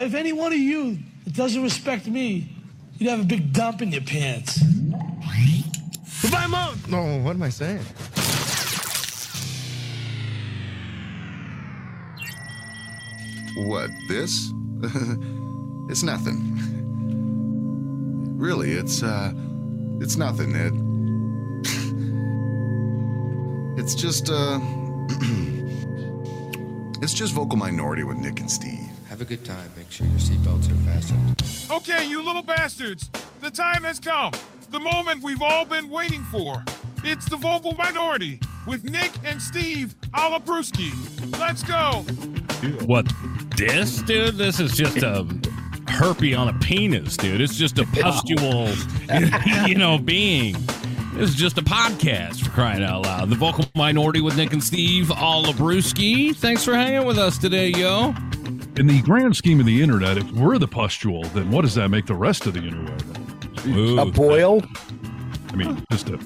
If 0.00 0.14
any 0.14 0.32
one 0.32 0.52
of 0.52 0.58
you 0.58 0.98
that 1.24 1.34
doesn't 1.34 1.62
respect 1.62 2.06
me, 2.06 2.48
you'd 2.98 3.10
have 3.10 3.20
a 3.20 3.24
big 3.24 3.52
dump 3.52 3.82
in 3.82 3.90
your 3.90 4.02
pants. 4.02 4.62
Goodbye, 6.22 6.46
Mom. 6.46 6.78
No, 6.88 7.18
what 7.20 7.34
am 7.34 7.42
I 7.42 7.48
saying? 7.48 7.80
What, 13.56 13.90
this? 14.08 14.52
it's 15.90 16.04
nothing. 16.04 16.54
Really, 18.38 18.72
it's, 18.72 19.02
uh, 19.02 19.32
it's 20.00 20.16
nothing, 20.16 20.54
Ed. 20.54 20.74
it's 23.80 23.96
just, 23.96 24.30
uh, 24.30 24.58
it's 27.02 27.14
just 27.14 27.32
vocal 27.32 27.58
minority 27.58 28.04
with 28.04 28.18
Nick 28.18 28.38
and 28.38 28.50
Steve. 28.50 28.87
Have 29.18 29.26
a 29.26 29.34
good 29.34 29.44
time. 29.44 29.68
Make 29.76 29.90
sure 29.90 30.06
your 30.06 30.18
seatbelts 30.20 30.70
are 30.70 30.92
fastened. 30.92 31.72
Okay, 31.72 32.08
you 32.08 32.22
little 32.22 32.40
bastards. 32.40 33.10
The 33.40 33.50
time 33.50 33.82
has 33.82 33.98
come. 33.98 34.30
The 34.70 34.78
moment 34.78 35.24
we've 35.24 35.42
all 35.42 35.64
been 35.64 35.90
waiting 35.90 36.22
for. 36.30 36.62
It's 37.02 37.28
the 37.28 37.36
vocal 37.36 37.74
minority 37.74 38.38
with 38.64 38.84
Nick 38.84 39.10
and 39.24 39.42
Steve 39.42 39.96
A'la 40.14 40.44
Brewski. 40.44 40.92
Let's 41.36 41.64
go. 41.64 42.04
What 42.86 43.12
this, 43.56 44.02
dude? 44.02 44.36
This 44.36 44.60
is 44.60 44.76
just 44.76 44.98
a 44.98 45.24
herpy 45.86 46.38
on 46.38 46.50
a 46.50 46.56
penis, 46.60 47.16
dude. 47.16 47.40
It's 47.40 47.56
just 47.56 47.80
a 47.80 47.86
pustule, 47.94 48.72
you 49.66 49.74
know, 49.74 49.98
being. 49.98 50.54
This 51.14 51.30
is 51.30 51.34
just 51.34 51.58
a 51.58 51.62
podcast 51.62 52.44
for 52.44 52.50
crying 52.50 52.84
out 52.84 53.02
loud. 53.02 53.30
The 53.30 53.36
vocal 53.36 53.64
minority 53.74 54.20
with 54.20 54.36
Nick 54.36 54.52
and 54.52 54.62
Steve 54.62 55.06
A'la 55.06 55.54
Brewski. 55.54 56.36
Thanks 56.36 56.64
for 56.64 56.74
hanging 56.74 57.04
with 57.04 57.18
us 57.18 57.36
today, 57.36 57.70
yo. 57.70 58.14
In 58.78 58.86
the 58.86 59.02
grand 59.02 59.34
scheme 59.36 59.58
of 59.58 59.66
the 59.66 59.82
internet, 59.82 60.18
if 60.18 60.30
we're 60.32 60.56
the 60.58 60.68
pustule, 60.68 61.24
then 61.34 61.50
what 61.50 61.62
does 61.62 61.74
that 61.74 61.88
make 61.88 62.06
the 62.06 62.14
rest 62.14 62.46
of 62.46 62.54
the 62.54 62.60
internet? 62.60 63.02
Ooh, 63.66 63.98
A 63.98 64.06
boil? 64.06 64.62
I 65.50 65.56
mean, 65.56 65.84
just 65.90 66.08
a 66.10 66.18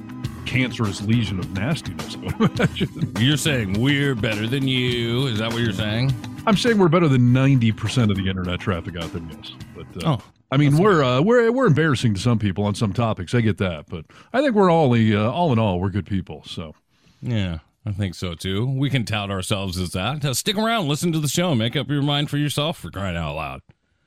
cancerous 0.44 1.00
lesion 1.00 1.38
of 1.38 1.50
nastiness. 1.52 2.16
I 2.16 2.36
would 2.38 2.60
imagine. 2.60 3.12
You're 3.18 3.38
saying 3.38 3.80
we're 3.80 4.14
better 4.14 4.46
than 4.46 4.68
you. 4.68 5.28
Is 5.28 5.38
that 5.38 5.50
what 5.50 5.62
you're 5.62 5.72
saying? 5.72 6.14
I'm 6.46 6.56
saying 6.56 6.76
we're 6.76 6.88
better 6.88 7.08
than 7.08 7.32
90% 7.32 8.10
of 8.10 8.16
the 8.16 8.28
internet 8.28 8.60
traffic 8.60 8.96
out 8.96 9.10
there, 9.12 9.22
yes. 9.30 9.52
But 9.74 10.04
uh, 10.04 10.16
Oh, 10.18 10.24
I 10.50 10.58
mean, 10.58 10.76
we're 10.76 11.02
uh, 11.02 11.22
we're 11.22 11.50
we're 11.50 11.66
embarrassing 11.66 12.12
to 12.14 12.20
some 12.20 12.38
people 12.38 12.64
on 12.64 12.74
some 12.74 12.92
topics. 12.92 13.34
I 13.34 13.40
get 13.40 13.56
that, 13.58 13.86
but 13.88 14.04
I 14.34 14.42
think 14.42 14.54
we're 14.54 14.70
all 14.70 14.90
the 14.90 15.16
uh, 15.16 15.30
all 15.30 15.52
in 15.54 15.58
all, 15.58 15.80
we're 15.80 15.88
good 15.88 16.04
people. 16.04 16.42
So 16.44 16.74
Yeah, 17.22 17.60
I 17.84 17.92
think 17.92 18.14
so 18.14 18.34
too. 18.34 18.64
We 18.66 18.90
can 18.90 19.04
tout 19.04 19.30
ourselves 19.30 19.78
as 19.78 19.90
that. 19.92 20.24
Uh, 20.24 20.34
stick 20.34 20.56
around, 20.56 20.88
listen 20.88 21.12
to 21.12 21.18
the 21.20 21.28
show, 21.28 21.54
make 21.54 21.74
up 21.76 21.88
your 21.88 22.02
mind 22.02 22.30
for 22.30 22.36
yourself 22.38 22.78
for 22.78 22.90
crying 22.90 23.16
out 23.16 23.34
loud. 23.34 23.60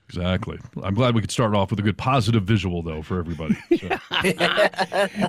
exactly. 0.08 0.58
I'm 0.82 0.94
glad 0.94 1.14
we 1.16 1.22
could 1.22 1.32
start 1.32 1.54
off 1.56 1.72
with 1.72 1.80
a 1.80 1.84
good 1.84 1.98
positive 1.98 2.44
visual 2.44 2.82
though 2.84 3.02
for 3.02 3.20
everybody. 3.20 3.56
So, 3.78 4.00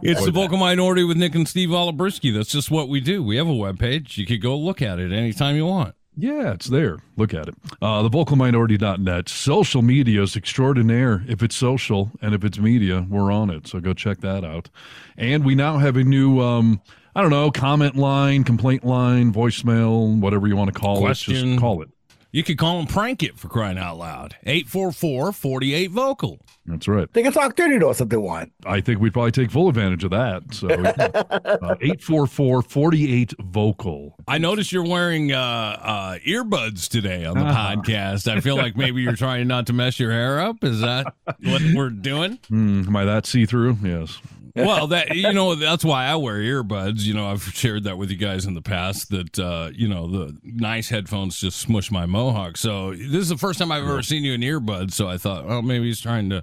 It's 0.03 0.25
the 0.25 0.31
vocal 0.31 0.59
minority 0.59 1.03
with 1.05 1.17
Nick 1.17 1.35
and 1.35 1.49
Steve 1.49 1.71
A'la 1.71 1.97
Brewski. 1.97 2.33
That's 2.35 2.51
just 2.51 2.71
what 2.71 2.89
we 2.89 3.01
do. 3.01 3.23
We 3.23 3.37
have 3.37 3.49
a 3.49 3.53
webpage. 3.53 4.17
You 4.17 4.27
could 4.27 4.41
go 4.41 4.57
look 4.57 4.81
at 4.81 4.99
it 4.99 5.13
anytime 5.13 5.57
you 5.57 5.67
want. 5.67 5.95
yeah, 6.17 6.53
it's 6.53 6.67
there. 6.67 6.99
Look 7.17 7.35
at 7.35 7.49
it. 7.49 7.55
Uh, 7.83 8.03
thevocalminority.net. 8.09 9.29
Social 9.29 9.83
media 9.83 10.23
is 10.23 10.37
extraordinaire. 10.37 11.25
If 11.29 11.43
it's 11.43 11.57
social 11.57 12.11
and 12.23 12.35
if 12.35 12.45
it's 12.45 12.59
media, 12.59 13.05
we're 13.09 13.31
on 13.33 13.51
it. 13.51 13.67
So 13.67 13.81
go 13.81 13.93
check 13.93 14.21
that 14.21 14.45
out. 14.45 14.71
And 15.17 15.45
we 15.45 15.55
now 15.55 15.79
have 15.79 15.97
a 15.97 16.05
new. 16.05 16.41
Um, 16.41 16.81
I 17.17 17.23
don't 17.23 17.31
know, 17.31 17.51
comment 17.51 17.97
line, 17.97 18.45
complaint 18.45 18.85
line, 18.85 19.33
voicemail, 19.33 20.21
whatever 20.21 20.47
you 20.47 20.55
want 20.55 20.73
to 20.73 20.79
call 20.79 21.09
it. 21.09 21.15
Just 21.15 21.59
call 21.59 21.81
it. 21.81 21.89
You 22.31 22.43
could 22.45 22.59
call 22.59 22.77
them 22.77 22.87
prank 22.87 23.23
it 23.23 23.39
for 23.39 23.49
crying 23.49 23.79
out 23.79 23.97
loud. 23.97 24.37
844 24.45 25.33
48 25.33 25.91
vocal. 25.91 26.39
That's 26.67 26.87
right. 26.87 27.11
They 27.15 27.23
can 27.23 27.33
talk 27.33 27.57
dirty 27.57 27.79
to 27.79 27.87
us 27.89 28.03
if 28.03 28.11
they 28.11 28.19
want. 28.19 28.53
I 28.67 28.83
think 28.83 29.01
we'd 29.01 29.15
probably 29.15 29.31
take 29.33 29.51
full 29.51 29.71
advantage 29.71 30.05
of 30.05 30.11
that. 30.11 30.43
So, 30.53 30.69
uh, 30.69 31.77
844 31.81 32.61
48 32.61 33.33
vocal. 33.41 34.15
I 34.29 34.37
noticed 34.37 34.71
you're 34.71 34.85
wearing 34.87 35.33
uh, 35.33 35.39
uh, 35.41 36.19
earbuds 36.19 36.89
today 36.89 37.25
on 37.25 37.39
the 37.39 37.45
Uh-huh. 37.47 37.77
podcast. 37.77 38.31
I 38.31 38.41
feel 38.41 38.57
like 38.57 38.77
maybe 38.77 39.01
you're 39.01 39.17
trying 39.17 39.49
not 39.49 39.67
to 39.69 39.73
mess 39.73 39.99
your 39.99 40.13
hair 40.13 40.39
up. 40.39 40.63
Is 40.63 40.81
that 40.81 41.15
what 41.45 41.63
we're 41.75 41.89
doing? 41.89 42.39
Hmm, 42.49 42.83
am 42.87 42.95
I 42.97 43.07
that 43.07 43.25
see 43.25 43.47
through? 43.47 43.79
Yes. 43.83 44.19
well, 44.65 44.87
that 44.87 45.15
you 45.15 45.33
know, 45.33 45.55
that's 45.55 45.85
why 45.85 46.07
I 46.07 46.17
wear 46.17 46.37
earbuds. 46.37 47.03
You 47.03 47.13
know, 47.13 47.31
I've 47.31 47.43
shared 47.43 47.85
that 47.85 47.99
with 47.99 48.11
you 48.11 48.17
guys 48.17 48.47
in 48.47 48.55
the 48.55 48.63
past. 48.63 49.11
That 49.11 49.39
uh, 49.39 49.71
you 49.75 49.87
know, 49.87 50.07
the 50.07 50.39
nice 50.43 50.89
headphones 50.89 51.39
just 51.39 51.59
smush 51.59 51.91
my 51.91 52.07
mohawk. 52.07 52.57
So 52.57 52.93
this 52.93 53.21
is 53.23 53.29
the 53.29 53.37
first 53.37 53.59
time 53.59 53.71
I've 53.71 53.85
ever 53.85 54.03
seen 54.03 54.25
you 54.25 54.33
in 54.33 54.41
earbuds. 54.41 54.93
So 54.93 55.09
I 55.09 55.19
thought, 55.19 55.45
oh, 55.47 55.61
maybe 55.61 55.87
he's 55.87 56.01
trying 56.01 56.31
to 56.31 56.43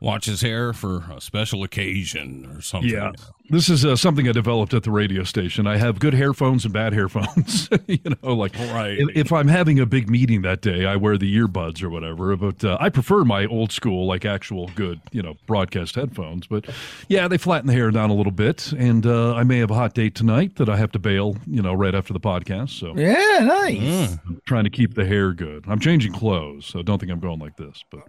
watch 0.00 0.26
his 0.26 0.40
hair 0.42 0.72
for 0.72 1.04
a 1.14 1.20
special 1.20 1.62
occasion 1.62 2.46
or 2.54 2.60
something. 2.60 2.90
Yeah. 2.90 3.12
This 3.48 3.68
is 3.68 3.84
uh, 3.84 3.94
something 3.94 4.28
I 4.28 4.32
developed 4.32 4.74
at 4.74 4.82
the 4.82 4.90
radio 4.90 5.22
station. 5.22 5.68
I 5.68 5.76
have 5.76 6.00
good 6.00 6.14
hairphones 6.14 6.64
and 6.64 6.72
bad 6.74 6.92
hairphones. 6.92 7.68
you 7.86 8.00
know, 8.22 8.34
like 8.34 8.56
Right. 8.58 8.98
if, 8.98 9.08
if 9.16 9.32
I'm 9.32 9.46
having 9.46 9.78
a 9.78 9.86
big 9.86 10.10
meeting 10.10 10.42
that 10.42 10.62
day, 10.62 10.84
I 10.84 10.96
wear 10.96 11.16
the 11.16 11.32
earbuds 11.38 11.80
or 11.80 11.88
whatever. 11.88 12.36
But 12.36 12.64
uh, 12.64 12.76
I 12.80 12.88
prefer 12.88 13.22
my 13.24 13.46
old 13.46 13.70
school, 13.70 14.06
like 14.08 14.24
actual 14.24 14.68
good, 14.74 15.00
you 15.12 15.22
know, 15.22 15.36
broadcast 15.46 15.94
headphones. 15.94 16.48
But 16.48 16.66
yeah, 17.08 17.28
they 17.28 17.38
flatten 17.38 17.68
the 17.68 17.72
hair 17.72 17.92
down 17.92 18.10
a 18.10 18.14
little 18.14 18.32
bit. 18.32 18.72
And 18.72 19.06
uh, 19.06 19.34
I 19.36 19.44
may 19.44 19.58
have 19.58 19.70
a 19.70 19.74
hot 19.74 19.94
date 19.94 20.16
tonight 20.16 20.56
that 20.56 20.68
I 20.68 20.76
have 20.76 20.90
to 20.92 20.98
bail, 20.98 21.36
you 21.46 21.62
know, 21.62 21.72
right 21.72 21.94
after 21.94 22.12
the 22.12 22.20
podcast. 22.20 22.70
So 22.70 22.96
Yeah, 22.96 23.38
nice. 23.44 23.78
Mm. 23.78 24.20
I'm 24.26 24.40
trying 24.48 24.64
to 24.64 24.70
keep 24.70 24.94
the 24.94 25.04
hair 25.06 25.32
good. 25.32 25.64
I'm 25.68 25.78
changing 25.78 26.12
clothes, 26.12 26.66
so 26.66 26.82
don't 26.82 26.98
think 26.98 27.12
I'm 27.12 27.20
going 27.20 27.38
like 27.38 27.56
this. 27.56 27.84
But 27.92 28.00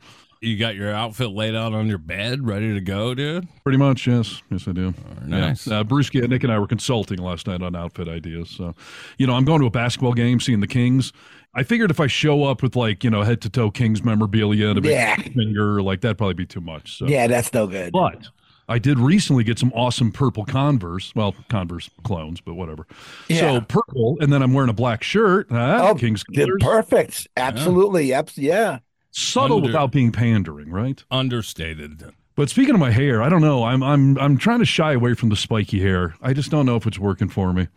You 0.41 0.57
got 0.57 0.75
your 0.75 0.91
outfit 0.93 1.31
laid 1.31 1.55
out 1.55 1.73
on 1.73 1.87
your 1.87 1.97
bed, 1.97 2.45
ready 2.47 2.73
to 2.73 2.79
go, 2.81 3.15
dude. 3.15 3.47
Pretty 3.63 3.77
much, 3.79 4.05
yes. 4.05 4.41
Yes, 4.51 4.67
I 4.67 4.71
do. 4.71 4.93
nice. 5.25 5.65
Yeah. 5.65 5.79
Uh, 5.79 5.83
Bruce, 5.83 6.13
Nick, 6.13 6.43
and 6.43 6.51
I 6.53 6.59
were 6.59 6.67
consulting 6.67 7.17
last 7.17 7.47
night 7.47 7.61
on 7.63 7.75
outfit 7.75 8.07
ideas. 8.07 8.49
So, 8.51 8.75
you 9.17 9.25
know, 9.25 9.33
I'm 9.33 9.45
going 9.45 9.61
to 9.61 9.65
a 9.67 9.71
basketball 9.71 10.13
game, 10.13 10.39
seeing 10.39 10.59
the 10.59 10.67
Kings. 10.67 11.11
I 11.55 11.63
figured 11.63 11.89
if 11.89 11.99
I 11.99 12.05
show 12.05 12.43
up 12.43 12.61
with 12.61 12.75
like, 12.75 13.03
you 13.03 13.09
know, 13.09 13.23
head 13.23 13.41
to 13.41 13.49
toe 13.49 13.71
Kings 13.71 14.03
memorabilia 14.03 14.67
and 14.69 14.77
a 14.77 14.81
big 14.81 14.91
Yeah. 14.91 15.15
finger, 15.15 15.81
like 15.81 16.01
that'd 16.01 16.17
probably 16.19 16.35
be 16.35 16.45
too 16.45 16.61
much. 16.61 16.97
So, 16.99 17.07
Yeah, 17.07 17.25
that's 17.25 17.51
no 17.51 17.65
good. 17.65 17.91
but 17.93 18.27
I 18.69 18.77
did 18.77 18.99
recently 18.99 19.43
get 19.43 19.57
some 19.57 19.71
awesome 19.73 20.11
purple 20.11 20.45
Converse. 20.45 21.15
Well, 21.15 21.33
Converse 21.49 21.89
clones, 22.03 22.41
but 22.41 22.53
whatever. 22.53 22.85
Yeah. 23.27 23.39
So 23.39 23.61
purple, 23.61 24.17
and 24.19 24.31
then 24.31 24.43
I'm 24.43 24.53
wearing 24.53 24.69
a 24.69 24.73
black 24.73 25.01
shirt. 25.01 25.47
Ah, 25.49 25.87
Oh, 25.89 25.95
Kings 25.95 26.23
They're 26.29 26.57
perfect. 26.59 27.27
Absolutely. 27.37 28.13
Abs- 28.13 28.37
yeah. 28.37 28.79
Subtle 29.17 29.57
Under- 29.57 29.67
without 29.67 29.91
being 29.91 30.11
pandering, 30.11 30.69
right? 30.69 31.03
Understated. 31.09 32.03
But 32.35 32.49
speaking 32.49 32.75
of 32.75 32.79
my 32.79 32.91
hair, 32.91 33.21
I 33.23 33.29
don't 33.29 33.41
know. 33.41 33.63
I'm 33.63 33.81
I'm 33.81 34.17
I'm 34.19 34.37
trying 34.37 34.59
to 34.59 34.65
shy 34.65 34.93
away 34.93 35.15
from 35.15 35.29
the 35.29 35.35
spiky 35.35 35.79
hair. 35.81 36.15
I 36.21 36.33
just 36.33 36.51
don't 36.51 36.65
know 36.67 36.75
if 36.75 36.85
it's 36.85 36.99
working 36.99 37.29
for 37.29 37.51
me. 37.51 37.67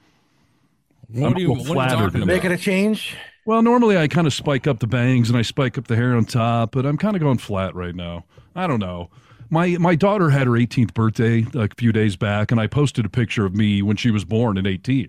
What 1.09 1.28
I'm 1.28 1.37
are 1.37 1.41
you, 1.41 1.53
a 1.53 1.55
little 1.55 1.75
what 1.75 1.78
are 1.78 1.84
you 1.84 1.89
flattered 1.89 2.05
talking 2.12 2.23
about? 2.23 2.27
Making 2.34 2.53
a 2.53 2.59
change. 2.59 3.17
Well, 3.47 3.62
normally 3.62 3.97
I 3.97 4.06
kind 4.06 4.27
of 4.27 4.34
spike 4.34 4.67
up 4.67 4.81
the 4.81 4.87
bangs 4.87 5.31
and 5.31 5.39
I 5.39 5.43
spike 5.43 5.78
up 5.78 5.87
the 5.87 5.97
hair 5.97 6.15
on 6.15 6.27
top, 6.27 6.73
but 6.73 6.84
I'm 6.84 6.99
kind 6.99 7.17
of 7.17 7.23
going 7.23 7.39
flat 7.39 7.75
right 7.75 7.95
now. 7.95 8.27
I 8.55 8.67
don't 8.67 8.81
know. 8.81 9.09
My 9.49 9.78
my 9.78 9.95
daughter 9.95 10.28
had 10.28 10.47
her 10.47 10.53
18th 10.53 10.93
birthday 10.93 11.47
a 11.55 11.69
few 11.77 11.91
days 11.91 12.17
back, 12.17 12.53
and 12.53 12.61
I 12.61 12.67
posted 12.67 13.07
a 13.07 13.09
picture 13.09 13.47
of 13.47 13.57
me 13.57 13.81
when 13.81 13.97
she 13.97 14.11
was 14.11 14.25
born 14.25 14.59
in 14.59 14.67
18. 14.67 15.09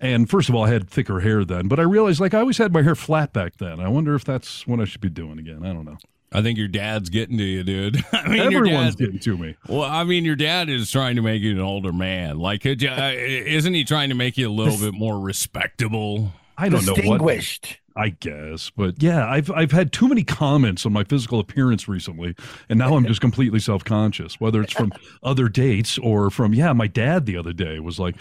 And 0.00 0.30
first 0.30 0.48
of 0.48 0.54
all, 0.54 0.64
I 0.64 0.70
had 0.70 0.88
thicker 0.88 1.20
hair 1.20 1.44
then, 1.44 1.68
but 1.68 1.78
I 1.78 1.82
realized 1.82 2.20
like 2.20 2.32
I 2.32 2.40
always 2.40 2.58
had 2.58 2.72
my 2.72 2.82
hair 2.82 2.94
flat 2.94 3.32
back 3.32 3.58
then. 3.58 3.80
I 3.80 3.88
wonder 3.88 4.14
if 4.14 4.24
that's 4.24 4.66
what 4.66 4.80
I 4.80 4.84
should 4.84 5.02
be 5.02 5.10
doing 5.10 5.38
again. 5.38 5.64
I 5.64 5.72
don't 5.72 5.84
know. 5.84 5.98
I 6.32 6.42
think 6.42 6.58
your 6.58 6.68
dad's 6.68 7.10
getting 7.10 7.36
to 7.38 7.44
you, 7.44 7.62
dude. 7.62 8.02
I 8.12 8.28
mean, 8.28 8.40
Everyone's 8.40 8.94
dad, 8.94 9.04
getting 9.04 9.18
to 9.20 9.36
me. 9.36 9.56
Well, 9.68 9.82
I 9.82 10.04
mean, 10.04 10.24
your 10.24 10.36
dad 10.36 10.68
is 10.68 10.90
trying 10.90 11.16
to 11.16 11.22
make 11.22 11.42
you 11.42 11.52
an 11.52 11.60
older 11.60 11.92
man. 11.92 12.38
Like, 12.38 12.62
could 12.62 12.80
you, 12.80 12.88
uh, 12.88 13.12
isn't 13.14 13.74
he 13.74 13.84
trying 13.84 14.10
to 14.10 14.14
make 14.14 14.38
you 14.38 14.48
a 14.48 14.52
little 14.52 14.78
bit 14.78 14.98
more 14.98 15.18
respectable? 15.18 16.32
I 16.56 16.68
don't 16.68 16.86
know 16.86 16.92
what. 16.92 16.96
Distinguished. 16.96 17.76
I 17.96 18.10
guess, 18.10 18.70
but 18.70 19.02
yeah, 19.02 19.28
I've 19.28 19.50
I've 19.50 19.72
had 19.72 19.92
too 19.92 20.08
many 20.08 20.22
comments 20.22 20.86
on 20.86 20.92
my 20.92 21.02
physical 21.02 21.40
appearance 21.40 21.88
recently, 21.88 22.36
and 22.68 22.78
now 22.78 22.94
I'm 22.94 23.04
just 23.04 23.20
completely 23.20 23.58
self 23.58 23.82
conscious. 23.84 24.40
Whether 24.40 24.62
it's 24.62 24.72
from 24.72 24.92
other 25.24 25.48
dates 25.48 25.98
or 25.98 26.30
from 26.30 26.54
yeah, 26.54 26.72
my 26.72 26.86
dad 26.86 27.26
the 27.26 27.36
other 27.36 27.52
day 27.52 27.80
was 27.80 27.98
like, 27.98 28.14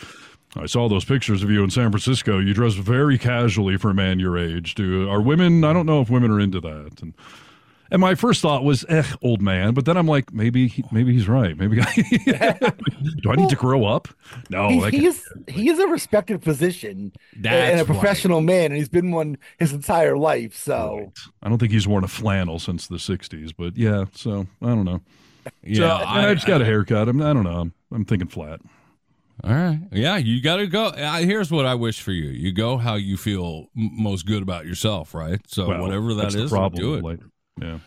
I 0.56 0.66
saw 0.66 0.90
those 0.90 1.06
pictures 1.06 1.44
of 1.44 1.50
you 1.52 1.64
in 1.64 1.70
San 1.70 1.92
Francisco. 1.92 2.40
You 2.40 2.54
dress 2.54 2.74
very 2.74 3.18
casually 3.18 3.78
for 3.78 3.92
a 3.92 3.94
man 3.94 4.20
your 4.20 4.38
age. 4.38 4.76
Do 4.76 5.10
are 5.10 5.22
women? 5.22 5.64
I 5.64 5.74
don't 5.74 5.86
know 5.86 6.02
if 6.02 6.10
women 6.10 6.32
are 6.32 6.40
into 6.40 6.60
that. 6.62 7.02
And 7.02 7.14
and 7.92 8.02
my 8.02 8.16
first 8.16 8.42
thought 8.42 8.64
was, 8.64 8.86
eh, 8.88 9.04
old 9.22 9.42
man. 9.42 9.74
But 9.74 9.86
then 9.86 9.98
I'm 9.98 10.08
like, 10.08 10.32
maybe 10.32 10.68
he, 10.68 10.84
maybe 10.92 11.12
he's 11.14 11.28
right. 11.28 11.58
Maybe 11.58 11.82
I, 11.82 11.94
do 13.24 13.32
I 13.32 13.36
need 13.36 13.50
to 13.50 13.56
grow 13.56 13.86
up? 13.86 14.08
No, 14.50 14.70
he, 14.70 14.80
that 14.80 14.94
he 15.48 15.70
is 15.70 15.80
a 15.80 15.88
respected 15.88 16.44
physician 16.44 17.14
That's 17.36 17.72
and 17.72 17.82
a 17.82 17.84
right. 17.84 17.86
professional 17.86 18.42
man, 18.42 18.66
and 18.66 18.76
he's 18.76 18.90
been 18.90 19.12
one 19.12 19.38
his 19.58 19.74
entire 19.74 20.18
life. 20.18 20.56
So 20.56 20.98
Right. 21.00 21.20
I 21.42 21.50
don't 21.50 21.58
think 21.58 21.72
he's 21.72 21.88
worn 21.88 22.04
a 22.04 22.08
flannel 22.08 22.60
since 22.60 22.88
the 22.88 22.98
'60s, 22.98 23.54
but 23.58 23.76
yeah. 23.76 24.06
So 24.14 24.46
I 24.62 24.68
don't 24.68 24.86
know. 24.86 25.02
Yeah, 25.64 25.98
so, 26.00 26.06
I, 26.06 26.34
just 26.34 26.46
got 26.46 26.62
a 26.62 26.66
haircut. 26.66 27.10
I'm, 27.10 27.22
I 27.22 27.34
don't 27.34 27.44
know. 27.44 27.60
I'm, 27.60 27.74
I'm 27.92 28.06
thinking 28.06 28.28
flat. 28.28 28.62
All 29.44 29.54
right. 29.54 29.80
Yeah, 29.92 30.18
you 30.18 30.42
got 30.42 30.58
to 30.58 30.68
go. 30.68 30.88
Uh, 30.88 31.18
here's 31.20 31.50
what 31.52 31.66
I 31.66 31.76
wish 31.76 32.02
for 32.02 32.12
you. 32.12 32.30
You 32.30 32.52
go 32.52 32.78
how 32.78 32.96
you 32.96 33.16
feel 33.18 33.68
m- 33.78 33.92
most 33.94 34.26
good 34.26 34.42
about 34.42 34.66
yourself, 34.66 35.14
right? 35.14 35.40
So 35.48 35.68
Well, 35.68 35.82
whatever 35.82 36.14
that's 36.14 36.36
problem. 36.50 36.82
do 36.82 36.96
it. 36.96 37.04
Like, 37.04 37.20
Yeah. 37.62 37.80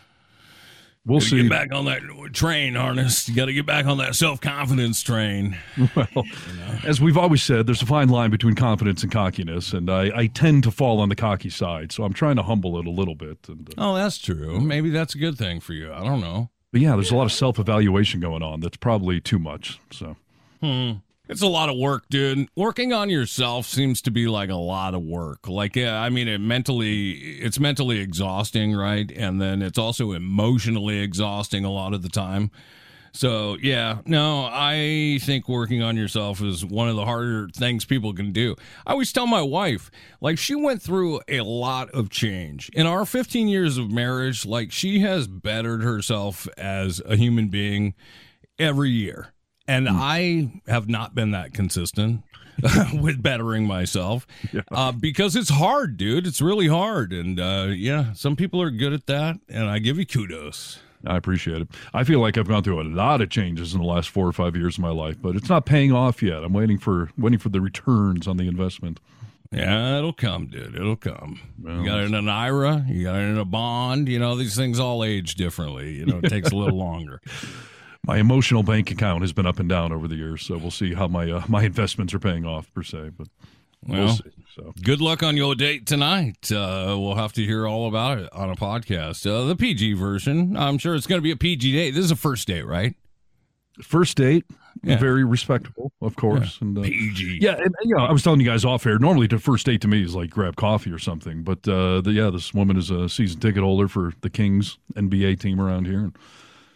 We'll 1.05 1.19
Gotta 1.19 1.29
see. 1.31 1.41
Get 1.41 1.49
back 1.49 1.73
on 1.73 1.83
that 1.85 2.01
train, 2.31 2.75
Harness. 2.75 3.27
You 3.27 3.35
got 3.35 3.47
to 3.47 3.53
get 3.53 3.65
back 3.65 3.85
on 3.85 3.97
that 3.97 4.15
self 4.15 4.39
confidence 4.39 5.01
train. 5.01 5.57
Well, 5.95 6.23
as 6.85 7.01
we've 7.01 7.17
always 7.17 7.43
said, 7.43 7.67
there's 7.67 7.81
a 7.81 7.85
fine 7.85 8.07
line 8.07 8.29
between 8.31 8.55
confidence 8.55 9.03
and 9.03 9.11
cockiness, 9.11 9.73
and 9.73 9.89
I, 9.89 10.11
I 10.17 10.27
tend 10.27 10.63
to 10.63 10.71
fall 10.71 11.01
on 11.01 11.09
the 11.09 11.15
cocky 11.17 11.49
side, 11.49 11.91
so 11.91 12.03
I'm 12.05 12.13
trying 12.13 12.37
to 12.37 12.43
humble 12.43 12.79
it 12.79 12.87
a 12.87 12.89
little 12.89 13.15
bit. 13.15 13.37
And, 13.49 13.69
uh, 13.69 13.73
Oh, 13.77 13.95
that's 13.95 14.17
true. 14.17 14.61
Maybe 14.61 14.89
that's 14.91 15.13
a 15.13 15.17
good 15.17 15.37
thing 15.37 15.59
for 15.59 15.73
you. 15.73 15.91
I 15.91 16.03
don't 16.05 16.21
know. 16.21 16.49
but 16.71 16.79
yeah, 16.79 16.93
there's 16.95 17.11
a 17.11 17.15
lot 17.17 17.25
of 17.25 17.33
self 17.33 17.59
evaluation 17.59 18.21
going 18.21 18.41
on. 18.41 18.61
That's 18.61 18.77
probably 18.77 19.19
too 19.19 19.39
much. 19.39 19.79
So 19.91 20.15
It's 21.29 21.41
a 21.41 21.47
lot 21.47 21.69
of 21.69 21.77
work, 21.77 22.03
dude. 22.09 22.49
Working 22.53 22.91
on 22.91 23.09
yourself 23.09 23.65
seems 23.65 24.01
to 24.01 24.11
be 24.11 24.27
like 24.27 24.49
a 24.49 24.55
lot 24.55 24.93
of 24.93 25.03
work. 25.03 25.47
Like, 25.47 25.75
yeah, 25.75 26.01
I 26.01 26.09
mean, 26.09 26.27
it 26.27 26.39
mentally, 26.39 27.11
it's 27.11 27.61
mentally 27.61 27.99
exhausting, 27.99 28.75
right? 28.75 29.09
And 29.09 29.41
then 29.41 29.61
it's 29.61 29.77
also 29.77 30.11
emotionally 30.11 30.99
exhausting 30.99 31.63
a 31.63 31.71
lot 31.71 31.93
of 31.93 32.01
the 32.01 32.09
time. 32.09 32.51
So, 33.13 33.57
yeah, 33.61 33.99
no, 34.05 34.49
I 34.51 35.19
think 35.21 35.47
working 35.47 35.81
on 35.81 35.95
yourself 35.95 36.41
is 36.41 36.65
one 36.65 36.89
of 36.89 36.97
the 36.97 37.05
harder 37.05 37.47
things 37.55 37.85
people 37.85 38.11
can 38.13 38.33
do. 38.33 38.55
I 38.85 38.91
always 38.91 39.13
tell 39.13 39.27
my 39.27 39.41
wife, 39.41 39.91
like, 40.19 40.37
she 40.37 40.55
went 40.55 40.81
through 40.81 41.21
a 41.29 41.41
lot 41.41 41.89
of 41.91 42.09
change. 42.09 42.69
In 42.73 42.85
our 42.85 43.05
15 43.05 43.47
years 43.47 43.77
of 43.77 43.91
marriage, 43.91 44.45
like, 44.45 44.73
she 44.73 44.99
has 44.99 45.27
bettered 45.27 45.83
herself 45.83 46.49
as 46.57 47.01
a 47.05 47.15
human 47.15 47.47
being 47.47 47.93
every 48.59 48.89
year. 48.89 49.29
And 49.67 49.87
I 49.89 50.61
have 50.67 50.89
not 50.89 51.15
been 51.15 51.31
that 51.31 51.53
consistent 51.53 52.23
with 52.93 53.21
bettering 53.21 53.65
myself 53.65 54.27
uh, 54.71 54.91
because 54.91 55.35
it's 55.35 55.49
hard, 55.49 55.97
dude. 55.97 56.27
It's 56.27 56.41
really 56.41 56.67
hard. 56.67 57.13
And 57.13 57.39
uh, 57.39 57.67
yeah, 57.69 58.13
some 58.13 58.35
people 58.35 58.61
are 58.61 58.71
good 58.71 58.93
at 58.93 59.07
that. 59.07 59.37
And 59.49 59.69
I 59.69 59.79
give 59.79 59.97
you 59.97 60.05
kudos. 60.05 60.79
I 61.05 61.17
appreciate 61.17 61.61
it. 61.61 61.67
I 61.93 62.03
feel 62.03 62.19
like 62.19 62.37
I've 62.37 62.47
gone 62.47 62.63
through 62.63 62.81
a 62.81 62.83
lot 62.83 63.21
of 63.21 63.29
changes 63.29 63.73
in 63.73 63.81
the 63.81 63.87
last 63.87 64.09
four 64.09 64.25
or 64.27 64.31
five 64.31 64.55
years 64.55 64.77
of 64.77 64.81
my 64.81 64.91
life, 64.91 65.17
but 65.21 65.35
it's 65.35 65.49
not 65.49 65.65
paying 65.65 65.91
off 65.91 66.23
yet. 66.23 66.43
I'm 66.43 66.53
waiting 66.53 66.77
for 66.77 67.09
waiting 67.17 67.39
for 67.39 67.49
the 67.49 67.59
returns 67.59 68.27
on 68.27 68.37
the 68.37 68.47
investment. 68.47 68.99
Yeah, 69.51 69.97
it'll 69.97 70.13
come, 70.13 70.47
dude. 70.47 70.75
It'll 70.75 70.95
come. 70.95 71.39
you 71.61 71.85
got 71.85 71.99
it 71.99 72.05
in 72.05 72.15
an 72.15 72.29
IRA, 72.29 72.85
you 72.87 73.03
got 73.03 73.15
it 73.15 73.23
in 73.23 73.37
a 73.37 73.45
bond. 73.45 74.07
You 74.07 74.17
know, 74.17 74.35
these 74.35 74.55
things 74.55 74.79
all 74.79 75.03
age 75.03 75.35
differently. 75.35 75.91
You 75.91 76.05
know, 76.05 76.19
it 76.23 76.29
takes 76.29 76.51
a 76.51 76.55
little 76.55 76.77
longer. 76.79 77.21
My 78.05 78.17
emotional 78.17 78.63
bank 78.63 78.91
account 78.91 79.21
has 79.21 79.31
been 79.31 79.45
up 79.45 79.59
and 79.59 79.69
down 79.69 79.93
over 79.93 80.07
the 80.07 80.15
years, 80.15 80.43
so 80.45 80.57
we'll 80.57 80.71
see 80.71 80.93
how 80.93 81.07
my 81.07 81.29
uh, 81.31 81.43
my 81.49 81.63
investments 81.63 82.13
are 82.13 82.19
paying 82.19 82.45
off 82.45 82.73
per 82.73 82.83
se. 82.83 83.11
But 83.17 83.27
we'll 83.85 84.05
Well, 84.05 84.15
see. 84.15 84.23
So 84.55 84.73
Good 84.83 85.01
luck 85.01 85.23
on 85.23 85.35
your 85.37 85.55
date 85.55 85.85
tonight. 85.87 86.51
Uh, 86.51 86.95
we'll 86.99 87.15
have 87.15 87.33
to 87.33 87.43
hear 87.43 87.65
all 87.67 87.87
about 87.87 88.19
it 88.19 88.31
on 88.33 88.49
a 88.49 88.55
podcast. 88.55 89.25
Uh, 89.29 89.45
the 89.45 89.55
PG 89.55 89.93
version. 89.93 90.55
I'm 90.57 90.77
sure 90.77 90.93
it's 90.95 91.07
going 91.07 91.19
to 91.19 91.23
be 91.23 91.31
a 91.31 91.35
PG 91.37 91.71
date. 91.71 91.91
This 91.91 92.05
is 92.05 92.11
a 92.11 92.15
first 92.15 92.47
date, 92.47 92.65
right? 92.65 92.93
first 93.81 94.17
date, 94.17 94.45
Yeah. 94.83 94.99
very 94.99 95.23
respectable, 95.23 95.91
of 95.99 96.15
course. 96.15 96.59
And 96.61 96.77
uh, 96.77 96.83
PG. 96.83 97.39
yeah, 97.41 97.55
and, 97.55 97.73
you 97.83 97.95
know, 97.95 98.03
I 98.03 98.11
was 98.11 98.21
telling 98.21 98.39
you 98.39 98.45
guys 98.45 98.63
off 98.63 98.85
air. 98.85 98.99
Normally, 98.99 99.25
the 99.25 99.39
first 99.39 99.65
date 99.65 99.81
to 99.81 99.87
me 99.87 100.03
is 100.03 100.13
like 100.13 100.29
grab 100.29 100.55
coffee 100.57 100.91
or 100.91 100.99
something. 100.99 101.41
But 101.41 101.67
uh, 101.67 102.01
the, 102.01 102.11
yeah, 102.11 102.29
this 102.29 102.53
woman 102.53 102.77
is 102.77 102.91
a 102.91 103.09
season 103.09 103.39
ticket 103.39 103.63
holder 103.63 103.87
for 103.87 104.13
the 104.21 104.29
Kings 104.29 104.77
NBA 104.93 105.39
team 105.39 105.59
around 105.59 105.87
here, 105.87 106.01
and 106.01 106.15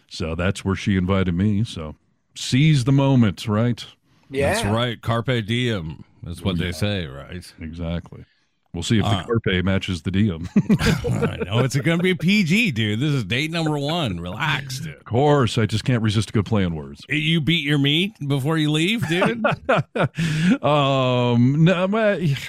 so 0.09 0.35
that's 0.35 0.63
where 0.65 0.75
she 0.75 0.97
invited 0.97 1.33
me. 1.35 1.63
So 1.63 1.95
seize 2.35 2.83
the 2.83 2.91
moment, 2.91 3.47
right? 3.47 3.83
Yeah. 4.29 4.53
That's 4.53 4.65
right. 4.65 5.01
Carpe 5.01 5.45
diem. 5.45 6.03
That's 6.23 6.41
what 6.41 6.57
they 6.57 6.71
say, 6.71 7.05
right? 7.05 7.53
Exactly. 7.61 8.25
We'll 8.73 8.83
see 8.83 8.99
if 8.99 9.05
Uh. 9.05 9.23
the 9.23 9.23
carpe 9.23 9.63
matches 9.65 10.01
the 10.03 10.11
diem. 10.11 10.47
I 10.55 11.37
know 11.45 11.59
it's 11.59 11.75
going 11.77 11.97
to 11.97 12.03
be 12.03 12.11
a 12.11 12.15
PG, 12.15 12.71
dude. 12.71 12.99
This 12.99 13.11
is 13.11 13.23
date 13.23 13.49
number 13.49 13.79
one. 13.79 14.19
Relax, 14.19 14.81
dude. 14.81 14.95
of 14.97 15.05
course, 15.05 15.57
I 15.57 15.65
just 15.65 15.83
can't 15.83 16.03
resist 16.03 16.29
a 16.29 16.33
good 16.33 16.45
play 16.45 16.63
on 16.65 16.75
words. 16.75 17.03
You 17.09 17.41
beat 17.41 17.63
your 17.63 17.79
meat 17.79 18.11
before 18.27 18.57
you 18.57 18.69
leave, 18.69 19.07
dude. 19.07 19.43
um, 20.63 21.63
no, 21.63 21.87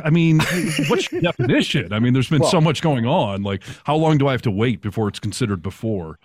I 0.04 0.10
mean, 0.10 0.40
what's 0.88 1.10
your 1.10 1.20
definition? 1.22 1.92
I 1.92 1.98
mean, 1.98 2.12
there's 2.12 2.28
been 2.28 2.44
so 2.44 2.60
much 2.60 2.82
going 2.82 3.06
on. 3.06 3.42
Like, 3.42 3.62
how 3.84 3.96
long 3.96 4.18
do 4.18 4.28
I 4.28 4.32
have 4.32 4.42
to 4.42 4.50
wait 4.50 4.82
before 4.82 5.08
it's 5.08 5.20
considered 5.20 5.62
before? 5.62 6.18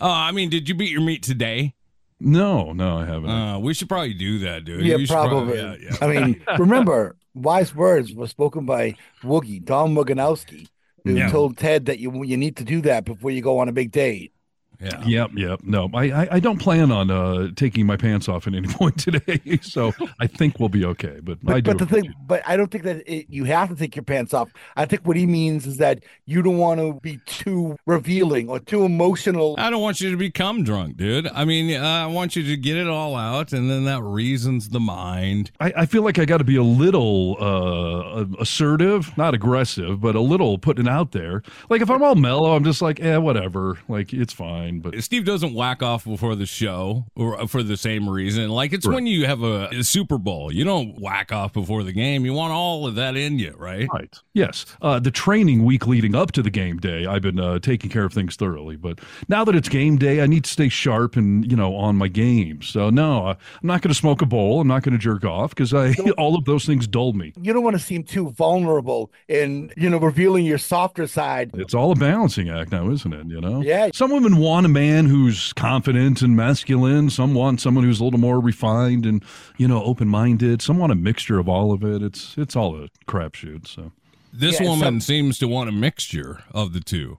Uh, 0.00 0.08
I 0.08 0.32
mean, 0.32 0.48
did 0.50 0.68
you 0.68 0.74
beat 0.74 0.90
your 0.90 1.00
meat 1.02 1.22
today? 1.22 1.74
No, 2.20 2.72
no, 2.72 2.98
I 2.98 3.06
haven't. 3.06 3.30
Uh, 3.30 3.58
we 3.58 3.72
should 3.74 3.88
probably 3.88 4.14
do 4.14 4.38
that, 4.40 4.64
dude. 4.64 4.84
Yeah, 4.84 4.96
You 4.96 5.06
should 5.06 5.12
probably. 5.14 5.56
yeah, 5.58 5.76
yeah. 5.80 5.96
I 6.00 6.06
mean, 6.06 6.42
remember, 6.58 7.16
wise 7.34 7.74
words 7.74 8.12
were 8.12 8.26
spoken 8.28 8.66
by 8.66 8.96
Woogie, 9.22 9.64
Dom 9.64 9.94
Woganowski, 9.94 10.66
who 11.04 11.14
Yeah. 11.16 11.30
told 11.30 11.56
Ted 11.56 11.86
that 11.86 11.98
you 11.98 12.22
you 12.24 12.36
need 12.36 12.56
to 12.56 12.64
do 12.64 12.80
that 12.82 13.04
before 13.04 13.30
you 13.30 13.40
go 13.40 13.58
on 13.58 13.68
a 13.68 13.72
big 13.72 13.90
date. 13.90 14.32
Yeah. 14.80 15.02
Yep, 15.04 15.30
yep. 15.36 15.60
No, 15.62 15.90
I, 15.94 16.04
I, 16.10 16.28
I 16.32 16.40
don't 16.40 16.58
plan 16.58 16.90
on 16.90 17.10
uh, 17.10 17.48
taking 17.56 17.86
my 17.86 17.96
pants 17.96 18.28
off 18.28 18.46
at 18.46 18.54
any 18.54 18.68
point 18.68 18.98
today, 18.98 19.58
so 19.62 19.92
I 20.18 20.26
think 20.26 20.58
we'll 20.58 20.68
be 20.68 20.84
okay. 20.86 21.18
But, 21.22 21.38
I 21.46 21.60
But, 21.60 21.64
do. 21.64 21.70
but 21.72 21.78
the 21.78 21.86
thing, 21.86 22.14
but 22.26 22.42
I 22.46 22.56
don't 22.56 22.70
think 22.70 22.84
that 22.84 23.02
it, 23.10 23.26
you 23.28 23.44
have 23.44 23.68
to 23.68 23.76
take 23.76 23.94
your 23.96 24.04
pants 24.04 24.32
off. 24.34 24.50
I 24.76 24.86
think 24.86 25.06
what 25.06 25.16
he 25.16 25.26
means 25.26 25.66
is 25.66 25.76
that 25.78 26.02
you 26.26 26.42
don't 26.42 26.58
want 26.58 26.80
to 26.80 26.98
be 27.00 27.18
too 27.26 27.76
revealing 27.86 28.48
or 28.48 28.58
too 28.58 28.84
emotional. 28.84 29.54
I 29.58 29.70
don't 29.70 29.82
want 29.82 30.00
you 30.00 30.10
to 30.10 30.16
become 30.16 30.64
drunk, 30.64 30.96
dude. 30.96 31.28
I 31.28 31.44
mean, 31.44 31.74
uh, 31.78 31.84
I 31.84 32.06
want 32.06 32.36
you 32.36 32.42
to 32.44 32.56
get 32.56 32.76
it 32.76 32.88
all 32.88 33.16
out, 33.16 33.52
and 33.52 33.70
then 33.70 33.84
that 33.84 34.02
reasons 34.02 34.68
the 34.70 34.80
mind. 34.80 35.50
I, 35.60 35.72
I 35.78 35.86
feel 35.86 36.02
like 36.02 36.18
I 36.18 36.24
got 36.24 36.38
to 36.38 36.44
be 36.44 36.56
a 36.56 36.62
little 36.62 37.36
uh, 37.40 38.24
assertive, 38.38 39.16
not 39.16 39.34
aggressive, 39.34 40.00
but 40.00 40.14
a 40.14 40.20
little 40.20 40.58
putting 40.58 40.86
it 40.86 40.90
out 40.90 41.12
there. 41.12 41.42
Like 41.68 41.82
if 41.82 41.90
I'm 41.90 42.02
all 42.02 42.14
mellow, 42.14 42.54
I'm 42.54 42.64
just 42.64 42.80
like, 42.80 43.00
eh, 43.00 43.16
whatever. 43.16 43.78
Like 43.88 44.12
it's 44.12 44.32
fine. 44.32 44.69
But 44.78 45.02
Steve 45.02 45.24
doesn't 45.24 45.54
whack 45.54 45.82
off 45.82 46.04
before 46.04 46.36
the 46.36 46.46
show 46.46 47.06
or 47.16 47.40
uh, 47.40 47.46
for 47.48 47.64
the 47.64 47.76
same 47.76 48.08
reason. 48.08 48.48
Like 48.48 48.72
it's 48.72 48.86
when 48.86 49.06
you 49.06 49.26
have 49.26 49.42
a, 49.42 49.68
a 49.72 49.82
Super 49.82 50.18
Bowl, 50.18 50.52
you 50.52 50.62
don't 50.62 51.00
whack 51.00 51.32
off 51.32 51.52
before 51.52 51.82
the 51.82 51.92
game. 51.92 52.24
You 52.24 52.32
want 52.32 52.52
all 52.52 52.86
of 52.86 52.94
that 52.94 53.16
in 53.16 53.40
you, 53.40 53.54
right? 53.58 53.88
Right. 53.92 54.16
Yes. 54.34 54.66
Uh, 54.80 55.00
the 55.00 55.10
training 55.10 55.64
week 55.64 55.88
leading 55.88 56.14
up 56.14 56.30
to 56.32 56.42
the 56.42 56.50
game 56.50 56.78
day, 56.78 57.06
I've 57.06 57.22
been 57.22 57.40
uh, 57.40 57.58
taking 57.58 57.90
care 57.90 58.04
of 58.04 58.12
things 58.12 58.36
thoroughly. 58.36 58.76
But 58.76 59.00
now 59.28 59.44
that 59.44 59.56
it's 59.56 59.68
game 59.68 59.96
day, 59.98 60.20
I 60.20 60.26
need 60.26 60.44
to 60.44 60.50
stay 60.50 60.68
sharp 60.68 61.16
and 61.16 61.50
you 61.50 61.56
know 61.56 61.74
on 61.74 61.96
my 61.96 62.08
game. 62.08 62.62
So 62.62 62.90
no, 62.90 63.26
uh, 63.26 63.34
I'm 63.62 63.66
not 63.66 63.82
going 63.82 63.90
to 63.90 63.98
smoke 63.98 64.22
a 64.22 64.26
bowl. 64.26 64.60
I'm 64.60 64.68
not 64.68 64.82
going 64.82 64.92
to 64.92 64.98
jerk 64.98 65.24
off 65.24 65.50
because 65.50 65.74
I 65.74 65.94
all 66.18 66.36
of 66.36 66.44
those 66.44 66.64
things 66.66 66.86
dull 66.86 67.12
me. 67.12 67.32
You 67.40 67.52
don't 67.52 67.64
want 67.64 67.76
to 67.76 67.82
seem 67.82 68.04
too 68.04 68.30
vulnerable 68.30 69.10
in, 69.28 69.72
you 69.76 69.88
know, 69.90 69.98
revealing 69.98 70.44
your 70.44 70.58
softer 70.58 71.06
side. 71.06 71.50
It's 71.54 71.74
all 71.74 71.92
a 71.92 71.96
balancing 71.96 72.50
act 72.50 72.72
now, 72.72 72.90
isn't 72.90 73.12
it? 73.12 73.26
You 73.26 73.40
know. 73.40 73.62
Yeah. 73.62 73.90
Some 73.94 74.10
women 74.10 74.36
want 74.36 74.59
a 74.64 74.68
man 74.68 75.06
who's 75.06 75.52
confident 75.52 76.22
and 76.22 76.36
masculine. 76.36 77.10
Some 77.10 77.34
want 77.34 77.60
someone 77.60 77.84
who's 77.84 78.00
a 78.00 78.04
little 78.04 78.20
more 78.20 78.40
refined 78.40 79.06
and 79.06 79.24
you 79.56 79.66
know 79.68 79.82
open-minded. 79.84 80.62
Some 80.62 80.78
want 80.78 80.92
a 80.92 80.96
mixture 80.96 81.38
of 81.38 81.48
all 81.48 81.72
of 81.72 81.82
it. 81.84 82.02
It's 82.02 82.36
it's 82.38 82.56
all 82.56 82.76
a 82.76 82.88
crapshoot. 83.06 83.66
So. 83.66 83.92
This 84.32 84.60
Yeah, 84.60 84.68
woman 84.68 84.84
some- 84.84 85.00
seems 85.00 85.38
to 85.38 85.48
want 85.48 85.68
a 85.68 85.72
mixture 85.72 86.42
of 86.52 86.72
the 86.72 86.80
two. 86.80 87.18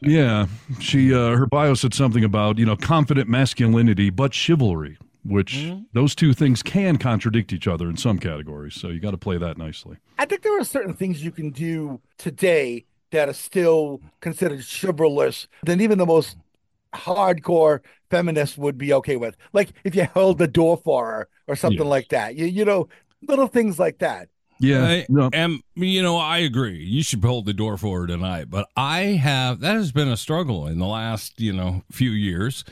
Yeah, 0.00 0.46
she 0.80 1.12
uh, 1.12 1.36
her 1.36 1.44
bio 1.46 1.74
said 1.74 1.92
something 1.92 2.24
about 2.24 2.56
you 2.58 2.64
know 2.64 2.76
confident 2.76 3.28
masculinity 3.28 4.08
but 4.08 4.32
chivalry, 4.32 4.96
which 5.22 5.70
those 5.92 6.14
two 6.14 6.32
things 6.32 6.62
can 6.62 6.96
contradict 6.96 7.52
each 7.52 7.68
other 7.68 7.90
in 7.90 7.98
some 7.98 8.18
categories. 8.18 8.74
So 8.74 8.88
you 8.88 9.00
got 9.00 9.10
to 9.10 9.18
play 9.18 9.36
that 9.36 9.58
nicely. 9.58 9.98
I 10.18 10.24
think 10.24 10.40
there 10.42 10.58
are 10.58 10.64
certain 10.64 10.94
things 10.94 11.22
you 11.22 11.30
can 11.30 11.50
do 11.50 12.00
today 12.16 12.86
that 13.10 13.28
are 13.28 13.34
still 13.34 14.00
considered 14.20 14.64
chivalrous 14.64 15.46
than 15.62 15.82
even 15.82 15.98
the 15.98 16.06
most 16.06 16.38
hardcore 16.96 17.80
feminist 18.10 18.58
would 18.58 18.78
be 18.78 18.92
okay 18.94 19.16
with. 19.16 19.36
Like 19.52 19.72
if 19.84 19.94
you 19.94 20.06
held 20.14 20.38
the 20.38 20.48
door 20.48 20.76
for 20.78 21.06
her 21.06 21.28
or 21.48 21.56
something 21.56 21.86
Yes. 21.86 21.90
like 21.90 22.08
that. 22.10 22.36
You 22.36 22.46
you 22.46 22.64
know, 22.64 22.88
little 23.28 23.48
things 23.48 23.78
like 23.78 23.98
that. 23.98 24.28
Yeah, 24.58 24.84
I, 24.86 25.06
no, 25.10 25.28
and 25.34 25.60
you 25.74 26.02
know, 26.02 26.16
I 26.16 26.38
agree. 26.38 26.78
You 26.82 27.02
should 27.02 27.22
hold 27.22 27.44
the 27.44 27.52
door 27.52 27.76
for 27.76 28.00
her 28.00 28.06
tonight. 28.06 28.48
But 28.48 28.66
I 28.76 29.00
have 29.20 29.60
that 29.60 29.74
has 29.74 29.92
been 29.92 30.08
a 30.08 30.16
struggle 30.16 30.66
in 30.66 30.78
the 30.78 30.86
last 30.86 31.40
you 31.40 31.52
know 31.52 31.82
few 31.92 32.10
years. 32.10 32.64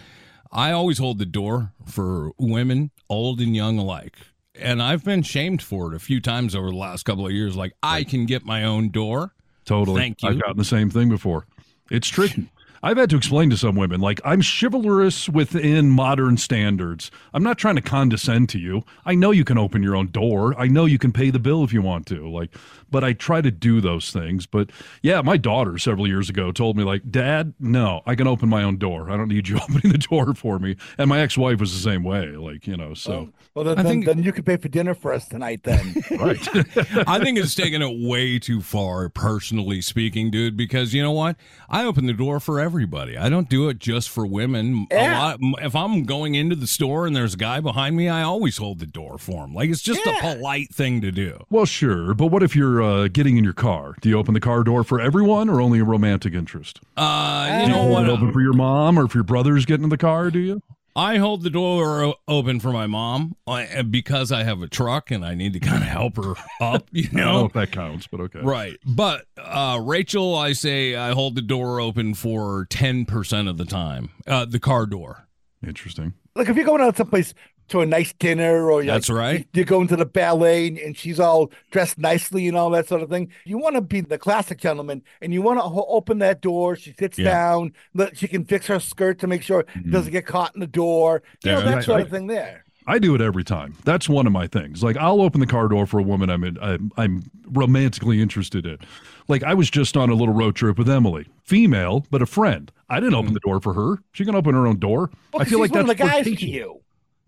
I 0.50 0.70
always 0.72 0.98
hold 0.98 1.18
the 1.18 1.26
door 1.26 1.72
for 1.86 2.30
women, 2.38 2.90
old 3.10 3.40
and 3.40 3.54
young 3.54 3.78
alike, 3.78 4.16
and 4.54 4.82
I've 4.82 5.04
been 5.04 5.22
shamed 5.22 5.62
for 5.62 5.92
it 5.92 5.96
a 5.96 5.98
few 5.98 6.20
times 6.20 6.54
over 6.54 6.70
the 6.70 6.76
last 6.76 7.04
couple 7.04 7.26
of 7.26 7.32
years. 7.32 7.54
Like 7.56 7.74
I 7.82 8.04
can 8.04 8.24
get 8.24 8.44
my 8.46 8.64
own 8.64 8.90
door. 8.90 9.34
totally. 9.66 10.00
Thank 10.00 10.22
you. 10.22 10.30
I've 10.30 10.40
gotten 10.40 10.56
the 10.56 10.64
same 10.64 10.88
thing 10.90 11.10
before. 11.10 11.46
It's 11.90 12.08
tricky. 12.08 12.50
I've 12.84 12.98
had 12.98 13.08
to 13.10 13.16
explain 13.16 13.48
to 13.48 13.56
some 13.56 13.76
women, 13.76 14.02
like, 14.02 14.20
I'm 14.26 14.42
chivalrous 14.42 15.26
within 15.26 15.88
modern 15.88 16.36
standards. 16.36 17.10
I'm 17.32 17.42
not 17.42 17.56
trying 17.56 17.76
to 17.76 17.80
condescend 17.80 18.50
to 18.50 18.58
you. 18.58 18.84
I 19.06 19.14
know 19.14 19.30
you 19.30 19.42
can 19.42 19.56
open 19.56 19.82
your 19.82 19.96
own 19.96 20.08
door. 20.08 20.54
I 20.60 20.66
know 20.68 20.84
you 20.84 20.98
can 20.98 21.10
pay 21.10 21.30
the 21.30 21.38
bill 21.38 21.64
if 21.64 21.72
you 21.72 21.80
want 21.80 22.06
to. 22.08 22.28
Like, 22.28 22.54
but 22.90 23.02
I 23.02 23.14
try 23.14 23.40
to 23.40 23.50
do 23.50 23.80
those 23.80 24.12
things. 24.12 24.44
But 24.44 24.68
yeah, 25.00 25.22
my 25.22 25.38
daughter 25.38 25.78
several 25.78 26.06
years 26.06 26.28
ago 26.28 26.52
told 26.52 26.76
me, 26.76 26.84
like, 26.84 27.10
Dad, 27.10 27.54
no, 27.58 28.02
I 28.04 28.14
can 28.16 28.26
open 28.26 28.50
my 28.50 28.62
own 28.62 28.76
door. 28.76 29.10
I 29.10 29.16
don't 29.16 29.28
need 29.28 29.48
you 29.48 29.56
opening 29.62 29.90
the 29.90 29.98
door 29.98 30.34
for 30.34 30.58
me. 30.58 30.76
And 30.98 31.08
my 31.08 31.20
ex 31.20 31.38
wife 31.38 31.60
was 31.60 31.72
the 31.72 31.80
same 31.80 32.04
way. 32.04 32.32
Like, 32.32 32.66
you 32.66 32.76
know, 32.76 32.92
so, 32.92 33.30
Well, 33.54 33.64
then, 33.64 33.78
I 33.78 33.82
then, 33.82 33.92
think- 33.92 34.04
then 34.04 34.22
you 34.22 34.30
could 34.30 34.44
pay 34.44 34.58
for 34.58 34.68
dinner 34.68 34.94
for 34.94 35.14
us 35.14 35.26
tonight. 35.26 35.62
Then 35.62 35.94
right. 36.20 36.48
I 37.08 37.18
think 37.18 37.38
it's 37.38 37.54
taken 37.54 37.80
it 37.80 38.06
way 38.06 38.38
too 38.38 38.60
far, 38.60 39.08
personally 39.08 39.80
speaking, 39.80 40.30
dude. 40.30 40.54
Because 40.54 40.92
you 40.92 41.02
know 41.02 41.12
what? 41.12 41.36
I 41.70 41.86
open 41.86 42.04
the 42.04 42.12
door 42.12 42.40
for 42.40 42.60
everyone. 42.60 42.73
Everybody. 42.74 43.16
I 43.16 43.28
don't 43.28 43.48
do 43.48 43.68
it 43.68 43.78
just 43.78 44.10
for 44.10 44.26
women. 44.26 44.88
A 44.90 45.08
lot, 45.12 45.38
if 45.62 45.76
I'm 45.76 46.02
going 46.02 46.34
into 46.34 46.56
the 46.56 46.66
store 46.66 47.06
and 47.06 47.14
there's 47.14 47.34
a 47.34 47.36
guy 47.36 47.60
behind 47.60 47.96
me, 47.96 48.08
I 48.08 48.22
always 48.22 48.56
hold 48.56 48.80
the 48.80 48.86
door 48.86 49.16
for 49.16 49.44
him. 49.44 49.54
Like 49.54 49.70
it's 49.70 49.80
just 49.80 50.04
Yeah. 50.04 50.16
a 50.18 50.20
polite 50.34 50.74
thing 50.74 51.00
to 51.02 51.12
do. 51.12 51.38
Well, 51.50 51.66
sure, 51.66 52.14
but 52.14 52.26
what 52.32 52.42
if 52.42 52.56
you're 52.56 52.82
uh, 52.82 53.06
getting 53.06 53.36
in 53.36 53.44
your 53.44 53.52
car? 53.52 53.94
Do 54.00 54.08
you 54.08 54.18
open 54.18 54.34
the 54.34 54.40
car 54.40 54.64
door 54.64 54.82
for 54.82 55.00
everyone 55.00 55.48
or 55.48 55.60
only 55.60 55.78
a 55.78 55.84
romantic 55.84 56.34
interest? 56.34 56.80
Uh, 56.96 57.60
you 57.62 57.68
know 57.68 57.82
Hold 57.82 57.92
what? 57.92 58.04
it 58.06 58.10
open 58.10 58.32
for 58.32 58.40
your 58.40 58.54
mom 58.54 58.98
or 58.98 59.04
if 59.04 59.14
your 59.14 59.22
brother's 59.22 59.64
getting 59.66 59.84
in 59.84 59.90
the 59.90 59.96
car, 59.96 60.32
do 60.32 60.40
you? 60.40 60.60
I 60.96 61.16
hold 61.18 61.42
the 61.42 61.50
door 61.50 62.02
o- 62.04 62.14
open 62.28 62.60
for 62.60 62.70
my 62.72 62.86
mom 62.86 63.34
uh, 63.46 63.82
because 63.82 64.30
I 64.30 64.44
have 64.44 64.62
a 64.62 64.68
truck 64.68 65.10
and 65.10 65.24
I 65.24 65.34
need 65.34 65.52
to 65.54 65.60
kind 65.60 65.82
of 65.82 65.88
help 65.88 66.16
her 66.16 66.34
up, 66.60 66.88
you 66.92 67.04
I 67.04 67.06
don't 67.06 67.14
know 67.16 67.32
know? 67.40 67.44
if 67.46 67.52
that 67.54 67.72
counts, 67.72 68.06
but 68.06 68.20
okay. 68.20 68.40
Right. 68.40 68.78
But 68.86 69.26
uh, 69.36 69.80
Rachel, 69.82 70.36
I 70.36 70.52
say 70.52 70.94
I 70.94 71.10
hold 71.12 71.34
the 71.34 71.42
door 71.42 71.80
open 71.80 72.14
for 72.14 72.66
10% 72.66 73.48
of 73.50 73.56
the 73.56 73.64
time, 73.64 74.10
uh, 74.26 74.44
the 74.44 74.60
car 74.60 74.86
door. 74.86 75.26
Interesting. 75.66 76.14
Like 76.36 76.48
if 76.48 76.56
you're 76.56 76.64
going 76.66 76.80
out 76.82 76.96
someplace 76.96 77.32
to 77.68 77.80
a 77.80 77.86
nice 77.86 78.12
dinner 78.14 78.70
or 78.70 78.82
you're 78.82 78.92
That's 78.92 79.10
right. 79.10 79.46
you're 79.52 79.64
going 79.64 79.88
to 79.88 79.96
the 79.96 80.06
ballet 80.06 80.68
and, 80.68 80.78
and 80.78 80.96
she's 80.96 81.18
all 81.18 81.50
dressed 81.70 81.98
nicely 81.98 82.46
and 82.48 82.56
all 82.56 82.70
that 82.70 82.88
sort 82.88 83.02
of 83.02 83.08
thing. 83.08 83.30
You 83.44 83.58
want 83.58 83.76
to 83.76 83.80
be 83.80 84.00
the 84.00 84.18
classic 84.18 84.58
gentleman 84.58 85.02
and 85.20 85.32
you 85.32 85.42
want 85.42 85.58
to 85.58 85.62
ho- 85.62 85.86
open 85.88 86.18
that 86.18 86.40
door. 86.40 86.76
She 86.76 86.92
sits 86.98 87.18
Yeah. 87.18 87.30
down, 87.30 87.72
let, 87.94 88.16
she 88.16 88.28
can 88.28 88.44
fix 88.44 88.66
her 88.66 88.80
skirt 88.80 89.18
to 89.20 89.26
make 89.26 89.42
sure 89.42 89.60
it 89.60 89.68
mm-hmm. 89.68 89.90
doesn't 89.90 90.12
get 90.12 90.26
caught 90.26 90.54
in 90.54 90.60
the 90.60 90.66
door. 90.66 91.22
You 91.42 91.52
know, 91.52 91.62
that 91.62 91.74
right, 91.76 91.84
sort 91.84 91.96
right. 91.96 92.06
of 92.06 92.10
thing 92.10 92.26
there. 92.26 92.64
I 92.86 92.98
do 92.98 93.14
it 93.14 93.20
every 93.20 93.44
time. 93.44 93.76
That's 93.84 94.08
one 94.08 94.26
of 94.26 94.32
my 94.32 94.46
things. 94.46 94.82
Like 94.82 94.96
I'll 94.96 95.22
open 95.22 95.40
the 95.40 95.46
car 95.46 95.68
door 95.68 95.86
for 95.86 95.98
a 95.98 96.02
woman 96.02 96.28
I'm 96.28 96.44
in, 96.44 96.58
I'm, 96.60 96.92
I'm 96.96 97.22
romantically 97.48 98.20
interested 98.20 98.66
in. 98.66 98.78
Like 99.26 99.42
I 99.42 99.54
was 99.54 99.70
just 99.70 99.96
on 99.96 100.10
a 100.10 100.14
little 100.14 100.34
road 100.34 100.54
trip 100.54 100.76
with 100.76 100.88
Emily, 100.88 101.26
female 101.42 102.04
but 102.10 102.20
a 102.20 102.26
friend. 102.26 102.70
I 102.90 103.00
didn't 103.00 103.14
open 103.14 103.28
hmm. 103.28 103.34
the 103.34 103.40
door 103.40 103.60
for 103.60 103.72
her. 103.72 103.98
She 104.12 104.24
can 104.24 104.34
open 104.34 104.54
her 104.54 104.66
own 104.66 104.78
door. 104.78 105.10
Well, 105.32 105.42
I 105.42 105.44
feel 105.46 105.60
like 105.60 105.68
she's 105.68 105.76
one 105.76 105.86
that's 105.86 106.00
of 106.00 106.06
the 106.06 106.12
guys 106.12 106.24
to 106.38 106.46
you. 106.46 106.80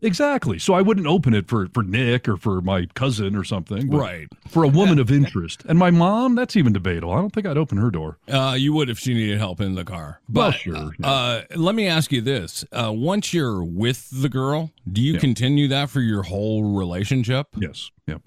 Exactly. 0.02 0.58
So 0.58 0.74
I 0.74 0.82
wouldn't 0.82 1.06
open 1.06 1.32
it 1.34 1.48
for 1.48 1.68
for 1.68 1.82
Nick 1.82 2.28
or 2.28 2.36
for 2.36 2.60
my 2.60 2.86
cousin 2.94 3.34
or 3.34 3.44
something. 3.44 3.90
Right. 3.90 4.28
For 4.48 4.62
a 4.62 4.68
woman 4.68 4.98
of 4.98 5.10
interest. 5.20 5.64
And 5.68 5.78
my 5.78 5.90
mom, 5.90 6.34
that's 6.34 6.54
even 6.56 6.72
debatable. 6.72 7.12
I 7.12 7.16
don't 7.16 7.30
think 7.32 7.46
I'd 7.46 7.56
open 7.56 7.78
her 7.78 7.90
door. 7.90 8.18
Uh, 8.28 8.54
you 8.58 8.72
would 8.74 8.90
if 8.90 8.98
she 8.98 9.14
needed 9.14 9.38
help 9.38 9.60
in 9.60 9.74
the 9.74 9.84
car. 9.84 10.20
Well, 10.30 10.50
But 10.50 10.58
sure, 10.58 10.90
uh, 11.02 11.42
let 11.54 11.74
me 11.74 11.86
ask 11.86 12.12
you 12.12 12.20
this: 12.20 12.64
uh, 12.72 12.92
Once 12.94 13.32
you're 13.32 13.64
with 13.64 14.08
the 14.12 14.28
girl, 14.28 14.70
do 14.90 15.00
you 15.00 15.14
Yeah. 15.14 15.20
continue 15.20 15.68
that 15.68 15.90
for 15.90 16.00
your 16.00 16.24
whole 16.24 16.76
relationship? 16.76 17.48
Yes. 17.58 17.90
Yep. 18.06 18.22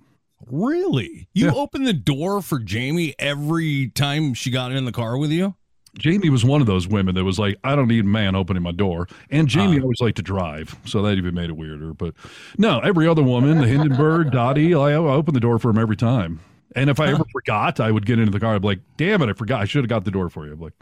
Really? 0.49 1.27
You 1.33 1.47
Yeah. 1.47 1.53
open 1.53 1.83
the 1.83 1.93
door 1.93 2.41
for 2.41 2.59
Jamie 2.59 3.13
every 3.19 3.89
time 3.89 4.33
she 4.33 4.49
got 4.49 4.71
in 4.71 4.85
the 4.85 4.91
car 4.91 5.17
with 5.17 5.31
you? 5.31 5.55
Jamie 5.99 6.29
was 6.29 6.43
one 6.43 6.61
of 6.61 6.67
those 6.67 6.87
women 6.87 7.13
that 7.15 7.23
was 7.23 7.37
like, 7.37 7.57
I 7.63 7.75
don't 7.75 7.87
need 7.87 8.05
a 8.05 8.07
man 8.07 8.35
opening 8.35 8.63
my 8.63 8.71
door. 8.71 9.07
And 9.29 9.47
Jamie 9.47 9.77
Ah. 9.79 9.83
always 9.83 9.99
liked 10.01 10.17
to 10.17 10.23
drive, 10.23 10.75
so 10.85 11.01
that 11.03 11.17
even 11.17 11.35
made 11.35 11.49
it 11.49 11.57
weirder. 11.57 11.93
But 11.93 12.15
no, 12.57 12.79
every 12.79 13.07
other 13.07 13.21
woman, 13.23 13.59
the 13.59 13.67
Hindenburg, 13.67 14.31
Dottie, 14.31 14.73
I, 14.73 14.91
I 14.91 14.95
open 14.95 15.33
the 15.33 15.39
door 15.39 15.59
for 15.59 15.69
him 15.69 15.77
every 15.77 15.95
time. 15.97 16.39
And 16.75 16.89
if 16.89 16.99
I 16.99 17.07
ever 17.09 17.23
forgot, 17.31 17.79
I 17.79 17.91
would 17.91 18.05
get 18.05 18.19
into 18.19 18.31
the 18.31 18.39
car. 18.39 18.55
I'd 18.55 18.61
be 18.61 18.67
like, 18.67 18.81
damn 18.97 19.21
it, 19.21 19.29
I 19.29 19.33
forgot. 19.33 19.61
I 19.61 19.65
should 19.65 19.83
have 19.83 19.89
got 19.89 20.05
the 20.05 20.11
door 20.11 20.29
for 20.29 20.45
you. 20.45 20.53
I'm 20.53 20.59
like, 20.59 20.73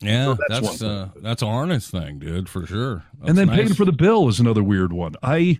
Yeah, 0.00 0.34
that's 0.48 0.60
that's 0.60 0.82
uh, 0.82 1.08
that's 1.16 1.42
a 1.42 1.46
harness 1.46 1.90
thing, 1.90 2.18
dude, 2.18 2.48
for 2.48 2.66
sure. 2.66 3.04
and 3.22 3.36
then 3.38 3.46
That's 3.48 3.58
paying 3.58 3.74
for 3.74 3.84
the 3.84 3.92
bill 3.92 4.28
is 4.28 4.40
another 4.40 4.62
weird 4.62 4.92
one. 4.92 5.14
I, 5.22 5.58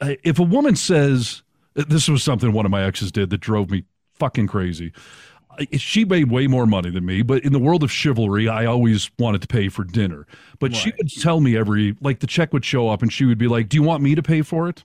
I, 0.00 0.18
if 0.24 0.38
a 0.38 0.42
woman 0.42 0.74
says 0.76 1.42
this 1.74 2.08
was 2.08 2.22
something 2.22 2.52
one 2.52 2.64
of 2.66 2.70
my 2.72 2.82
exes 2.82 3.12
did 3.12 3.30
that 3.30 3.38
drove 3.38 3.70
me 3.70 3.84
fucking 4.14 4.48
crazy. 4.48 4.92
She 5.72 6.04
made 6.04 6.30
way 6.30 6.46
more 6.46 6.66
money 6.66 6.90
than 6.90 7.04
me, 7.04 7.22
but 7.22 7.44
in 7.44 7.52
the 7.52 7.58
world 7.58 7.82
of 7.82 7.92
chivalry, 7.92 8.48
I 8.48 8.64
always 8.66 9.10
wanted 9.18 9.42
to 9.42 9.48
pay 9.48 9.68
for 9.68 9.84
dinner. 9.84 10.26
But 10.58 10.74
she 10.74 10.92
would 10.96 11.10
tell 11.10 11.40
me 11.40 11.56
every 11.56 11.96
like 12.00 12.20
the 12.20 12.26
check 12.26 12.52
would 12.52 12.64
show 12.64 12.88
up, 12.88 13.02
and 13.02 13.12
she 13.12 13.24
would 13.26 13.36
be 13.38 13.48
like, 13.48 13.68
"Do 13.68 13.76
you 13.76 13.82
want 13.82 14.02
me 14.02 14.14
to 14.14 14.22
pay 14.22 14.42
for 14.42 14.68
it?" 14.68 14.84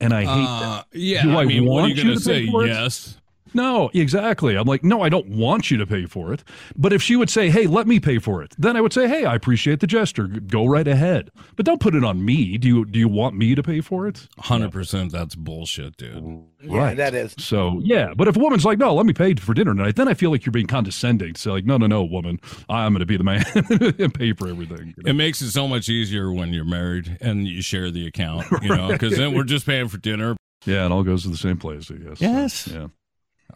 And 0.00 0.12
I 0.14 0.22
hate 0.22 0.28
Uh, 0.28 0.60
that. 0.60 0.86
yeah, 0.98 1.22
Do 1.22 1.36
I 1.36 1.42
I 1.42 1.44
mean, 1.44 1.66
what 1.66 1.78
are 1.78 1.80
want 1.82 1.90
you 1.90 1.96
you 1.98 2.04
going 2.04 2.16
to 2.16 2.24
say? 2.24 2.48
Yes. 2.66 3.18
No, 3.54 3.90
exactly. 3.94 4.56
I'm 4.56 4.66
like, 4.66 4.84
no, 4.84 5.02
I 5.02 5.08
don't 5.08 5.28
want 5.28 5.70
you 5.70 5.76
to 5.78 5.86
pay 5.86 6.06
for 6.06 6.32
it. 6.32 6.44
But 6.76 6.92
if 6.92 7.02
she 7.02 7.16
would 7.16 7.30
say, 7.30 7.50
hey, 7.50 7.66
let 7.66 7.86
me 7.86 8.00
pay 8.00 8.18
for 8.18 8.42
it, 8.42 8.54
then 8.58 8.76
I 8.76 8.80
would 8.80 8.92
say, 8.92 9.08
hey, 9.08 9.24
I 9.24 9.34
appreciate 9.34 9.80
the 9.80 9.86
gesture. 9.86 10.26
Go 10.26 10.66
right 10.66 10.86
ahead. 10.86 11.30
But 11.56 11.66
don't 11.66 11.80
put 11.80 11.94
it 11.94 12.04
on 12.04 12.24
me. 12.24 12.58
Do 12.58 12.68
you 12.68 12.84
do 12.84 12.98
you 12.98 13.08
want 13.08 13.36
me 13.36 13.54
to 13.54 13.62
pay 13.62 13.80
for 13.80 14.06
it? 14.06 14.28
Hundred 14.38 14.72
percent. 14.72 15.12
That's 15.12 15.34
bullshit, 15.34 15.96
dude. 15.96 16.42
Yeah, 16.62 16.94
that 16.94 17.14
is. 17.14 17.34
So 17.38 17.80
yeah, 17.82 18.12
but 18.14 18.28
if 18.28 18.36
a 18.36 18.38
woman's 18.38 18.64
like, 18.64 18.78
no, 18.78 18.94
let 18.94 19.06
me 19.06 19.12
pay 19.12 19.34
for 19.34 19.54
dinner 19.54 19.74
tonight, 19.74 19.96
then 19.96 20.08
I 20.08 20.14
feel 20.14 20.30
like 20.30 20.44
you're 20.44 20.52
being 20.52 20.66
condescending. 20.66 21.34
So 21.36 21.52
like, 21.52 21.64
no, 21.64 21.76
no, 21.76 21.86
no, 21.86 22.04
woman, 22.04 22.40
I'm 22.68 22.92
going 22.92 23.00
to 23.00 23.06
be 23.06 23.16
the 23.16 23.24
man 23.24 23.44
and 23.98 24.12
pay 24.14 24.32
for 24.32 24.48
everything. 24.48 24.94
you 24.96 25.02
know? 25.04 25.10
It 25.10 25.14
makes 25.14 25.40
it 25.40 25.50
so 25.50 25.66
much 25.66 25.88
easier 25.88 26.32
when 26.32 26.52
you're 26.52 26.64
married 26.64 27.18
and 27.20 27.46
you 27.46 27.62
share 27.62 27.90
the 27.90 28.06
account, 28.06 28.46
you 28.62 28.68
know, 28.68 28.88
because 28.92 29.16
then 29.16 29.34
we're 29.34 29.44
just 29.44 29.66
paying 29.66 29.88
for 29.88 29.98
dinner. 29.98 30.36
Yeah, 30.66 30.84
it 30.84 30.92
all 30.92 31.02
goes 31.02 31.22
to 31.22 31.30
the 31.30 31.38
same 31.38 31.56
place, 31.56 31.90
I 31.90 31.94
guess. 31.94 32.20
Yes. 32.20 32.54
So, 32.54 32.72
yeah. 32.72 32.86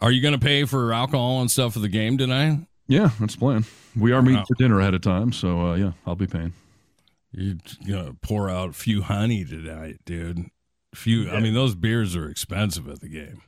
Are 0.01 0.11
you 0.11 0.21
going 0.21 0.33
to 0.33 0.39
pay 0.39 0.65
for 0.65 0.93
alcohol 0.93 1.41
and 1.41 1.49
stuff 1.49 1.73
for 1.73 1.79
the 1.79 1.87
game 1.89 2.17
tonight? 2.17 2.59
Yeah, 2.87 3.09
that's 3.19 3.33
the 3.33 3.39
plan. 3.39 3.65
We 3.95 4.11
are 4.11 4.21
meeting 4.21 4.37
Wow. 4.39 4.45
for 4.47 4.55
dinner 4.55 4.79
ahead 4.79 4.93
of 4.93 5.01
time, 5.01 5.31
so 5.31 5.71
uh, 5.71 5.75
yeah, 5.75 5.91
I'll 6.05 6.15
be 6.15 6.27
paying. 6.27 6.53
You're 7.31 7.55
going 7.87 8.05
to 8.07 8.13
pour 8.21 8.49
out 8.49 8.69
a 8.69 8.73
few 8.73 9.01
honey 9.01 9.43
tonight, 9.43 9.97
dude. 10.05 10.45
Few. 10.93 11.29
I 11.29 11.39
mean, 11.41 11.53
those 11.53 11.75
beers 11.75 12.15
are 12.15 12.29
expensive 12.29 12.87
at 12.87 13.01
the 13.01 13.09
game. 13.09 13.41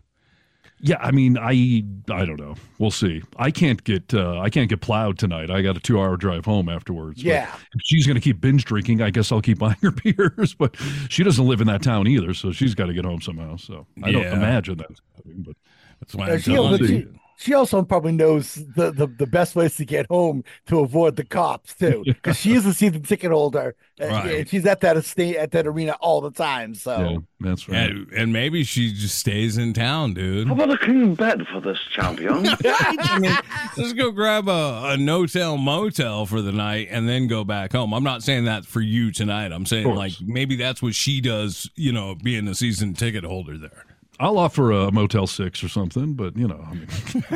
Yeah, 0.79 0.97
I 0.99 1.09
mean, 1.11 1.37
I 1.39 1.83
I 2.13 2.25
don't 2.25 2.39
know. 2.39 2.53
We'll 2.77 2.91
see. 2.91 3.23
I 3.37 3.49
can't 3.49 3.83
get 3.83 4.13
uh, 4.13 4.39
I 4.39 4.49
can't 4.51 4.69
get 4.69 4.79
plowed 4.81 5.17
tonight. 5.17 5.49
I 5.49 5.61
got 5.63 5.75
a 5.75 5.79
two 5.79 5.99
hour 5.99 6.17
drive 6.17 6.45
home 6.45 6.69
afterwards. 6.69 7.23
Yeah. 7.23 7.49
if 7.73 7.81
she's 7.83 8.05
going 8.05 8.13
to 8.15 8.21
keep 8.21 8.39
binge 8.41 8.63
drinking, 8.65 9.01
I 9.01 9.09
guess 9.09 9.31
I'll 9.31 9.41
keep 9.41 9.57
buying 9.59 9.77
her 9.81 9.89
beers. 9.91 10.53
But 10.53 10.75
she 11.09 11.23
doesn't 11.23 11.47
live 11.47 11.61
in 11.61 11.67
that 11.67 11.81
town 11.81 12.05
either, 12.07 12.33
so 12.35 12.51
she's 12.51 12.75
got 12.75 12.87
to 12.87 12.93
get 12.93 13.05
home 13.05 13.21
somehow. 13.21 13.55
So 13.55 13.87
I 14.03 14.11
don't 14.11 14.25
imagine 14.27 14.77
that. 14.77 14.91
But 15.25 15.55
That's 15.99 16.15
why 16.15 16.29
Uh, 16.29 16.33
I'm 16.33 16.39
she, 16.39 16.53
telling 16.53 16.71
also, 16.73 16.83
you. 16.85 16.87
she, 16.99 17.07
she 17.39 17.53
also 17.53 17.83
probably 17.83 18.13
knows 18.13 18.55
the, 18.55 18.89
the, 18.91 19.05
the 19.05 19.27
best 19.27 19.55
ways 19.55 19.75
to 19.77 19.85
get 19.85 20.07
home 20.07 20.43
to 20.65 20.79
avoid 20.79 21.15
the 21.17 21.23
cops 21.23 21.75
too, 21.75 22.01
because 22.05 22.35
she 22.37 22.53
is 22.53 22.65
a 22.65 22.73
season 22.73 23.03
ticket 23.03 23.31
holder. 23.31 23.75
Right. 23.99 24.35
and 24.41 24.47
she's 24.49 24.63
at 24.67 24.81
that 24.81 24.95
estate 24.95 25.37
at 25.37 25.49
that 25.53 25.65
arena 25.65 25.93
all 26.01 26.21
the 26.21 26.29
time. 26.29 26.75
So 26.75 26.99
yeah, 26.99 27.17
that's 27.39 27.67
right. 27.67 27.89
And, 27.89 28.11
and 28.13 28.31
maybe 28.33 28.63
she 28.63 28.93
just 28.93 29.17
stays 29.17 29.57
in 29.57 29.73
town, 29.73 30.13
dude. 30.13 30.47
How 30.47 30.53
about 30.53 30.71
a 30.71 30.77
king 30.77 31.15
bed 31.15 31.47
for 31.51 31.59
this 31.61 31.79
champion? 31.91 32.45
I 32.65 33.19
mean, 33.19 33.35
just 33.75 33.97
go 33.97 34.11
grab 34.11 34.47
a, 34.47 34.81
a 34.93 34.97
no-tell 34.97 35.57
motel 35.57 36.27
for 36.27 36.43
the 36.43 36.51
night 36.51 36.89
and 36.91 37.09
then 37.09 37.25
go 37.27 37.43
back 37.43 37.71
home. 37.71 37.91
I'm 37.91 38.03
not 38.03 38.21
saying 38.21 38.45
that 38.45 38.65
for 38.65 38.81
you 38.81 39.11
tonight. 39.11 39.51
I'm 39.51 39.65
saying 39.65 39.87
like 39.93 40.13
maybe 40.23 40.55
that's 40.57 40.79
what 40.81 40.93
she 40.93 41.19
does, 41.19 41.67
you 41.75 41.91
know, 41.91 42.13
being 42.15 42.47
a 42.47 42.53
season 42.53 42.93
ticket 42.93 43.23
holder 43.23 43.57
there. 43.57 43.83
I'll 44.19 44.37
offer 44.37 44.71
a 44.71 44.91
Motel 44.91 45.27
Six 45.27 45.63
or 45.63 45.67
something, 45.67 46.13
but 46.13 46.35
you 46.35 46.47
know, 46.47 46.65
I 46.67 46.73
mean, 46.73 46.87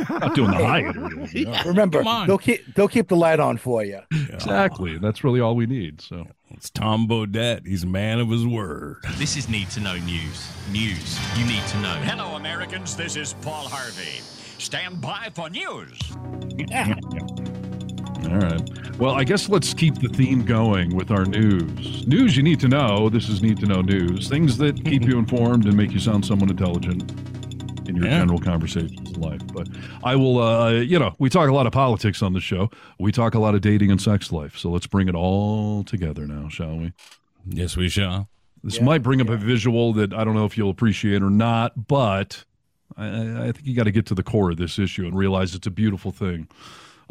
not 0.08 0.34
doing 0.34 0.50
the 0.50 0.56
Hyatt 0.56 0.96
or 0.96 1.06
anything. 1.06 1.44
no. 1.50 1.62
remember, 1.64 2.02
they'll 2.26 2.38
keep 2.38 2.74
they'll 2.74 2.88
keep 2.88 3.08
the 3.08 3.16
light 3.16 3.40
on 3.40 3.56
for 3.56 3.84
you. 3.84 4.00
Exactly. 4.32 4.98
That's 4.98 5.22
really 5.22 5.40
all 5.40 5.54
we 5.54 5.66
need. 5.66 6.00
So 6.00 6.26
It's 6.50 6.70
Tom 6.70 7.06
Bodett. 7.06 7.66
He's 7.66 7.84
a 7.84 7.86
man 7.86 8.18
of 8.18 8.28
his 8.28 8.46
word. 8.46 8.96
This 9.16 9.36
is 9.36 9.48
Need 9.48 9.70
to 9.70 9.80
Know 9.80 9.96
News. 9.98 10.48
News 10.72 11.18
you 11.38 11.46
need 11.46 11.64
to 11.68 11.78
know. 11.80 11.94
Hello, 12.02 12.36
Americans. 12.36 12.96
This 12.96 13.16
is 13.16 13.34
Paul 13.42 13.68
Harvey. 13.68 14.20
Stand 14.58 15.00
by 15.00 15.28
for 15.34 15.50
news. 15.50 15.98
All 18.24 18.38
right. 18.38 18.96
Well, 18.98 19.14
I 19.14 19.24
guess 19.24 19.48
let's 19.48 19.74
keep 19.74 19.96
the 19.96 20.08
theme 20.08 20.44
going 20.44 20.94
with 20.94 21.10
our 21.10 21.24
news. 21.24 22.06
News 22.06 22.36
you 22.36 22.42
need 22.42 22.60
to 22.60 22.68
know. 22.68 23.08
This 23.08 23.28
is 23.28 23.42
Need 23.42 23.58
to 23.60 23.66
Know 23.66 23.80
News. 23.82 24.28
Things 24.28 24.56
that 24.58 24.84
keep 24.84 25.02
you 25.04 25.18
informed 25.18 25.66
and 25.66 25.76
make 25.76 25.90
you 25.92 25.98
sound 25.98 26.24
someone 26.24 26.48
intelligent 26.50 27.10
in 27.88 27.96
your 27.96 28.06
Yeah. 28.06 28.18
general 28.20 28.38
conversations 28.38 29.10
in 29.10 29.20
life. 29.20 29.40
But 29.52 29.68
I 30.04 30.14
will, 30.16 30.38
uh, 30.40 30.70
you 30.70 30.98
know, 30.98 31.14
we 31.18 31.28
talk 31.30 31.48
a 31.48 31.52
lot 31.52 31.66
of 31.66 31.72
politics 31.72 32.22
on 32.22 32.32
the 32.32 32.40
show. 32.40 32.70
We 32.98 33.10
talk 33.12 33.34
a 33.34 33.38
lot 33.40 33.54
of 33.54 33.60
dating 33.60 33.90
and 33.90 34.00
sex 34.00 34.30
life. 34.30 34.56
So 34.56 34.70
let's 34.70 34.86
bring 34.86 35.08
it 35.08 35.14
all 35.16 35.82
together 35.82 36.26
now, 36.26 36.48
shall 36.48 36.76
we? 36.76 36.92
Yes, 37.46 37.76
we 37.76 37.88
shall. 37.88 38.28
This 38.62 38.80
might 38.80 39.02
bring 39.02 39.20
up 39.20 39.28
a 39.28 39.36
visual 39.36 39.92
that 39.94 40.12
I 40.14 40.22
don't 40.22 40.34
know 40.34 40.44
if 40.44 40.56
you'll 40.56 40.70
appreciate 40.70 41.20
or 41.22 41.30
not, 41.30 41.88
but 41.88 42.44
I, 42.96 43.48
I 43.48 43.52
think 43.52 43.66
you 43.66 43.74
got 43.74 43.84
to 43.84 43.90
get 43.90 44.06
to 44.06 44.14
the 44.14 44.22
core 44.22 44.52
of 44.52 44.58
this 44.58 44.78
issue 44.78 45.04
and 45.04 45.18
realize 45.18 45.56
it's 45.56 45.66
a 45.66 45.70
beautiful 45.72 46.12
thing. 46.12 46.46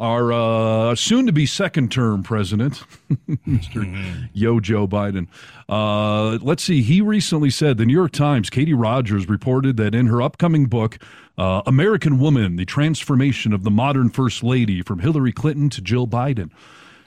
Our 0.02 0.32
uh, 0.32 0.94
soon 0.96 1.26
to 1.26 1.32
be 1.32 1.46
second 1.46 1.92
term 1.92 2.24
president, 2.24 2.82
Mr. 3.46 4.28
Yo 4.32 4.58
Joe 4.58 4.88
Biden. 4.88 5.28
Uh, 5.68 6.38
let's 6.42 6.64
see. 6.64 6.82
He 6.82 7.00
recently 7.00 7.50
said, 7.50 7.78
the 7.78 7.86
New 7.86 7.92
York 7.92 8.10
Times, 8.10 8.50
Katie 8.50 8.74
Rogers 8.74 9.28
reported 9.28 9.76
that 9.76 9.94
in 9.94 10.08
her 10.08 10.20
upcoming 10.20 10.66
book, 10.66 10.98
uh, 11.38 11.62
American 11.66 12.18
Woman, 12.18 12.56
The 12.56 12.64
Transformation 12.64 13.52
of 13.52 13.62
the 13.62 13.70
Modern 13.70 14.10
First 14.10 14.42
Lady 14.42 14.82
from 14.82 14.98
Hillary 14.98 15.30
Clinton 15.30 15.70
to 15.70 15.80
Jill 15.80 16.08
Biden, 16.08 16.50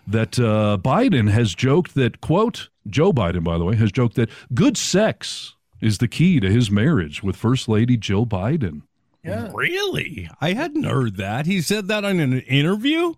that 0.08 0.40
uh, 0.40 0.78
Biden 0.82 1.30
has 1.30 1.54
joked 1.54 1.96
that, 1.96 2.22
quote, 2.22 2.70
Joe 2.88 3.12
Biden, 3.12 3.44
by 3.44 3.58
the 3.58 3.66
way, 3.66 3.75
has 3.75 3.92
joked 3.92 4.16
that 4.16 4.30
good 4.54 4.78
sex 4.78 5.56
is 5.82 5.98
the 5.98 6.08
key 6.08 6.40
to 6.40 6.50
his 6.50 6.72
marriage 6.72 7.22
with 7.22 7.36
First 7.36 7.68
Lady 7.68 7.98
Jill 7.98 8.25
Biden. 8.25 8.84
Yeah. 9.25 9.50
Really? 9.53 10.29
I 10.39 10.53
hadn't 10.53 10.84
heard 10.84 11.17
that. 11.17 11.46
He 11.46 11.62
said 11.62 11.88
that 11.88 12.03
in 12.03 12.20
an 12.20 12.39
interview? 12.41 13.13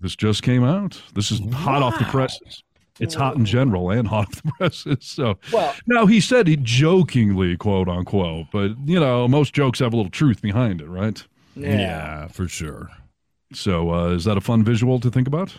This 0.00 0.14
just 0.14 0.42
came 0.42 0.62
out. 0.64 1.02
This 1.14 1.30
is 1.32 1.40
hot 1.52 1.82
off 1.82 1.98
the 1.98 2.04
presses. 2.04 2.62
It's 3.00 3.14
hot 3.14 3.36
in 3.36 3.44
general 3.44 3.90
and 3.90 4.06
hot 4.08 4.28
off 4.28 4.42
the 4.42 4.52
presses. 4.58 4.98
So 5.04 5.38
Well- 5.52 5.74
now 5.86 6.06
he 6.06 6.20
said 6.20 6.46
he 6.46 6.56
jokingly, 6.56 7.56
quote 7.56 7.88
unquote, 7.88 8.46
but 8.52 8.72
you 8.86 8.98
know, 9.00 9.26
most 9.28 9.54
jokes 9.54 9.78
have 9.80 9.92
a 9.92 9.96
little 9.96 10.10
truth 10.10 10.40
behind 10.40 10.80
it, 10.80 10.88
right? 10.88 11.24
Yeah, 11.56 12.28
for 12.28 12.46
sure. 12.46 12.88
So 13.52 13.92
uh, 13.92 14.08
is 14.10 14.24
that 14.24 14.36
a 14.36 14.40
fun 14.40 14.62
visual 14.62 15.00
to 15.00 15.10
think 15.10 15.26
about? 15.26 15.54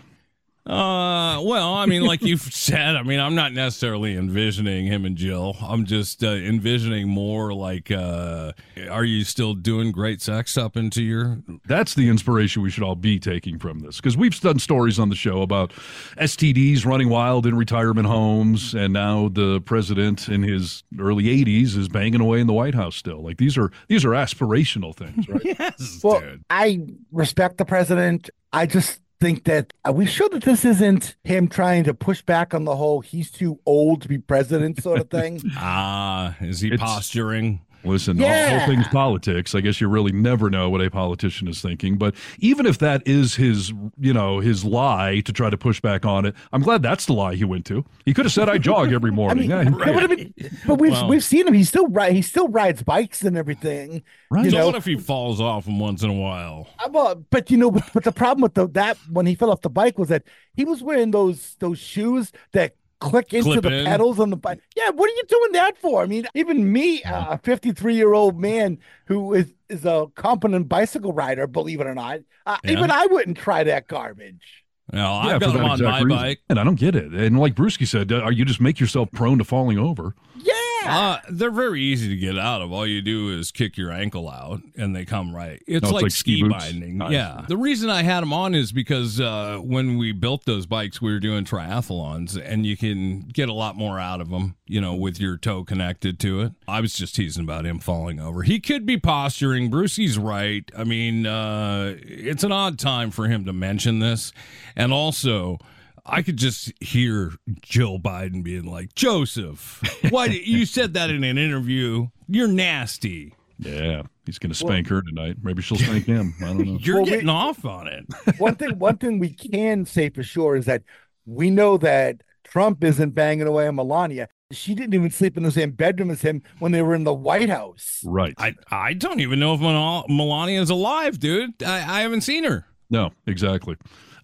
Uh, 0.69 1.41
well, 1.41 1.73
I 1.73 1.87
mean, 1.87 2.03
like 2.03 2.21
you've 2.21 2.41
said, 2.53 2.95
I 2.95 3.01
mean, 3.01 3.19
I'm 3.19 3.33
not 3.33 3.53
necessarily 3.53 4.15
envisioning 4.15 4.85
him 4.85 5.03
and 5.03 5.15
Jill. 5.15 5.57
I'm 5.61 5.85
just 5.85 6.23
uh, 6.23 6.27
envisioning 6.27 7.09
more 7.09 7.53
like, 7.55 7.89
uh, 7.89 8.51
are 8.91 9.03
you 9.03 9.23
still 9.23 9.55
doing 9.55 9.91
great 9.91 10.21
sex 10.21 10.57
up 10.57 10.77
into 10.77 11.01
your? 11.01 11.39
That's 11.65 11.95
the 11.95 12.07
inspiration 12.07 12.61
we 12.61 12.69
should 12.69 12.83
all 12.83 12.95
be 12.95 13.19
taking 13.19 13.57
from 13.57 13.79
this 13.79 13.97
because 13.97 14.15
we've 14.15 14.39
done 14.39 14.59
stories 14.59 14.99
on 14.99 15.09
the 15.09 15.15
show 15.15 15.41
about 15.41 15.71
STDs 16.17 16.85
running 16.85 17.09
wild 17.09 17.47
in 17.47 17.57
retirement 17.57 18.07
homes, 18.07 18.75
and 18.75 18.93
now 18.93 19.27
the 19.29 19.61
president 19.61 20.29
in 20.29 20.43
his 20.43 20.83
early 20.99 21.23
80s 21.25 21.75
is 21.77 21.87
banging 21.87 22.21
away 22.21 22.39
in 22.41 22.45
the 22.47 22.53
White 22.53 22.75
House 22.75 22.95
still. 22.95 23.23
Like 23.23 23.37
these 23.37 23.57
are 23.57 23.71
these 23.87 24.05
are 24.05 24.11
aspirational 24.11 24.95
things, 24.95 25.27
right? 25.27 25.41
yes, 25.59 25.99
Well, 26.03 26.19
dude. 26.21 26.43
I 26.51 26.81
respect 27.11 27.57
the 27.57 27.65
president. 27.65 28.29
I 28.53 28.67
just 28.67 28.99
think 29.19 29.43
that 29.45 29.73
are 29.85 29.91
we 29.91 30.05
sure 30.05 30.29
that 30.29 30.43
this 30.43 30.63
isn't 30.65 31.15
him 31.23 31.47
trying 31.47 31.83
to 31.83 31.93
push 31.93 32.21
back 32.21 32.53
on 32.53 32.63
the 32.65 32.75
whole 32.75 33.01
he's 33.01 33.29
too 33.31 33.59
old 33.65 34.01
to 34.01 34.07
be 34.07 34.17
president 34.17 34.81
sort 34.81 34.99
of 34.99 35.09
thing? 35.09 35.41
Ah, 35.57 36.35
is 36.41 36.61
he 36.61 36.69
It's- 36.71 36.79
posturing? 36.81 37.61
Listen, 37.83 38.21
all, 38.21 38.27
all 38.29 38.65
things 38.67 38.87
politics. 38.89 39.55
I 39.55 39.61
guess 39.61 39.79
you 39.79 39.87
really 39.87 40.11
never 40.11 40.49
know 40.49 40.69
what 40.69 40.81
a 40.81 40.89
politician 40.91 41.47
is 41.47 41.61
thinking. 41.61 41.97
But 41.97 42.15
even 42.39 42.65
if 42.65 42.77
that 42.79 43.01
is 43.05 43.35
his, 43.35 43.71
you 43.99 44.13
know, 44.13 44.39
his 44.39 44.65
lie 44.65 45.21
to 45.21 45.31
try 45.33 45.49
to 45.49 45.57
push 45.57 45.79
back 45.79 46.05
on 46.05 46.25
it, 46.25 46.35
I'm 46.51 46.61
glad 46.61 46.81
that's 46.83 47.05
the 47.05 47.13
lie 47.13 47.35
he 47.35 47.43
went 47.45 47.65
to. 47.67 47.85
He 48.05 48.13
could 48.13 48.25
have 48.25 48.33
said, 48.33 48.49
"I 48.49 48.57
jog 48.57 48.91
every 48.93 49.11
I 49.11 49.13
morning." 49.13 49.49
mean, 49.49 49.49
yeah, 49.49 49.63
that 49.63 49.93
would 49.95 50.09
have 50.09 50.09
been, 50.09 50.33
but 50.67 50.75
we've 50.79 50.91
Well- 50.91 51.07
we've 51.09 51.23
seen 51.23 51.47
him. 51.47 51.53
He 51.53 51.63
still 51.63 51.87
ride. 51.87 52.13
He 52.13 52.21
still 52.21 52.47
rides 52.49 52.83
bikes 52.83 53.21
and 53.23 53.37
everything. 53.37 54.03
Right. 54.31 54.45
You 54.45 54.51
So 54.51 54.57
know, 54.57 54.65
what 54.67 54.75
if 54.75 54.85
he 54.85 54.97
falls 54.97 55.39
off 55.41 55.65
him 55.65 55.79
once 55.79 56.03
in 56.03 56.09
a 56.09 56.13
while? 56.13 56.67
Uh, 56.83 56.89
Well, 56.91 57.23
but 57.31 57.49
you 57.49 57.57
know, 57.57 57.71
but, 57.71 57.83
but 57.93 58.03
the 58.03 58.11
problem 58.11 58.41
with 58.43 58.53
the, 58.55 58.67
that 58.69 58.97
when 59.09 59.25
he 59.25 59.35
fell 59.35 59.51
off 59.51 59.61
the 59.61 59.69
bike 59.69 59.97
was 59.97 60.09
that 60.09 60.23
he 60.55 60.65
was 60.65 60.83
wearing 60.83 61.11
those 61.11 61.55
those 61.59 61.79
shoes 61.79 62.31
that 62.51 62.75
click 62.99 63.33
into 63.33 63.51
Clip 63.51 63.63
the 63.63 63.79
in. 63.79 63.85
pedals 63.85 64.19
on 64.19 64.29
the 64.29 64.37
bike. 64.37 64.59
Yeah, 64.75 64.89
what 64.89 65.09
are 65.09 65.13
you 65.13 65.23
doing 65.27 65.51
that 65.53 65.77
for? 65.77 66.01
I 66.03 66.05
mean, 66.05 66.27
even 66.35 66.71
me, 66.71 67.01
uh, 67.03 67.33
a 67.35 67.37
53 67.37 67.95
year 67.95 68.13
old 68.13 68.39
man 68.39 68.77
who 69.05 69.33
is 69.33 69.53
is 69.69 69.85
a 69.85 70.07
competent 70.15 70.67
bicycle 70.67 71.13
rider, 71.13 71.47
believe 71.47 71.79
it 71.79 71.87
or 71.87 71.93
not, 71.95 72.19
uh, 72.45 72.57
Yeah. 72.63 72.71
even 72.71 72.91
I 72.91 73.05
wouldn't 73.05 73.37
try 73.37 73.63
that 73.63 73.87
garbage. 73.87 74.63
No, 74.91 74.99
Yeah, 74.99 75.11
I've 75.11 75.33
for 75.35 75.39
got 75.39 75.55
him 75.55 75.61
that 75.61 75.69
on 75.71 75.81
my 75.83 75.97
reason. 76.01 76.09
bike. 76.09 76.39
and 76.49 76.59
I 76.59 76.63
don't 76.63 76.79
get 76.79 76.95
it. 76.95 77.13
And 77.13 77.39
like 77.39 77.53
Brewski 77.53 77.87
said, 77.87 78.11
uh, 78.11 78.29
you 78.29 78.43
just 78.45 78.59
make 78.59 78.79
yourself 78.79 79.11
prone 79.11 79.37
to 79.37 79.43
falling 79.43 79.77
over. 79.77 80.15
Yeah, 80.41 80.53
Uh, 80.85 81.17
they're 81.29 81.51
very 81.51 81.81
easy 81.81 82.09
to 82.09 82.15
get 82.15 82.37
out 82.37 82.61
of. 82.61 82.71
All 82.71 82.87
you 82.87 83.01
do 83.01 83.29
is 83.29 83.51
kick 83.51 83.77
your 83.77 83.91
ankle 83.91 84.29
out, 84.29 84.61
and 84.77 84.95
they 84.95 85.05
come 85.05 85.35
right. 85.35 85.61
It's, 85.67 85.83
it's 85.83 85.91
like, 85.91 86.03
like 86.03 86.11
ski 86.11 86.37
ski 86.37 86.47
binding. 86.47 86.97
Nice. 86.97 87.11
Yeah. 87.11 87.45
The 87.47 87.57
reason 87.57 87.89
I 87.89 88.03
had 88.03 88.21
them 88.21 88.33
on 88.33 88.55
is 88.55 88.71
because 88.71 89.19
uh, 89.19 89.57
when 89.61 89.97
we 89.97 90.11
built 90.11 90.45
those 90.45 90.65
bikes, 90.65 91.01
we 91.01 91.11
were 91.11 91.19
doing 91.19 91.45
triathlons, 91.45 92.41
and 92.41 92.65
you 92.65 92.77
can 92.77 93.21
get 93.21 93.49
a 93.49 93.53
lot 93.53 93.75
more 93.75 93.99
out 93.99 94.21
of 94.21 94.29
them, 94.29 94.55
you 94.65 94.79
know, 94.79 94.95
with 94.95 95.19
your 95.19 95.37
toe 95.37 95.63
connected 95.63 96.19
to 96.21 96.41
it. 96.41 96.53
I 96.67 96.81
was 96.81 96.93
just 96.93 97.15
teasing 97.15 97.43
about 97.43 97.65
him 97.65 97.79
falling 97.79 98.19
over. 98.19 98.43
He 98.43 98.59
could 98.59 98.85
be 98.85 98.97
posturing. 98.97 99.69
Brucey's 99.69 100.17
right. 100.17 100.69
I 100.77 100.83
mean, 100.83 101.25
uh, 101.25 101.95
it's 102.01 102.43
an 102.43 102.51
odd 102.51 102.79
time 102.79 103.11
for 103.11 103.27
him 103.27 103.45
to 103.45 103.53
mention 103.53 103.99
this, 103.99 104.31
and 104.75 104.93
also. 104.93 105.59
I 106.05 106.21
could 106.21 106.37
just 106.37 106.71
hear 106.81 107.31
Jill 107.61 107.99
Biden 107.99 108.43
being 108.43 108.63
like, 108.65 108.95
Joseph, 108.95 109.81
why 110.09 110.27
did- 110.27 110.47
you 110.47 110.65
said 110.65 110.93
that 110.93 111.09
in 111.09 111.23
an 111.23 111.37
interview? 111.37 112.07
You're 112.27 112.47
nasty. 112.47 113.33
Yeah, 113.57 114.03
he's 114.25 114.39
going 114.39 114.51
to 114.51 114.55
spank 114.57 114.87
her 114.87 115.01
tonight. 115.01 115.37
Maybe 115.43 115.61
she'll 115.61 115.77
spank 115.77 116.05
him. 116.05 116.33
I 116.41 116.45
don't 116.45 116.59
know. 116.65 116.77
You're 116.81 116.95
Well, 116.97 117.03
we- 117.05 117.09
getting 117.11 117.29
off 117.29 117.65
on 117.65 117.87
it. 117.87 118.05
one 118.37 118.55
thing 118.55 118.79
one 118.79 118.97
thing 118.97 119.19
we 119.19 119.31
can 119.31 119.85
say 119.85 120.09
for 120.09 120.23
sure 120.23 120.55
is 120.55 120.65
that 120.65 120.83
we 121.25 121.49
know 121.49 121.77
that 121.77 122.21
Trump 122.45 122.83
isn't 122.83 123.11
banging 123.11 123.47
away 123.47 123.67
on 123.67 123.75
Melania. 123.75 124.29
She 124.51 124.73
didn't 124.73 124.93
even 124.95 125.11
sleep 125.11 125.35
in 125.37 125.43
the 125.43 125.51
same 125.51 125.71
bedroom 125.71 126.09
as 126.09 126.21
him 126.21 126.41
when 126.59 126.71
they 126.71 126.81
were 126.81 126.95
in 126.95 127.03
the 127.03 127.13
White 127.13 127.49
House. 127.49 128.01
Right. 128.03 128.33
I, 128.37 128.55
I 128.71 128.93
don't 128.93 129.19
even 129.19 129.39
know 129.39 129.53
if 129.53 129.59
Mel- 129.59 130.05
Melania's 130.09 130.69
alive, 130.71 131.19
dude. 131.19 131.61
I, 131.61 131.97
I 131.97 132.01
haven't 132.01 132.21
seen 132.21 132.45
her. 132.45 132.65
No, 132.89 133.11
exactly. 133.27 133.75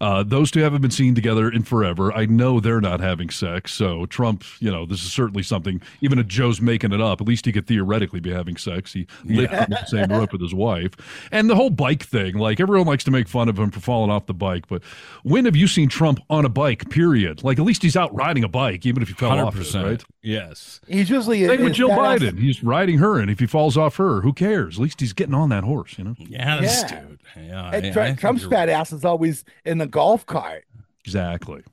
Uh, 0.01 0.23
those 0.23 0.51
two 0.51 0.59
haven't 0.61 0.81
been 0.81 0.91
seen 0.91 1.15
together 1.15 1.49
in 1.49 1.63
forever. 1.63 2.11
I 2.13 2.25
know 2.25 2.59
they're 2.59 2.81
not 2.81 2.99
having 2.99 3.29
sex. 3.29 3.73
So 3.73 4.05
Trump, 4.05 4.43
you 4.59 4.71
know, 4.71 4.85
this 4.85 5.03
is 5.03 5.11
certainly 5.11 5.43
something. 5.43 5.81
Even 6.01 6.19
if 6.19 6.27
Joe's 6.27 6.61
making 6.61 6.91
it 6.93 7.01
up, 7.01 7.21
at 7.21 7.27
least 7.27 7.45
he 7.45 7.51
could 7.51 7.67
theoretically 7.67 8.19
be 8.19 8.31
having 8.31 8.57
sex. 8.57 8.93
He 8.93 9.07
lived 9.23 9.53
in 9.53 9.69
the 9.69 9.85
same 9.85 10.09
roof 10.11 10.31
with 10.31 10.41
his 10.41 10.53
wife, 10.53 10.91
and 11.31 11.49
the 11.49 11.55
whole 11.55 11.69
bike 11.69 12.03
thing. 12.03 12.35
Like 12.35 12.59
everyone 12.59 12.87
likes 12.87 13.03
to 13.05 13.11
make 13.11 13.27
fun 13.27 13.49
of 13.49 13.57
him 13.57 13.71
for 13.71 13.79
falling 13.79 14.11
off 14.11 14.25
the 14.25 14.33
bike, 14.33 14.67
but 14.67 14.83
when 15.23 15.45
have 15.45 15.55
you 15.55 15.67
seen 15.67 15.89
Trump 15.89 16.19
on 16.29 16.45
a 16.45 16.49
bike? 16.49 16.89
Period. 16.89 17.43
Like 17.43 17.59
at 17.59 17.65
least 17.65 17.81
he's 17.83 17.95
out 17.95 18.13
riding 18.13 18.43
a 18.43 18.49
bike, 18.49 18.85
even 18.85 19.01
if 19.01 19.07
he 19.09 19.13
fell 19.13 19.31
off 19.39 19.55
it, 19.59 19.73
right? 19.73 20.03
Yes. 20.21 20.81
He's 20.87 21.09
usually 21.09 21.45
Same 21.45 21.63
with 21.63 21.73
Jill 21.73 21.89
badass- 21.89 22.19
Biden. 22.19 22.39
He's 22.39 22.63
riding 22.63 22.97
her, 22.97 23.19
and 23.19 23.29
if 23.29 23.39
he 23.39 23.45
falls 23.45 23.77
off 23.77 23.95
her, 23.97 24.21
who 24.21 24.33
cares? 24.33 24.77
At 24.77 24.81
least 24.81 24.99
he's 24.99 25.13
getting 25.13 25.35
on 25.35 25.49
that 25.49 25.63
horse, 25.63 25.97
you 25.97 26.03
know. 26.03 26.15
Yes, 26.17 26.83
Yeah. 26.89 26.99
dude. 27.01 27.19
Yeah. 27.37 27.69
I- 27.69 27.91
Tr- 27.91 28.19
Trump's 28.19 28.43
you're- 28.43 28.55
fat 28.55 28.69
ass 28.69 28.91
is 28.91 29.05
always 29.05 29.43
in 29.65 29.77
the 29.77 29.84
golf 29.87 30.25
cart. 30.25 30.65
Exactly. 31.03 31.63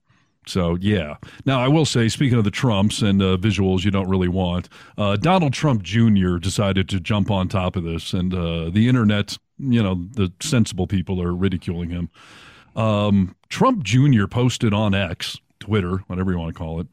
So 0.46 0.77
yeah. 0.81 1.16
Now 1.46 1.61
I 1.61 1.68
will 1.68 1.85
say, 1.85 2.09
speaking 2.09 2.38
of 2.38 2.44
the 2.44 2.51
Trumps 2.51 3.01
and 3.01 3.22
uh, 3.22 3.37
visuals 3.37 3.85
you 3.85 3.90
don't 3.90 4.09
really 4.09 4.29
want, 4.29 4.68
uh, 4.98 5.16
Donald 5.16 5.53
Trump 5.53 5.83
Jr. 5.83 6.38
decided 6.38 6.88
to 6.88 7.01
jump 7.01 7.31
on 7.31 7.48
top 7.48 7.77
of 7.77 7.85
this, 7.85 8.12
and 8.12 8.35
uh, 8.35 8.70
the 8.70 8.88
internet, 8.88 9.38
you 9.59 9.83
know, 9.83 10.07
the 10.12 10.33
sensible 10.40 10.87
people 10.87 11.22
are 11.22 11.35
ridiculing 11.35 11.90
him. 11.90 12.11
Um, 12.75 13.37
Trump 13.48 13.85
Jr. 13.85 14.27
posted 14.27 14.75
on 14.75 14.94
X, 14.94 15.38
Twitter, 15.61 15.98
whatever 16.09 16.33
you 16.33 16.38
want 16.38 16.53
to 16.53 16.59
call 16.59 16.81
it. 16.81 16.88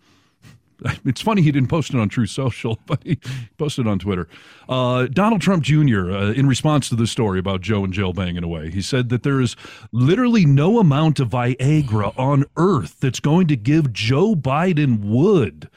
It's 1.05 1.21
funny 1.21 1.41
he 1.41 1.51
didn't 1.51 1.69
post 1.69 1.93
it 1.93 1.99
on 1.99 2.09
Truth 2.09 2.29
Social, 2.29 2.79
but 2.85 3.01
he 3.03 3.19
posted 3.57 3.85
it 3.87 3.89
on 3.89 3.99
Twitter. 3.99 4.27
Uh, 4.67 5.07
Donald 5.07 5.41
Trump 5.41 5.63
Jr., 5.63 6.11
uh, 6.11 6.31
in 6.31 6.47
response 6.47 6.89
to 6.89 6.95
this 6.95 7.11
story 7.11 7.39
about 7.39 7.61
Joe 7.61 7.83
and 7.83 7.93
Jill 7.93 8.13
banging 8.13 8.43
away, 8.43 8.69
he 8.69 8.81
said 8.81 9.09
that 9.09 9.23
there 9.23 9.41
is 9.41 9.55
literally 9.91 10.45
no 10.45 10.79
amount 10.79 11.19
of 11.19 11.29
Viagra 11.29 12.17
on 12.17 12.45
earth 12.57 12.99
that's 12.99 13.19
going 13.19 13.47
to 13.47 13.55
give 13.55 13.93
Joe 13.93 14.35
Biden 14.35 14.99
wood 14.99 15.69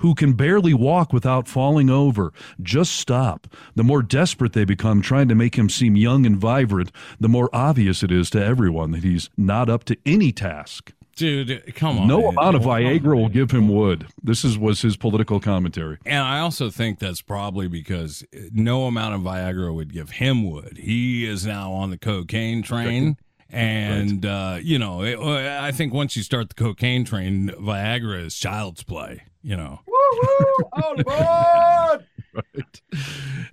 who 0.00 0.14
can 0.14 0.32
barely 0.32 0.74
walk 0.74 1.12
without 1.12 1.46
falling 1.46 1.90
over. 1.90 2.32
Just 2.62 2.96
stop. 2.96 3.46
The 3.74 3.84
more 3.84 4.02
desperate 4.02 4.54
they 4.54 4.64
become 4.64 5.02
trying 5.02 5.28
to 5.28 5.34
make 5.34 5.56
him 5.56 5.68
seem 5.68 5.94
young 5.94 6.26
and 6.26 6.36
vibrant, 6.36 6.90
the 7.18 7.28
more 7.28 7.50
obvious 7.52 8.02
it 8.02 8.10
is 8.10 8.30
to 8.30 8.44
everyone 8.44 8.92
that 8.92 9.04
he's 9.04 9.30
not 9.36 9.68
up 9.68 9.84
to 9.84 9.98
any 10.04 10.32
task. 10.32 10.92
Dude, 11.20 11.74
come 11.74 11.98
on. 11.98 12.08
No 12.08 12.20
man. 12.20 12.28
amount 12.30 12.56
of 12.56 12.62
Viagra 12.62 13.14
will 13.14 13.28
give 13.28 13.50
him 13.50 13.68
wood. 13.68 14.06
This 14.22 14.42
is 14.42 14.56
was 14.56 14.80
his 14.80 14.96
political 14.96 15.38
commentary. 15.38 15.98
And 16.06 16.24
I 16.24 16.38
also 16.38 16.70
think 16.70 16.98
that's 16.98 17.20
probably 17.20 17.68
because 17.68 18.24
no 18.52 18.86
amount 18.86 19.16
of 19.16 19.20
Viagra 19.20 19.74
would 19.74 19.92
give 19.92 20.12
him 20.12 20.50
wood. 20.50 20.78
He 20.78 21.26
is 21.26 21.44
now 21.44 21.72
on 21.72 21.90
the 21.90 21.98
cocaine 21.98 22.62
train. 22.62 23.18
And, 23.50 24.24
uh, 24.24 24.60
you 24.62 24.78
know, 24.78 25.02
it, 25.02 25.18
I 25.18 25.72
think 25.72 25.92
once 25.92 26.16
you 26.16 26.22
start 26.22 26.48
the 26.48 26.54
cocaine 26.54 27.04
train, 27.04 27.50
Viagra 27.50 28.24
is 28.24 28.34
child's 28.36 28.82
play, 28.82 29.24
you 29.42 29.58
know. 29.58 29.80
Oh, 29.86 30.96
Lord! 31.06 32.06
Right. 32.34 32.80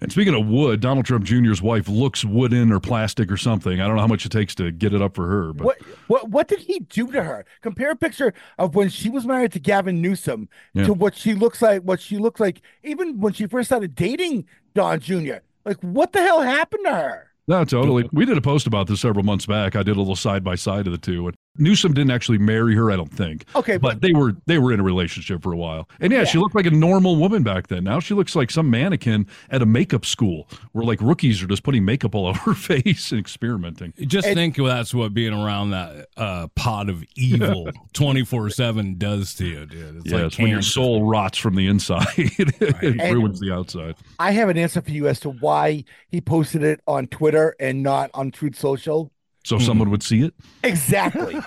And 0.02 0.12
speaking 0.12 0.36
of 0.36 0.48
wood, 0.48 0.80
Donald 0.80 1.06
Trump 1.06 1.26
Jr.'s 1.26 1.62
wife 1.62 1.88
looks 1.88 2.24
wooden 2.24 2.72
or 2.72 2.80
plastic 2.80 3.32
or 3.32 3.38
something. 3.38 3.82
I 3.82 3.88
don't 3.88 3.96
know 3.96 4.02
how 4.02 4.08
much 4.08 4.26
it 4.26 4.32
takes 4.32 4.54
to 4.56 4.72
get 4.72 4.94
it 4.94 5.02
up 5.02 5.16
for 5.16 5.28
her, 5.28 5.54
but 5.54 5.66
What 5.66 5.78
what 6.08 6.30
what 6.30 6.48
did 6.48 6.60
he 6.60 6.80
do 6.82 7.12
to 7.12 7.24
her? 7.24 7.46
Compare 7.62 7.92
a 7.92 7.96
picture 7.96 8.34
of 8.60 8.76
when 8.76 8.90
she 8.90 9.10
was 9.10 9.26
married 9.26 9.52
to 9.54 9.60
Gavin 9.60 10.02
Newsom 10.02 10.50
Yeah. 10.74 10.86
to 10.86 10.94
what 10.94 11.16
she 11.16 11.34
looks 11.34 11.62
like, 11.62 11.82
what 11.82 12.00
she 12.00 12.18
looked 12.18 12.40
like, 12.40 12.62
even 12.84 13.20
when 13.20 13.34
she 13.34 13.48
first 13.48 13.70
started 13.70 13.96
dating 13.96 14.46
Don 14.76 15.00
Jr. 15.00 15.38
Like, 15.66 15.78
what 15.82 16.14
the 16.14 16.22
hell 16.22 16.42
happened 16.42 16.86
to 16.86 16.92
her? 16.94 17.32
no, 17.48 17.64
totally. 17.66 18.08
We 18.12 18.26
did 18.26 18.38
a 18.38 18.42
post 18.42 18.68
about 18.68 18.88
this 18.88 19.02
several 19.02 19.24
months 19.24 19.46
back. 19.46 19.76
I 19.76 19.82
did 19.84 19.96
a 19.96 20.00
little 20.00 20.16
side 20.18 20.44
by 20.44 20.56
side 20.56 20.86
of 20.86 20.92
the 20.92 20.98
two. 20.98 21.28
And 21.28 21.36
Newsom 21.58 21.94
didn't 21.94 22.12
actually 22.12 22.38
marry 22.38 22.76
her, 22.76 22.92
I 22.92 22.96
don't 22.96 23.12
think. 23.12 23.46
Okay, 23.56 23.78
but 23.78 24.02
they 24.02 24.14
were 24.14 24.34
they 24.46 24.58
were 24.58 24.74
in 24.74 24.80
a 24.80 24.84
relationship 24.84 25.42
for 25.44 25.54
a 25.54 25.58
while. 25.58 25.90
And 26.00 26.12
yeah, 26.12 26.24
she 26.24 26.38
looked 26.38 26.56
like 26.56 26.66
a 26.66 26.72
normal 26.72 27.16
woman 27.16 27.44
back 27.44 27.68
then. 27.68 27.84
Now 27.84 28.00
she 28.00 28.14
looks 28.14 28.36
like 28.36 28.52
some 28.52 28.70
mannequin 28.70 29.28
at 29.50 29.62
a 29.62 29.66
makeup 29.66 30.06
school 30.06 30.48
where 30.72 30.86
like 30.86 31.02
rookies 31.02 31.42
are 31.44 31.48
just 31.48 31.64
putting 31.64 31.86
makeup 31.86 32.16
all 32.16 32.28
over 32.28 32.40
her 32.40 32.54
face 32.54 33.12
and 33.12 33.20
experimenting. 33.20 33.94
Just 34.02 34.28
think 34.28 34.56
that's 34.58 34.94
what 34.94 35.14
being 35.14 35.34
around 35.34 35.72
that 35.72 36.08
uh, 36.18 36.48
pot 36.56 36.90
of 36.90 37.04
evil 37.16 37.70
24 37.94 38.50
7 38.50 38.98
does 38.98 39.34
to 39.36 39.46
you, 39.46 39.66
dude. 39.66 39.98
It's 39.98 40.12
yes, 40.12 40.32
like 40.32 40.40
when 40.40 40.50
your 40.50 40.62
soul 40.62 41.06
rots 41.06 41.38
from 41.38 41.56
the 41.56 41.68
inside, 41.68 42.06
it 42.18 42.62
And- 42.84 43.14
ruins 43.14 43.40
the 43.40 43.54
outside. 43.54 43.96
I 44.20 44.32
have 44.32 44.50
an 44.50 44.58
answer 44.58 44.82
for 44.82 44.92
you 44.92 45.08
as 45.08 45.20
to 45.22 45.30
why 45.30 45.84
he 46.10 46.22
posted 46.22 46.64
it 46.64 46.82
on 46.88 47.08
Twitter 47.08 47.56
and 47.60 47.84
not 47.84 48.10
on 48.14 48.32
Truth 48.32 48.58
Social. 48.58 49.12
So 49.48 49.58
someone 49.58 49.90
would 49.90 50.04
see 50.04 50.24
it. 50.24 50.34
Exactly. 50.62 51.36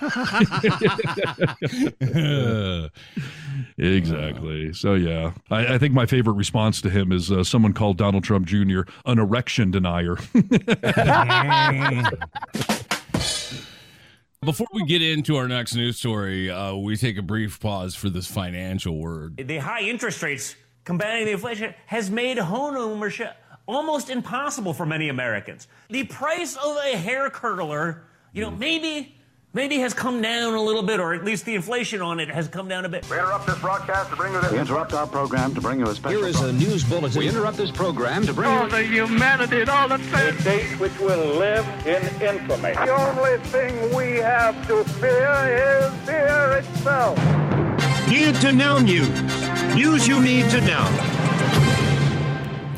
exactly. 3.77 4.73
So 4.73 4.95
yeah, 4.95 5.33
I, 5.51 5.75
I 5.75 5.77
think 5.77 5.93
my 5.93 6.07
favorite 6.07 6.33
response 6.33 6.81
to 6.81 6.89
him 6.89 7.11
is 7.11 7.31
uh, 7.31 7.43
someone 7.43 7.73
called 7.73 7.97
Donald 7.97 8.23
Trump 8.23 8.47
Jr. 8.47 8.81
an 9.05 9.19
erection 9.19 9.69
denier. 9.69 10.15
Before 14.43 14.65
we 14.73 14.83
get 14.87 15.03
into 15.03 15.35
our 15.35 15.47
next 15.47 15.75
news 15.75 15.99
story, 15.99 16.49
uh, 16.49 16.73
we 16.73 16.97
take 16.97 17.19
a 17.19 17.21
brief 17.21 17.59
pause 17.59 17.93
for 17.93 18.09
this 18.09 18.25
financial 18.25 18.97
word. 18.97 19.37
The 19.37 19.59
high 19.59 19.81
interest 19.81 20.23
rates 20.23 20.55
combating 20.85 21.27
the 21.27 21.33
inflation 21.33 21.75
has 21.85 22.09
made 22.09 22.39
home 22.39 22.75
ownership 22.75 23.35
almost 23.67 24.09
impossible 24.09 24.73
for 24.73 24.85
many 24.85 25.09
Americans. 25.09 25.67
The 25.89 26.03
price 26.05 26.55
of 26.55 26.77
a 26.77 26.97
hair 26.97 27.29
curler, 27.29 28.03
you 28.33 28.41
know, 28.41 28.51
maybe 28.51 29.15
maybe 29.53 29.79
has 29.79 29.93
come 29.93 30.21
down 30.21 30.53
a 30.53 30.61
little 30.61 30.83
bit, 30.83 30.99
or 30.99 31.13
at 31.13 31.23
least 31.25 31.45
the 31.45 31.55
inflation 31.55 32.01
on 32.01 32.19
it 32.19 32.29
has 32.29 32.47
come 32.47 32.67
down 32.67 32.85
a 32.85 32.89
bit. 32.89 33.09
We 33.09 33.17
interrupt 33.17 33.47
this 33.47 33.59
broadcast 33.59 34.09
to 34.09 34.15
bring 34.15 34.33
you 34.33 34.41
this. 34.41 34.51
We 34.51 34.59
interrupt 34.59 34.93
our 34.93 35.07
program 35.07 35.53
to 35.55 35.61
bring 35.61 35.79
you 35.79 35.87
a 35.87 35.95
special. 35.95 36.19
Here 36.19 36.27
is 36.27 36.39
a 36.41 36.53
news 36.53 36.83
bulletin. 36.83 37.19
We 37.19 37.27
interrupt 37.27 37.57
this 37.57 37.71
program 37.71 38.25
to 38.25 38.33
bring 38.33 38.49
all 38.49 38.63
you 38.63 38.69
the 38.69 38.83
humanity 38.83 39.61
and 39.61 39.69
all 39.69 39.87
the 39.87 39.95
A 39.95 40.43
date 40.43 40.79
which 40.79 40.97
will 40.99 41.37
live 41.37 41.65
in 41.85 42.03
infamy. 42.21 42.73
The 42.73 42.89
only 42.89 43.37
thing 43.49 43.93
we 43.95 44.17
have 44.17 44.67
to 44.67 44.83
fear 44.83 45.31
is 45.47 45.93
fear 46.05 46.57
itself. 46.57 47.17
Need 48.07 48.35
to 48.35 48.51
know 48.51 48.79
news. 48.79 49.09
News 49.75 50.07
you 50.07 50.21
need 50.21 50.49
to 50.49 50.61
know. 50.61 51.10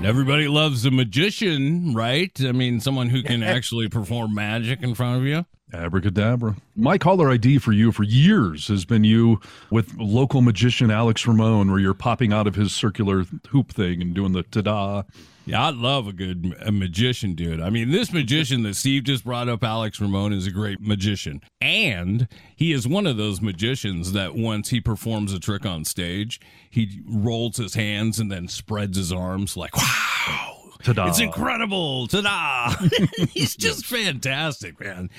Everybody 0.06 0.50
loves 0.50 0.86
a 0.86 0.92
magician, 0.92 1.94
right? 1.94 2.32
I 2.42 2.52
mean, 2.52 2.82
someone 2.82 3.08
who 3.08 3.24
can 3.24 3.42
actually 3.44 3.88
perform 3.88 4.36
magic 4.36 4.84
in 4.84 4.96
front 4.96 5.22
of 5.22 5.26
you. 5.26 5.46
Abracadabra. 5.74 6.56
My 6.76 6.98
caller 6.98 7.30
ID 7.30 7.58
for 7.58 7.72
you 7.72 7.92
for 7.92 8.04
years 8.04 8.68
has 8.68 8.86
been 8.86 9.04
you 9.04 9.42
with 9.72 9.94
local 9.98 10.42
magician 10.42 10.92
Alex 10.92 11.26
Ramon, 11.28 11.72
where 11.72 11.80
you're 11.80 11.94
popping 11.94 12.32
out 12.32 12.48
of 12.48 12.56
his 12.56 12.72
circular 12.72 13.26
hoop 13.50 13.72
thing 13.72 14.02
and 14.02 14.14
doing 14.14 14.34
the 14.34 14.44
ta-da. 14.44 15.04
Yeah, 15.46 15.68
I 15.68 15.72
love 15.72 16.08
a 16.08 16.14
good 16.14 16.56
a 16.62 16.72
magician, 16.72 17.36
dude. 17.36 17.60
I 17.60 17.70
mean, 17.70 17.92
this 17.92 18.14
magician 18.14 18.64
that 18.64 18.76
Steve 18.76 19.04
just 19.04 19.26
brought 19.26 19.50
up, 19.50 19.62
Alex 19.62 20.00
Ramon, 20.00 20.32
is 20.32 20.48
a 20.48 20.52
great 20.52 20.80
magician. 20.80 21.42
And 21.60 22.30
he 22.56 22.72
is 22.72 22.88
one 22.88 23.06
of 23.06 23.18
those 23.18 23.42
magicians 23.42 24.14
that 24.14 24.36
once 24.36 24.70
he 24.70 24.80
performs 24.80 25.34
a 25.34 25.40
trick 25.40 25.66
on 25.66 25.84
stage, 25.84 26.40
he 26.70 27.02
rolls 27.06 27.58
his 27.58 27.74
hands 27.74 28.20
and 28.20 28.32
then 28.32 28.48
spreads 28.48 28.96
his 28.96 29.12
arms 29.12 29.58
like, 29.58 29.76
wow. 29.76 30.53
Ta-da. 30.84 31.08
It's 31.08 31.20
incredible. 31.20 32.08
Ta-da. 32.08 32.76
He's 33.32 33.56
just 33.56 33.86
fantastic, 33.86 34.80
man. 34.80 35.10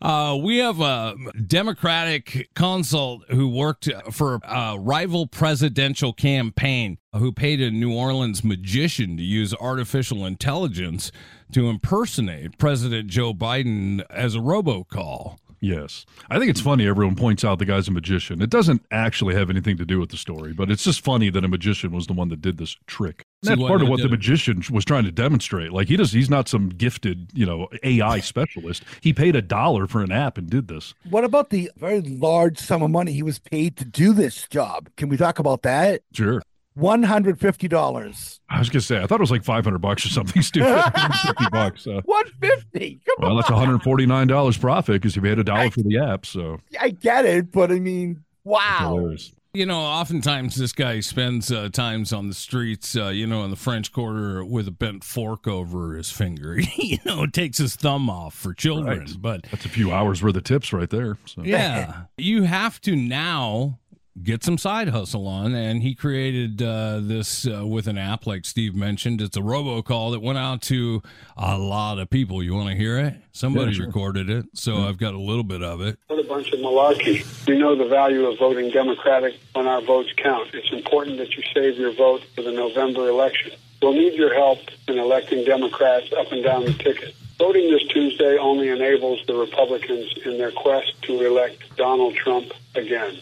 Uh, 0.00 0.38
we 0.40 0.58
have 0.58 0.80
a 0.80 1.14
Democratic 1.46 2.48
consult 2.54 3.24
who 3.30 3.48
worked 3.48 3.88
for 4.10 4.40
a 4.44 4.78
rival 4.78 5.26
presidential 5.26 6.12
campaign 6.12 6.98
who 7.14 7.32
paid 7.32 7.60
a 7.60 7.70
New 7.70 7.94
Orleans 7.94 8.42
magician 8.42 9.16
to 9.16 9.22
use 9.22 9.52
artificial 9.54 10.24
intelligence 10.24 11.12
to 11.52 11.68
impersonate 11.68 12.56
President 12.58 13.08
Joe 13.08 13.34
Biden 13.34 14.02
as 14.08 14.34
a 14.34 14.38
robocall. 14.38 15.36
Yes. 15.60 16.06
I 16.30 16.38
think 16.38 16.50
it's 16.50 16.60
funny 16.60 16.86
everyone 16.86 17.16
points 17.16 17.44
out 17.44 17.58
the 17.58 17.66
guy's 17.66 17.88
a 17.88 17.90
magician. 17.90 18.40
It 18.40 18.48
doesn't 18.48 18.86
actually 18.90 19.34
have 19.34 19.50
anything 19.50 19.76
to 19.76 19.84
do 19.84 20.00
with 20.00 20.10
the 20.10 20.16
story, 20.16 20.54
but 20.54 20.70
it's 20.70 20.84
just 20.84 21.04
funny 21.04 21.28
that 21.30 21.44
a 21.44 21.48
magician 21.48 21.92
was 21.92 22.06
the 22.06 22.14
one 22.14 22.28
that 22.30 22.40
did 22.40 22.56
this 22.56 22.76
trick. 22.86 23.26
See, 23.42 23.48
That's 23.48 23.60
what 23.60 23.68
part 23.68 23.80
of 23.80 23.88
it 23.88 23.90
what 23.90 24.02
the 24.02 24.08
magician 24.10 24.62
was 24.70 24.84
trying 24.84 25.04
to 25.04 25.10
demonstrate. 25.10 25.72
Like 25.72 25.88
he 25.88 25.96
does 25.96 26.12
he's 26.12 26.28
not 26.28 26.46
some 26.46 26.68
gifted, 26.68 27.30
you 27.32 27.46
know, 27.46 27.68
AI 27.82 28.20
specialist. 28.20 28.82
He 29.00 29.14
paid 29.14 29.34
a 29.34 29.40
dollar 29.40 29.86
for 29.86 30.02
an 30.02 30.12
app 30.12 30.36
and 30.36 30.50
did 30.50 30.68
this. 30.68 30.92
What 31.08 31.24
about 31.24 31.48
the 31.48 31.70
very 31.76 32.02
large 32.02 32.58
sum 32.58 32.82
of 32.82 32.90
money 32.90 33.12
he 33.12 33.22
was 33.22 33.38
paid 33.38 33.78
to 33.78 33.86
do 33.86 34.12
this 34.12 34.46
job? 34.48 34.90
Can 34.98 35.08
we 35.08 35.16
talk 35.16 35.38
about 35.38 35.62
that? 35.62 36.02
Sure. 36.12 36.42
One 36.74 37.02
hundred 37.02 37.40
fifty 37.40 37.66
dollars. 37.66 38.40
I 38.50 38.58
was 38.58 38.68
gonna 38.68 38.82
say 38.82 39.02
I 39.02 39.06
thought 39.06 39.20
it 39.20 39.22
was 39.22 39.30
like 39.30 39.42
five 39.44 39.64
hundred 39.64 39.78
bucks 39.80 40.04
or 40.04 40.10
something 40.10 40.42
stupid. 40.42 40.82
Fifty 41.24 41.46
bucks. 41.50 41.86
Uh, 41.86 42.02
One 42.04 42.26
fifty. 42.42 43.00
Come 43.06 43.16
well, 43.20 43.30
on. 43.30 43.36
that's 43.38 43.50
one 43.50 43.58
hundred 43.58 43.82
forty 43.82 44.04
nine 44.04 44.26
dollars 44.26 44.58
profit 44.58 45.00
because 45.00 45.14
he 45.14 45.20
paid 45.22 45.38
a 45.38 45.44
dollar 45.44 45.70
for 45.70 45.80
the 45.80 45.98
app. 45.98 46.26
So 46.26 46.58
I 46.78 46.90
get 46.90 47.24
it, 47.24 47.50
but 47.52 47.72
I 47.72 47.80
mean, 47.80 48.22
wow. 48.44 49.14
You 49.52 49.66
know, 49.66 49.80
oftentimes 49.80 50.54
this 50.54 50.72
guy 50.72 51.00
spends 51.00 51.50
uh, 51.50 51.70
times 51.70 52.12
on 52.12 52.28
the 52.28 52.34
streets, 52.34 52.94
uh, 52.94 53.08
you 53.08 53.26
know, 53.26 53.42
in 53.42 53.50
the 53.50 53.56
French 53.56 53.92
Quarter 53.92 54.44
with 54.44 54.68
a 54.68 54.70
bent 54.70 55.02
fork 55.02 55.48
over 55.48 55.96
his 55.96 56.08
finger. 56.08 56.60
you 56.76 56.98
know, 57.04 57.26
takes 57.26 57.58
his 57.58 57.74
thumb 57.74 58.08
off 58.08 58.32
for 58.34 58.54
children. 58.54 59.00
Right. 59.00 59.16
But 59.18 59.46
That's 59.50 59.64
a 59.64 59.68
few 59.68 59.90
hours 59.90 60.22
worth 60.22 60.36
of 60.36 60.44
tips 60.44 60.72
right 60.72 60.88
there. 60.88 61.18
So 61.24 61.42
yeah, 61.42 62.02
you 62.16 62.44
have 62.44 62.80
to 62.82 62.94
now 62.94 63.80
get 64.22 64.42
some 64.44 64.58
side 64.58 64.88
hustle 64.88 65.26
on. 65.26 65.54
And 65.54 65.82
he 65.82 65.94
created 65.94 66.62
uh, 66.62 67.00
this 67.02 67.46
uh, 67.46 67.66
with 67.66 67.86
an 67.86 67.98
app, 67.98 68.26
like 68.26 68.44
Steve 68.44 68.74
mentioned. 68.74 69.20
It's 69.20 69.36
a 69.36 69.40
robocall 69.40 70.12
that 70.12 70.20
went 70.20 70.38
out 70.38 70.62
to 70.62 71.02
a 71.36 71.56
lot 71.58 71.98
of 71.98 72.10
people. 72.10 72.42
You 72.42 72.54
want 72.54 72.68
to 72.70 72.74
hear 72.76 72.98
it? 72.98 73.14
Somebody 73.32 73.72
Yeah, 73.72 73.76
sure. 73.78 73.86
recorded 73.86 74.28
it. 74.30 74.46
So 74.54 74.76
I've 74.88 74.98
got 74.98 75.14
a 75.14 75.20
little 75.20 75.44
bit 75.44 75.62
of 75.62 75.80
it. 75.80 75.98
What 76.08 76.18
a 76.18 76.28
bunch 76.28 76.52
of 76.52 76.60
malarkey. 76.60 77.46
We 77.46 77.58
know 77.58 77.74
the 77.76 77.86
value 77.88 78.26
of 78.26 78.38
voting 78.38 78.70
Democratic 78.70 79.34
when 79.54 79.66
our 79.66 79.80
votes 79.80 80.10
count. 80.16 80.48
It's 80.54 80.72
important 80.72 81.18
that 81.18 81.36
you 81.36 81.42
save 81.54 81.76
your 81.78 81.92
vote 81.92 82.22
for 82.34 82.42
the 82.42 82.52
November 82.52 83.08
election. 83.08 83.52
We'll 83.82 83.94
need 83.94 84.14
your 84.14 84.34
help 84.34 84.58
in 84.88 84.98
electing 84.98 85.44
Democrats 85.44 86.12
up 86.18 86.30
and 86.32 86.44
down 86.44 86.64
the 86.66 86.74
ticket. 86.74 87.14
Voting 87.38 87.70
this 87.70 87.82
Tuesday 87.86 88.36
only 88.36 88.68
enables 88.68 89.24
the 89.26 89.34
Republicans 89.34 90.12
in 90.26 90.36
their 90.36 90.50
quest 90.52 91.00
to 91.02 91.24
elect 91.24 91.74
Donald 91.76 92.14
Trump 92.14 92.52
again. 92.74 93.18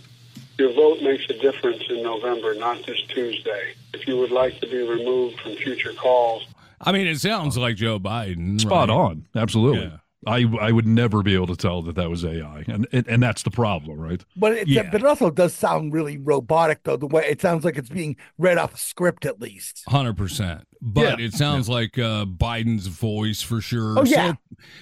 Your 0.59 0.73
vote 0.73 1.01
makes 1.03 1.25
a 1.31 1.35
difference 1.38 1.83
in 1.88 2.03
November, 2.03 2.55
not 2.55 2.85
this 2.85 3.01
Tuesday. 3.09 3.75
If 3.94 4.07
you 4.09 4.16
would 4.18 4.33
like 4.33 4.61
to 4.61 4.66
be 4.66 4.79
removed 4.87 5.40
from 5.40 5.55
future 5.57 5.92
calls, 5.92 6.44
I 6.81 6.92
mean, 6.92 7.07
it 7.07 7.21
sounds 7.21 7.57
like 7.57 7.77
Joe 7.77 7.99
Biden. 7.99 8.61
spot 8.61 8.88
right? 8.88 8.94
on. 8.94 9.27
Absolutely. 9.35 9.83
Yeah. 9.87 9.97
I 10.27 10.44
I 10.61 10.73
would 10.73 10.87
never 10.87 11.23
be 11.23 11.35
able 11.35 11.47
to 11.47 11.57
tell 11.57 11.81
that 11.83 11.94
that 11.94 12.11
was 12.11 12.25
AI, 12.25 12.64
and 12.66 12.88
and, 12.92 13.07
and 13.07 13.23
that's 13.23 13.44
the 13.44 13.53
problem, 13.53 14.01
right? 14.01 14.23
But 14.37 14.53
it, 14.53 14.68
Yeah. 14.68 14.88
but 14.90 15.01
it 15.01 15.07
also 15.07 15.31
does 15.31 15.55
sound 15.55 15.92
really 15.92 16.18
robotic, 16.18 16.83
though. 16.83 16.97
The 16.97 17.07
way 17.07 17.25
it 17.27 17.40
sounds 17.40 17.64
like 17.64 17.79
it's 17.79 17.88
being 17.88 18.16
read 18.37 18.59
off 18.59 18.75
a 18.75 18.79
script, 18.79 19.25
at 19.27 19.40
least. 19.40 19.85
Hundred 19.87 20.16
percent, 20.16 20.66
but 20.83 21.21
Yeah. 21.21 21.25
it 21.27 21.35
sounds 21.35 21.68
like 21.68 21.97
uh, 21.99 22.25
Biden's 22.25 22.88
voice 22.88 23.42
for 23.42 23.61
sure. 23.61 23.97
Oh, 23.97 24.05
yeah. 24.05 24.33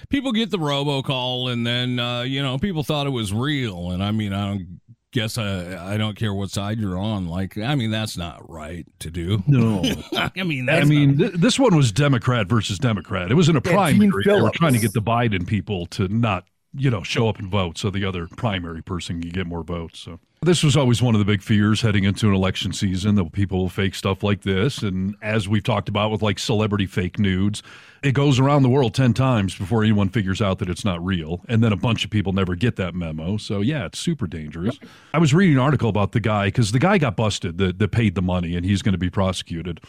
people 0.09 0.31
get 0.31 0.49
the 0.49 0.57
robocall, 0.57 1.51
and 1.53 1.67
then 1.67 1.99
uh, 1.99 2.21
you 2.23 2.41
know 2.41 2.57
people 2.57 2.81
thought 2.83 3.05
it 3.05 3.11
was 3.11 3.31
real, 3.31 3.91
and 3.91 4.03
I 4.03 4.09
mean 4.11 4.33
I 4.33 4.47
don't 4.47 4.79
guess 5.13 5.37
I 5.37 5.93
I 5.93 5.97
don't 5.97 6.15
care 6.17 6.33
what 6.33 6.49
side 6.51 6.79
you're 6.79 6.97
on. 6.97 7.27
Like 7.27 7.57
I 7.57 7.75
mean 7.75 7.91
that's 7.91 8.17
not 8.17 8.49
right 8.49 8.85
to 8.99 9.09
do. 9.09 9.43
No. 9.47 9.81
I 10.13 10.43
mean 10.43 10.69
I 10.69 10.83
mean, 10.83 11.17
not- 11.17 11.29
th- 11.31 11.41
this 11.41 11.57
one 11.59 11.75
was 11.75 11.91
Democrat 11.91 12.47
versus 12.47 12.77
Democrat. 12.79 13.31
It 13.31 13.35
was 13.35 13.49
in 13.49 13.55
a 13.55 13.61
Yeah, 13.65 13.71
primary. 13.73 14.23
They 14.25 14.41
were 14.41 14.51
trying 14.51 14.73
to 14.73 14.79
get 14.79 14.93
the 14.93 15.01
Biden 15.01 15.47
people 15.47 15.85
to 15.87 16.07
not, 16.07 16.45
you 16.73 16.89
know, 16.89 17.03
show 17.03 17.27
up 17.29 17.39
and 17.39 17.49
vote, 17.49 17.77
so 17.77 17.89
the 17.89 18.05
other 18.05 18.27
primary 18.37 18.81
person 18.83 19.21
can 19.21 19.31
get 19.31 19.47
more 19.47 19.63
votes. 19.63 19.99
So 19.99 20.19
this 20.41 20.63
was 20.63 20.77
always 20.77 21.01
one 21.01 21.15
of 21.15 21.19
the 21.19 21.25
big 21.25 21.41
fears 21.41 21.81
heading 21.81 22.03
into 22.03 22.27
an 22.27 22.33
election 22.33 22.71
season 22.71 23.15
that 23.15 23.31
people 23.31 23.57
will 23.57 23.69
fake 23.69 23.95
stuff 23.95 24.21
like 24.21 24.43
this. 24.43 24.83
And 24.83 25.15
as 25.21 25.47
we've 25.47 25.63
talked 25.63 25.89
about 25.89 26.11
with 26.11 26.21
like 26.21 26.37
celebrity 26.37 26.85
fake 26.85 27.17
nudes, 27.17 27.63
it 28.03 28.11
goes 28.11 28.39
around 28.39 28.61
the 28.61 28.69
world 28.69 28.93
ten 28.93 29.13
times 29.13 29.55
before 29.55 29.83
anyone 29.83 30.09
figures 30.09 30.41
out 30.41 30.59
that 30.59 30.69
it's 30.69 30.85
not 30.85 31.03
real, 31.03 31.41
and 31.49 31.63
then 31.63 31.73
a 31.73 31.77
bunch 31.77 32.05
of 32.05 32.11
people 32.11 32.33
never 32.33 32.55
get 32.55 32.75
that 32.75 32.93
memo. 32.93 33.37
So 33.37 33.61
yeah, 33.61 33.85
it's 33.85 33.99
super 33.99 34.27
dangerous. 34.27 34.79
I 35.13 35.17
was 35.17 35.33
reading 35.33 35.55
an 35.55 35.61
article 35.61 35.89
about 35.89 36.11
the 36.11 36.19
guy 36.19 36.45
because 36.47 36.71
the 36.71 36.79
guy 36.79 36.99
got 36.99 37.15
busted 37.15 37.57
that, 37.57 37.79
that 37.79 37.91
paid 37.91 38.13
the 38.13 38.21
money, 38.21 38.55
and 38.55 38.63
he's 38.63 38.83
going 38.83 38.93
to 38.93 38.99
be 38.99 39.09
prosecuted. 39.09 39.81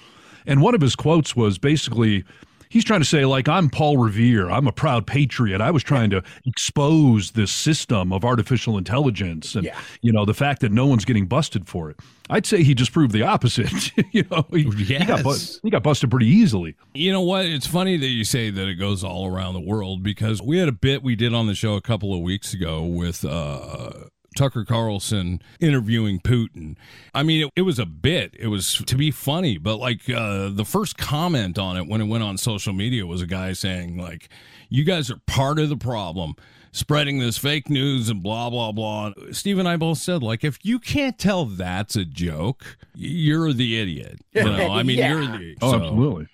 And 0.46 0.62
one 0.62 0.74
of 0.74 0.80
his 0.80 0.96
quotes 0.96 1.37
was 1.37 1.58
basically, 1.58 2.24
he's 2.68 2.85
trying 2.85 3.00
to 3.00 3.07
say, 3.07 3.24
like, 3.24 3.48
I'm 3.48 3.70
Paul 3.70 3.96
Revere. 3.98 4.50
I'm 4.50 4.66
a 4.66 4.72
proud 4.72 5.07
patriot. 5.07 5.61
I 5.61 5.70
was 5.70 5.83
trying 5.83 6.11
to 6.11 6.22
expose 6.44 7.31
this 7.33 7.50
system 7.52 8.12
of 8.12 8.24
artificial 8.24 8.76
intelligence 8.78 9.54
and, 9.54 9.64
Yeah. 9.64 9.78
you 10.02 10.12
know, 10.12 10.24
the 10.24 10.35
fact 10.35 10.61
that 10.62 10.72
no 10.72 10.87
one's 10.87 11.04
getting 11.04 11.26
busted 11.26 11.68
for 11.68 11.90
it. 11.90 11.98
I'd 12.31 12.44
say 12.46 12.62
he 12.62 12.74
just 12.74 12.92
proved 12.92 13.12
the 13.12 13.22
opposite. 13.22 13.92
you 14.12 14.24
know, 14.31 14.44
he, 14.50 14.64
he 14.64 14.98
got 15.04 15.22
bu- 15.22 15.37
he 15.62 15.70
got 15.70 15.83
busted 15.83 16.11
pretty 16.11 16.26
easily. 16.26 16.76
You 16.94 17.12
know 17.12 17.22
what? 17.22 17.46
It's 17.46 17.66
funny 17.66 17.96
that 17.96 18.07
you 18.07 18.24
say 18.24 18.50
that 18.50 18.68
it 18.68 18.74
goes 18.74 19.02
all 19.02 19.26
around 19.26 19.54
the 19.54 19.61
world 19.61 20.02
because 20.02 20.42
we 20.42 20.59
had 20.59 20.68
a 20.68 20.72
bit 20.72 21.02
we 21.02 21.16
did 21.16 21.33
on 21.33 21.46
the 21.46 21.54
show 21.54 21.74
a 21.74 21.81
couple 21.81 22.12
of 22.14 22.20
weeks 22.20 22.52
ago 22.52 22.83
with 22.85 23.24
uh, 23.24 23.90
Tucker 24.37 24.64
Carlson 24.64 25.41
interviewing 25.61 26.21
Putin. 26.21 26.77
I 27.14 27.23
mean, 27.23 27.47
it, 27.47 27.53
it 27.57 27.62
was 27.62 27.79
a 27.79 27.87
bit. 27.87 28.35
It 28.38 28.49
was 28.49 28.75
to 28.87 28.97
be 28.97 29.11
funny, 29.11 29.59
but 29.59 29.77
like 29.79 30.09
uh, 30.09 30.49
the 30.51 30.64
first 30.64 30.97
comment 30.99 31.59
on 31.59 31.77
it 31.77 31.88
when 31.88 32.01
it 32.01 32.07
went 32.07 32.23
on 32.23 32.37
social 32.38 32.73
media 32.73 33.07
was 33.07 33.21
a 33.23 33.27
guy 33.27 33.53
saying 33.53 33.97
like, 33.99 34.29
"You 34.69 34.85
guys 34.85 35.11
are 35.11 35.19
part 35.27 35.59
of 35.59 35.69
the 35.69 35.77
problem." 35.77 36.35
Spreading 36.71 37.19
this 37.19 37.38
fake 37.38 37.71
news 37.71 38.11
and 38.11 38.23
blah 38.23 38.51
blah 38.51 38.73
blah. 38.73 39.12
Steve 39.33 39.59
and 39.59 39.67
I 39.67 39.77
both 39.79 39.99
said, 39.99 40.23
like, 40.23 40.45
if 40.45 40.59
you 40.62 40.79
can't 40.79 41.19
tell 41.19 41.47
that's 41.47 41.97
a 41.97 42.05
joke, 42.05 42.77
you're 42.95 43.55
the 43.55 43.81
idiot. 43.81 44.21
You 44.35 44.45
know, 44.45 44.71
I 44.71 44.83
mean, 44.83 44.99
Yeah. 44.99 45.12
you're 45.14 45.27
the 45.38 45.57
Oh, 45.62 45.71
so- 45.73 45.77
absolutely. 45.81 46.27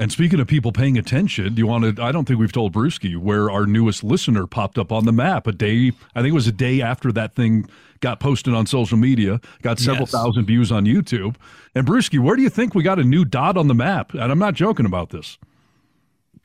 And 0.00 0.10
speaking 0.10 0.40
of 0.40 0.46
people 0.46 0.72
paying 0.72 0.96
attention, 0.96 1.54
do 1.54 1.60
you 1.60 1.66
want 1.66 1.96
to? 1.96 2.02
I 2.02 2.10
don't 2.10 2.24
think 2.26 2.40
we've 2.40 2.50
told 2.52 2.72
Brewski 2.72 3.18
where 3.18 3.50
our 3.50 3.66
newest 3.66 4.02
listener 4.02 4.46
popped 4.46 4.78
up 4.78 4.90
on 4.90 5.04
the 5.04 5.12
map 5.12 5.46
a 5.46 5.52
day. 5.52 5.92
I 6.14 6.20
think 6.22 6.30
it 6.30 6.34
was 6.34 6.46
a 6.46 6.52
day 6.52 6.80
after 6.80 7.12
that 7.12 7.34
thing 7.34 7.68
got 8.00 8.18
posted 8.18 8.54
on 8.54 8.64
social 8.64 8.96
media, 8.96 9.40
got 9.60 9.78
several 9.78 10.04
Yes. 10.04 10.10
thousand 10.12 10.46
views 10.46 10.72
on 10.72 10.86
YouTube. 10.86 11.36
And 11.74 11.86
Brewski, 11.86 12.18
where 12.18 12.34
do 12.34 12.40
you 12.40 12.48
think 12.48 12.74
we 12.74 12.82
got 12.82 12.98
a 12.98 13.04
new 13.04 13.26
dot 13.26 13.58
on 13.58 13.68
the 13.68 13.74
map? 13.74 14.14
And 14.14 14.32
I'm 14.32 14.38
not 14.38 14.54
joking 14.54 14.86
about 14.86 15.10
this. 15.10 15.36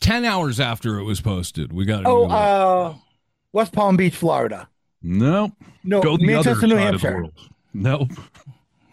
10 0.01 0.25
hours 0.25 0.59
after 0.59 0.99
it 0.99 1.03
was 1.05 1.21
posted, 1.21 1.71
we 1.71 1.85
got 1.85 2.03
a 2.03 2.09
Oh, 2.09 2.23
new 2.23 2.27
one. 2.27 2.31
uh, 2.33 2.93
West 3.53 3.71
Palm 3.71 3.95
Beach, 3.95 4.15
Florida. 4.17 4.67
No, 5.01 5.53
No, 5.81 6.01
go 6.01 6.17
the 6.17 6.25
Manchester, 6.25 6.51
other 6.51 6.67
New 6.67 6.75
side 6.75 6.81
Hampshire. 6.83 7.07
of 7.07 7.13
the 7.13 7.17
world. 7.19 7.39
Nope. 7.73 8.11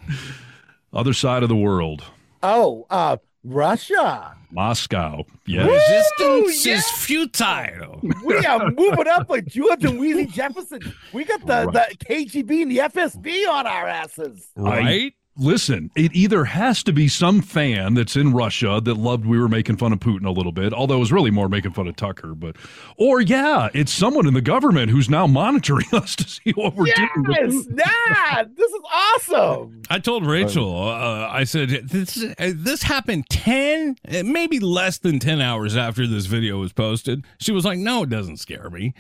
other 0.93 1.13
side 1.13 1.43
of 1.43 1.49
the 1.49 1.57
world, 1.57 2.05
Oh, 2.45 2.87
uh, 2.91 3.17
Russia. 3.43 4.37
Moscow. 4.53 5.25
Yes. 5.47 5.67
Resistance 5.67 6.67
yeah. 6.67 6.75
is 6.75 6.91
futile. 6.91 8.01
We 8.25 8.37
are 8.47 8.71
moving 8.71 9.09
up 9.09 9.29
like 9.29 9.47
George 9.47 9.85
and 9.85 9.99
Weezy 9.99 10.31
Jefferson. 10.31 10.81
We 11.13 11.25
got 11.25 11.41
the, 11.47 11.71
the 11.71 11.97
KGB 12.05 12.63
and 12.63 12.71
the 12.71 12.79
FSB 12.79 13.49
on 13.49 13.67
our 13.67 13.89
asses. 13.89 14.49
I- 14.57 15.13
listen, 15.37 15.91
it 15.97 16.15
either 16.15 16.45
has 16.45 16.83
to 16.85 16.93
be 16.93 17.09
some 17.09 17.41
fan 17.41 17.95
that's 17.95 18.17
in 18.17 18.33
Russia 18.33 18.81
that 18.85 18.95
loved 18.95 19.25
we 19.25 19.39
were 19.39 19.49
making 19.49 19.77
fun 19.77 19.93
of 19.93 19.99
Putin 20.01 20.27
a 20.27 20.31
little 20.31 20.53
bit, 20.53 20.73
although 20.73 20.97
it 20.97 21.01
was 21.01 21.13
really 21.13 21.31
more 21.31 21.49
making 21.49 21.73
fun 21.73 21.89
of 21.89 21.97
Tucker, 21.97 22.35
but 22.35 22.57
or 22.97 23.21
yeah, 23.21 23.69
it's 23.75 23.93
someone 23.93 24.27
in 24.27 24.35
the 24.35 24.41
government 24.43 24.91
who's 24.91 25.09
now 25.09 25.27
monitoring 25.27 25.87
us 25.93 26.15
to 26.17 26.29
see 26.29 26.53
what 26.55 26.75
we're 26.75 26.87
Yes, 26.87 27.09
doing. 27.15 27.67
nah, 27.71 28.45
this 28.45 28.71
is 28.71 28.81
awesome. 28.93 29.83
I 29.91 29.99
told 29.99 30.27
Rachel, 30.27 30.77
uh, 30.89 31.29
I 31.31 31.45
said, 31.45 31.69
this, 31.71 32.23
uh, 32.23 32.53
this 32.55 32.83
happened 32.83 33.25
10, 33.31 33.97
uh, 34.09 34.23
maybe 34.25 34.61
less 34.61 34.99
than 34.99 35.19
10 35.19 35.41
hours 35.41 35.77
after 35.77 36.07
this 36.07 36.27
video 36.27 36.59
was 36.59 36.73
posted. 36.73 37.25
She 37.39 37.53
was 37.53 37.65
like, 37.65 37.79
no, 37.79 38.03
it 38.03 38.11
doesn't 38.11 38.37
scare 38.39 38.69
me. 38.71 38.95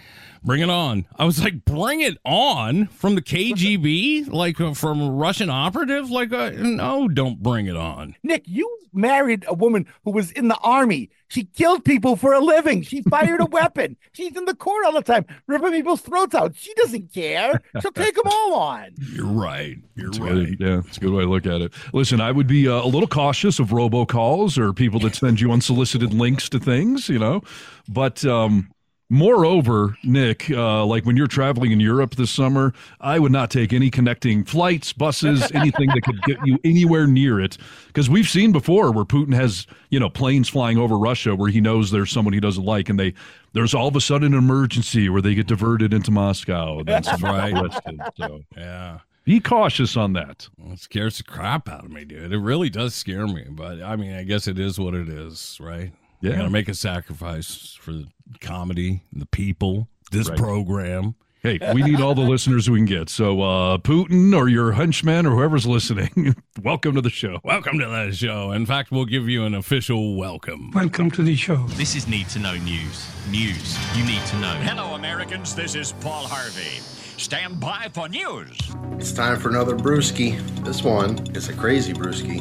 Bring 0.44 0.60
it 0.60 0.70
on. 0.70 1.06
I 1.16 1.24
was 1.24 1.42
like, 1.42 1.64
bring 1.64 2.00
it 2.00 2.18
on 2.24 2.86
from 2.88 3.14
the 3.14 3.22
KGB? 3.22 4.28
Like 4.32 4.60
uh, 4.60 4.74
from 4.74 5.08
Russian 5.16 5.48
operative? 5.50 6.10
Like, 6.10 6.32
uh, 6.32 6.50
no, 6.50 7.06
don't 7.08 7.40
bring 7.42 7.66
it 7.66 7.76
on. 7.76 8.16
Nick, 8.24 8.42
you 8.46 8.78
married 8.92 9.44
a 9.46 9.54
woman 9.54 9.86
who 10.04 10.10
was 10.10 10.32
in 10.32 10.48
the 10.48 10.56
army. 10.58 11.10
She 11.28 11.44
killed 11.44 11.84
people 11.84 12.16
for 12.16 12.32
a 12.34 12.40
living. 12.40 12.82
She 12.82 13.02
fired 13.02 13.40
a 13.40 13.46
weapon. 13.50 13.96
She's 14.12 14.36
in 14.36 14.44
the 14.44 14.54
court 14.54 14.84
all 14.84 14.92
the 14.92 15.02
time, 15.02 15.24
ripping 15.46 15.70
people's 15.72 16.00
throats 16.00 16.34
out. 16.34 16.56
She 16.56 16.74
doesn't 16.74 17.14
care. 17.14 17.62
She'll 17.80 17.92
take 17.92 18.16
them 18.16 18.26
all 18.26 18.54
on. 18.54 18.90
You're 19.12 19.26
right. 19.26 19.76
You're 19.94 20.08
It's 20.08 20.18
right. 20.18 20.28
good. 20.34 20.56
Yeah, 20.60 20.78
it's 20.86 20.96
a 20.96 21.00
good 21.00 21.12
way 21.12 21.22
to 21.22 21.30
look 21.30 21.46
at 21.46 21.60
it. 21.62 21.72
Listen, 21.92 22.20
I 22.20 22.32
would 22.32 22.48
be 22.48 22.68
uh, 22.68 22.82
a 22.82 22.86
little 22.88 23.06
cautious 23.08 23.58
of 23.60 23.68
robocalls 23.68 24.58
or 24.58 24.72
people 24.72 24.98
that 25.00 25.14
send 25.14 25.40
you 25.40 25.52
unsolicited 25.52 26.12
links 26.12 26.48
to 26.50 26.58
things, 26.58 27.08
you 27.08 27.18
know. 27.18 27.42
But 27.88 28.24
um, 28.26 28.70
moreover, 29.12 29.96
Nick, 30.02 30.50
uh, 30.50 30.84
like 30.86 31.04
when 31.04 31.16
you're 31.18 31.26
traveling 31.26 31.70
in 31.70 31.78
Europe 31.80 32.14
this 32.16 32.30
summer, 32.30 32.72
I 33.00 33.18
would 33.18 33.30
not 33.30 33.50
take 33.50 33.72
any 33.74 33.90
connecting 33.90 34.42
flights, 34.42 34.92
buses, 34.94 35.50
anything 35.54 35.92
that 35.92 36.02
could 36.02 36.22
get 36.24 36.40
you 36.40 36.58
anywhere 36.64 37.06
near 37.06 37.38
it, 37.38 37.58
because 37.88 38.08
we've 38.08 38.28
seen 38.28 38.52
before 38.52 38.90
where 38.90 39.04
Putin 39.04 39.34
has, 39.34 39.66
you 39.90 40.00
know, 40.00 40.08
planes 40.08 40.48
flying 40.48 40.78
over 40.78 40.96
Russia 40.98 41.36
where 41.36 41.50
he 41.50 41.60
knows 41.60 41.90
there's 41.90 42.10
someone 42.10 42.32
he 42.32 42.40
doesn't 42.40 42.64
like, 42.64 42.88
and 42.88 42.98
they 42.98 43.12
there's 43.52 43.74
all 43.74 43.88
of 43.88 43.96
a 43.96 44.00
sudden 44.00 44.32
an 44.32 44.38
emergency 44.38 45.10
where 45.10 45.20
they 45.20 45.34
get 45.34 45.46
diverted 45.46 45.92
into 45.92 46.10
Moscow 46.10 46.82
That's 46.82 47.12
Right. 47.22 47.54
arrested. 47.54 48.00
So 48.16 48.40
Yeah. 48.56 49.00
be 49.26 49.40
cautious 49.40 49.94
on 49.94 50.14
that. 50.14 50.48
It 50.70 50.78
scares 50.78 51.18
the 51.18 51.24
crap 51.24 51.68
out 51.68 51.84
of 51.84 51.90
me, 51.90 52.06
dude. 52.06 52.32
It 52.32 52.38
really 52.38 52.70
does 52.70 52.94
scare 52.94 53.26
me. 53.26 53.44
But 53.50 53.82
I 53.82 53.94
mean, 53.96 54.14
I 54.14 54.22
guess 54.24 54.48
it 54.48 54.58
is 54.58 54.80
what 54.80 54.94
it 54.94 55.10
is, 55.10 55.58
right? 55.60 55.92
You 56.22 56.30
Yeah. 56.30 56.36
gotta 56.36 56.50
make 56.50 56.68
a 56.68 56.74
sacrifice 56.74 57.76
for 57.80 57.92
the 57.92 58.06
comedy, 58.40 59.02
the 59.12 59.26
people, 59.26 59.88
this 60.12 60.28
Right. 60.28 60.38
program. 60.38 61.16
Hey, 61.42 61.58
we 61.74 61.82
need 61.82 62.00
all 62.00 62.14
the 62.14 62.20
listeners 62.22 62.70
we 62.70 62.78
can 62.78 62.84
get. 62.86 63.08
So, 63.10 63.42
uh, 63.42 63.78
Putin 63.78 64.32
or 64.32 64.46
your 64.48 64.70
henchman 64.70 65.26
or 65.26 65.30
whoever's 65.34 65.66
listening, 65.66 66.36
welcome 66.62 66.94
to 66.94 67.00
the 67.00 67.10
show. 67.10 67.40
Welcome 67.42 67.80
to 67.80 67.86
the 67.86 68.12
show. 68.12 68.52
In 68.52 68.64
fact, 68.66 68.92
we'll 68.92 69.06
give 69.06 69.28
you 69.28 69.44
an 69.44 69.52
official 69.56 70.14
welcome. 70.14 70.70
Welcome 70.70 71.10
to 71.10 71.22
the 71.24 71.34
show. 71.34 71.66
This 71.70 71.96
is 71.96 72.06
Need 72.06 72.28
to 72.28 72.38
Know 72.38 72.54
News. 72.54 73.08
News 73.28 73.76
you 73.98 74.04
need 74.04 74.24
to 74.26 74.36
know. 74.38 74.54
Hello, 74.62 74.94
Americans. 74.94 75.56
This 75.56 75.74
is 75.74 75.90
Paul 76.00 76.28
Harvey. 76.28 76.78
Stand 77.16 77.58
by 77.58 77.88
for 77.92 78.08
news. 78.08 78.56
It's 78.98 79.10
time 79.12 79.40
for 79.40 79.48
another 79.48 79.74
brewski. 79.76 80.38
This 80.64 80.84
one 80.84 81.18
is 81.34 81.48
a 81.48 81.52
crazy 81.52 81.92
brewski. 81.92 82.40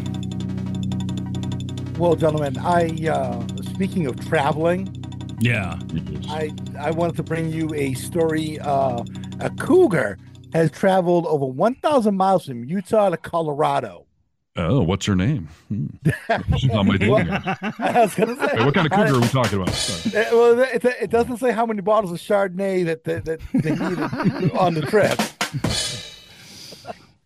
Well, 2.01 2.15
gentlemen, 2.15 2.57
I 2.57 2.87
uh, 3.07 3.45
speaking 3.75 4.07
of 4.07 4.19
traveling, 4.27 4.89
Yeah. 5.39 5.77
I 6.29 6.51
I 6.79 6.89
wanted 6.89 7.15
to 7.17 7.21
bring 7.23 7.49
you 7.53 7.71
a 7.75 7.93
story. 7.93 8.59
Uh, 8.59 9.03
a 9.39 9.51
cougar 9.51 10.17
has 10.51 10.71
traveled 10.71 11.27
over 11.27 11.45
1,000 11.45 12.17
miles 12.17 12.47
from 12.47 12.63
Utah 12.65 13.09
to 13.11 13.17
Colorado. 13.17 14.07
Oh, 14.55 14.81
what's 14.81 15.05
her 15.05 15.15
name? 15.15 15.47
Hmm. 15.67 15.85
On 16.71 16.87
my 16.87 16.97
dating 16.97 17.11
What- 17.11 17.27
I 17.79 18.01
was 18.01 18.15
gonna 18.15 18.35
say. 18.35 18.57
Hey, 18.57 18.65
what 18.65 18.73
kind 18.73 18.87
of 18.87 18.91
cougar 18.93 19.17
are 19.17 19.19
we 19.21 19.27
talking 19.27 19.61
about? 19.61 19.69
Sorry. 19.75 20.25
Uh, 20.25 20.35
well, 20.35 20.59
it, 20.59 20.83
it 20.83 21.09
doesn't 21.11 21.37
say 21.37 21.51
how 21.51 21.67
many 21.67 21.81
bottles 21.81 22.11
of 22.11 22.17
Chardonnay 22.17 22.83
that 22.85 23.03
that, 23.03 23.25
that 23.25 23.39
they 23.53 23.75
needed 23.75 24.51
on 24.57 24.73
the 24.73 24.81
trip. 24.81 25.19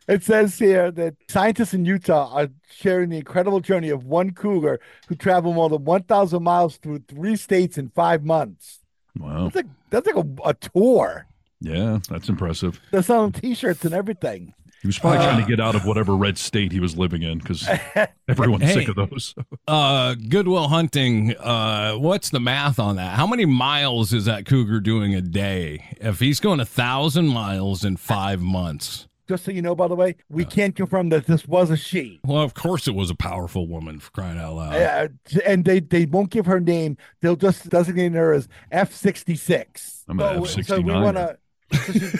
It 0.07 0.23
says 0.23 0.59
here 0.59 0.91
that 0.91 1.15
scientists 1.29 1.73
in 1.73 1.85
Utah 1.85 2.31
are 2.33 2.49
sharing 2.71 3.09
the 3.09 3.17
incredible 3.17 3.59
journey 3.59 3.89
of 3.89 4.05
one 4.05 4.31
cougar 4.31 4.79
who 5.07 5.15
traveled 5.15 5.55
more 5.55 5.69
than 5.69 5.83
1,000 5.83 6.43
miles 6.43 6.77
through 6.77 6.99
three 7.07 7.35
states 7.35 7.77
in 7.77 7.89
five 7.89 8.23
months. 8.23 8.81
Wow. 9.17 9.45
That's 9.45 9.55
like 9.55 9.65
that's 9.89 10.07
like 10.07 10.15
a, 10.15 10.27
a 10.49 10.53
tour. 10.53 11.25
Yeah, 11.61 11.99
that's 12.09 12.29
impressive. 12.29 12.79
They're 12.91 13.01
selling 13.01 13.31
T-shirts 13.31 13.85
and 13.85 13.93
everything. 13.95 14.53
He 14.81 14.87
was 14.87 14.99
probably 14.99 15.19
trying 15.19 15.37
Uh, 15.37 15.41
to 15.41 15.47
get 15.47 15.59
out 15.59 15.73
of 15.73 15.85
whatever 15.85 16.15
red 16.15 16.37
state 16.37 16.71
he 16.71 16.79
was 16.79 16.95
living 16.95 17.23
in 17.23 17.39
because 17.39 17.67
everyone's 18.27 18.71
sick 18.71 18.87
of 18.89 18.95
those. 18.95 19.33
Uh, 19.67 20.13
Goodwill 20.13 20.67
Hunting. 20.67 21.35
Uh, 21.37 21.93
what's 21.95 22.29
the 22.29 22.39
math 22.39 22.77
on 22.77 22.97
that? 22.97 23.15
How 23.15 23.25
many 23.25 23.45
miles 23.45 24.13
is 24.13 24.25
that 24.25 24.45
cougar 24.45 24.79
doing 24.79 25.15
a 25.15 25.21
day? 25.21 25.97
If 25.99 26.19
he's 26.19 26.39
going 26.39 26.59
a 26.59 26.65
thousand 26.65 27.29
miles 27.29 27.83
in 27.83 27.97
five 27.97 28.41
months. 28.41 29.07
Just 29.27 29.43
so 29.45 29.51
you 29.51 29.61
know, 29.61 29.75
by 29.75 29.87
the 29.87 29.95
way, 29.95 30.15
we 30.29 30.45
can't 30.45 30.75
confirm 30.75 31.09
that 31.09 31.25
this 31.25 31.47
was 31.47 31.71
a 31.71 31.77
she. 31.77 32.19
Well, 32.25 32.41
of 32.43 32.53
course, 32.53 32.87
it 32.87 32.93
was 32.95 33.09
a 33.09 33.15
powerful 33.15 33.67
woman 33.67 33.99
for 33.99 34.11
crying 34.11 34.37
out 34.37 34.53
loud. 34.55 34.75
Uh, 34.75 35.39
and 35.45 35.65
they, 35.65 35.79
they 35.79 36.05
won't 36.05 36.29
give 36.29 36.45
her 36.45 36.59
name. 36.59 36.97
They'll 37.21 37.35
just 37.35 37.69
designate 37.69 38.13
her 38.13 38.33
as 38.33 38.47
F 38.71 38.93
sixty 38.93 39.35
six. 39.35 40.03
I'm 40.07 40.19
at 40.19 40.35
So 40.47 40.79
we 40.79 40.91
F69. 40.91 41.03
want 41.03 41.17
to. 41.17 41.37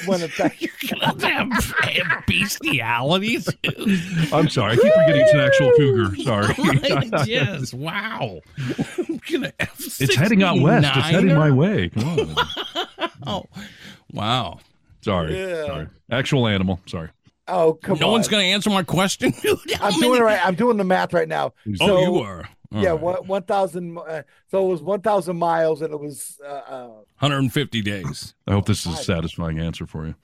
Want 0.08 0.22
to 0.24 0.28
thank. 0.28 0.60
bestialities. 2.28 3.48
I'm 4.34 4.50
sorry. 4.50 4.74
I 4.74 4.76
keep 4.76 4.94
forgetting 4.94 5.22
it's 5.22 5.34
an 5.34 5.39
actual 5.39 5.72
cougar. 5.78 6.15
Sorry. 6.24 7.26
yes. 7.32 7.74
Wow. 7.74 8.41
It's 9.28 10.15
heading 10.15 10.44
out 10.44 10.60
west. 10.60 10.88
It's 10.96 11.08
heading 11.10 11.36
my 11.36 11.52
way. 11.52 11.89
Come 11.89 12.08
on. 12.20 12.36
Oh, 13.28 13.44
wow. 14.12 14.60
Sorry. 15.06 15.39
Yeah. 15.39 15.65
Sorry. 15.68 15.88
Actual 16.10 16.48
animal. 16.48 16.80
Sorry. 16.88 17.10
Oh 17.48 17.74
come 17.74 18.00
no 18.00 18.08
on! 18.08 18.10
No 18.10 18.12
one's 18.13 18.28
gonna 18.28 18.44
answer 18.44 18.72
my 18.72 18.82
question. 18.82 19.32
I'm 19.80 20.00
doing 20.00 20.20
it 20.20 20.24
right. 20.24 20.44
I'm 20.44 20.56
doing 20.56 20.78
the 20.78 20.84
math 20.84 21.13
right 21.13 21.28
now. 21.28 21.54
Oh, 21.80 22.02
you 22.02 22.15
are. 22.18 22.50
All 22.74 22.82
yeah, 22.82 22.89
right. 22.89 23.00
one 23.00 23.15
one 23.28 23.44
thousand. 23.44 24.00
Uh, 24.00 24.24
so 24.50 24.65
it 24.65 24.72
was 24.72 24.82
one 24.82 25.02
thousand 25.02 25.38
miles, 25.38 25.84
and 25.84 25.94
it 25.94 26.00
was. 26.00 26.39
Uh, 26.44 26.48
uh, 26.48 26.88
150 27.20 27.84
days. 27.84 28.34
I 28.48 28.54
hope 28.54 28.65
this 28.65 28.88
is 28.88 29.00
a 29.00 29.04
satisfying 29.04 29.60
answer 29.60 29.86
for 29.86 30.08
you. 30.08 30.15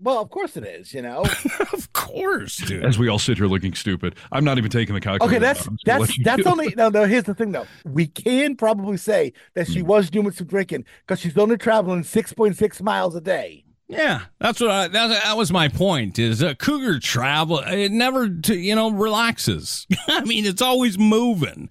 well, 0.00 0.20
of 0.20 0.30
course 0.30 0.56
it 0.56 0.64
is. 0.64 0.92
You 0.92 1.02
know. 1.02 1.24
of 1.72 1.92
course, 1.92 2.56
dude. 2.56 2.84
As 2.84 2.98
we 2.98 3.08
all 3.08 3.20
sit 3.20 3.38
here 3.38 3.46
looking 3.46 3.74
stupid. 3.74 4.16
I'm 4.32 4.42
not 4.44 4.58
even 4.58 4.70
taking 4.72 4.96
the 4.96 5.00
calculator. 5.00 5.32
Okay, 5.32 5.38
that's 5.38 5.60
out. 5.60 5.68
I'm 5.68 5.76
just 5.76 5.86
gonna 5.86 5.98
that's 6.00 6.18
let 6.18 6.24
that's 6.24 6.42
do 6.42 6.50
only 6.50 6.74
no 6.76 6.88
no. 6.88 7.04
Here's 7.06 7.22
the 7.22 7.34
thing 7.34 7.52
though, 7.52 7.66
we 7.84 8.08
can 8.08 8.56
probably 8.56 8.96
say 8.96 9.32
that 9.54 9.68
she 9.68 9.80
was 9.80 10.10
doing 10.10 10.32
some 10.32 10.48
drinking 10.48 10.86
because 11.06 11.20
she's 11.20 11.38
only 11.38 11.56
traveling 11.56 12.02
six 12.02 12.32
point 12.32 12.56
six 12.56 12.82
miles 12.82 13.14
a 13.14 13.20
day. 13.20 13.63
Yeah, 13.86 14.22
that's 14.40 14.60
what 14.60 14.70
I, 14.70 14.88
that, 14.88 15.08
that 15.08 15.36
was 15.36 15.52
my 15.52 15.68
point. 15.68 16.18
Is 16.18 16.40
a 16.40 16.54
cougar 16.54 16.98
travel? 17.00 17.58
It 17.58 17.92
never, 17.92 18.28
to, 18.30 18.56
you 18.56 18.74
know, 18.74 18.90
relaxes. 18.90 19.86
I 20.08 20.24
mean, 20.24 20.46
it's 20.46 20.62
always 20.62 20.98
moving. 20.98 21.68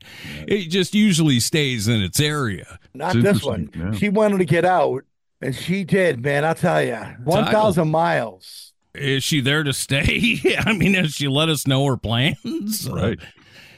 It 0.47 0.69
just 0.69 0.93
usually 0.93 1.39
stays 1.39 1.87
in 1.87 2.01
its 2.03 2.19
area. 2.19 2.77
Not 2.93 3.19
this 3.19 3.43
one. 3.43 3.95
She 3.97 4.09
wanted 4.09 4.37
to 4.37 4.45
get 4.45 4.63
out, 4.63 5.03
and 5.41 5.55
she 5.55 5.83
did. 5.83 6.21
Man, 6.23 6.45
I'll 6.45 6.53
tell 6.53 6.83
you, 6.83 6.97
one 7.23 7.45
thousand 7.45 7.89
miles. 7.89 8.73
Is 8.93 9.23
she 9.23 9.41
there 9.41 9.63
to 9.63 9.73
stay? 9.73 10.39
I 10.59 10.73
mean, 10.73 10.93
has 10.93 11.13
she 11.13 11.27
let 11.27 11.49
us 11.49 11.65
know 11.65 11.83
her 11.87 11.97
plans? 11.97 12.87
Right. 12.87 13.17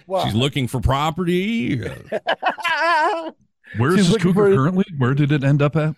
Well- 0.08 0.26
She's 0.26 0.36
looking 0.36 0.68
for 0.68 0.82
property. 0.82 1.78
Where 3.78 3.96
is 3.98 4.10
this 4.12 4.18
cougar 4.22 4.34
for- 4.34 4.56
currently? 4.56 4.86
Where 4.98 5.14
did 5.14 5.32
it 5.32 5.44
end 5.44 5.62
up 5.62 5.76
at? 5.78 5.96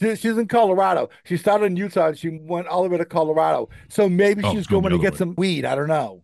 She- 0.00 0.16
She's 0.16 0.36
in 0.38 0.46
Colorado. 0.48 1.08
She 1.24 1.36
started 1.36 1.66
in 1.66 1.76
Utah 1.76 2.08
and 2.08 2.18
she 2.18 2.38
went 2.42 2.66
all 2.66 2.82
the 2.82 2.88
way 2.90 2.98
to 2.98 3.04
Colorado. 3.04 3.68
So 3.88 4.08
maybe 4.08 4.42
Oh, 4.44 4.52
she's 4.54 4.66
going 4.66 4.82
going 4.82 4.92
to 4.94 4.98
get 5.02 5.12
way. 5.12 5.18
some 5.18 5.34
weed. 5.36 5.64
I 5.64 5.74
don't 5.74 5.88
know. 5.88 6.22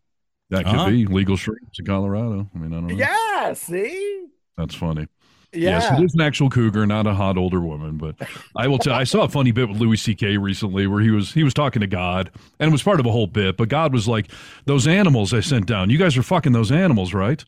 That 0.50 0.64
could 0.66 0.74
Uh-huh. 0.74 0.90
be 0.90 1.06
legal 1.06 1.36
shrooms 1.36 1.78
in 1.78 1.86
Colorado. 1.86 2.48
I 2.54 2.58
mean, 2.58 2.72
I 2.72 2.76
don't 2.76 2.86
know. 2.88 2.94
Yeah, 2.94 3.54
see? 3.54 4.26
That's 4.58 4.74
funny. 4.74 5.06
Yeah. 5.54 5.78
Yes, 5.80 5.98
it 5.98 6.04
is 6.04 6.14
an 6.14 6.22
actual 6.22 6.48
cougar, 6.48 6.86
not 6.86 7.06
a 7.06 7.12
hot 7.12 7.36
older 7.36 7.60
woman. 7.60 7.98
But 7.98 8.16
I 8.56 8.68
will 8.68 8.78
tell. 8.78 8.94
I 8.94 9.04
saw 9.04 9.22
a 9.24 9.28
funny 9.28 9.50
bit 9.52 9.68
with 9.68 9.78
Louis 9.78 9.98
C.K. 9.98 10.38
recently 10.38 10.86
where 10.86 11.00
he 11.02 11.10
was 11.10 11.32
he 11.34 11.44
was 11.44 11.52
talking 11.52 11.80
to 11.80 11.86
God, 11.86 12.30
and 12.58 12.68
it 12.68 12.72
was 12.72 12.82
part 12.82 13.00
of 13.00 13.04
a 13.06 13.10
whole 13.12 13.26
bit. 13.26 13.58
But 13.58 13.68
God 13.68 13.92
was 13.92 14.08
like, 14.08 14.30
"Those 14.64 14.86
animals 14.86 15.34
I 15.34 15.40
sent 15.40 15.66
down, 15.66 15.90
you 15.90 15.98
guys 15.98 16.16
are 16.16 16.22
fucking 16.22 16.52
those 16.52 16.72
animals, 16.72 17.12
right?" 17.12 17.44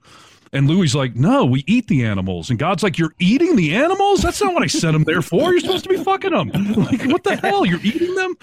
And 0.52 0.68
Louis 0.68 0.94
like, 0.94 1.16
"No, 1.16 1.44
we 1.44 1.64
eat 1.66 1.88
the 1.88 2.04
animals." 2.04 2.50
And 2.50 2.58
God's 2.58 2.82
like, 2.82 2.98
"You're 2.98 3.14
eating 3.18 3.56
the 3.56 3.74
animals? 3.74 4.22
That's 4.22 4.40
not 4.40 4.54
what 4.54 4.62
I 4.62 4.66
sent 4.68 4.92
them 4.92 5.04
there 5.04 5.22
for. 5.22 5.50
You're 5.50 5.60
supposed 5.60 5.84
to 5.84 5.90
be 5.90 5.96
fucking 5.96 6.30
them. 6.32 6.50
Like, 6.76 7.04
what 7.04 7.24
the 7.24 7.36
hell? 7.36 7.64
You're 7.66 7.80
eating 7.82 8.14
them?" 8.14 8.36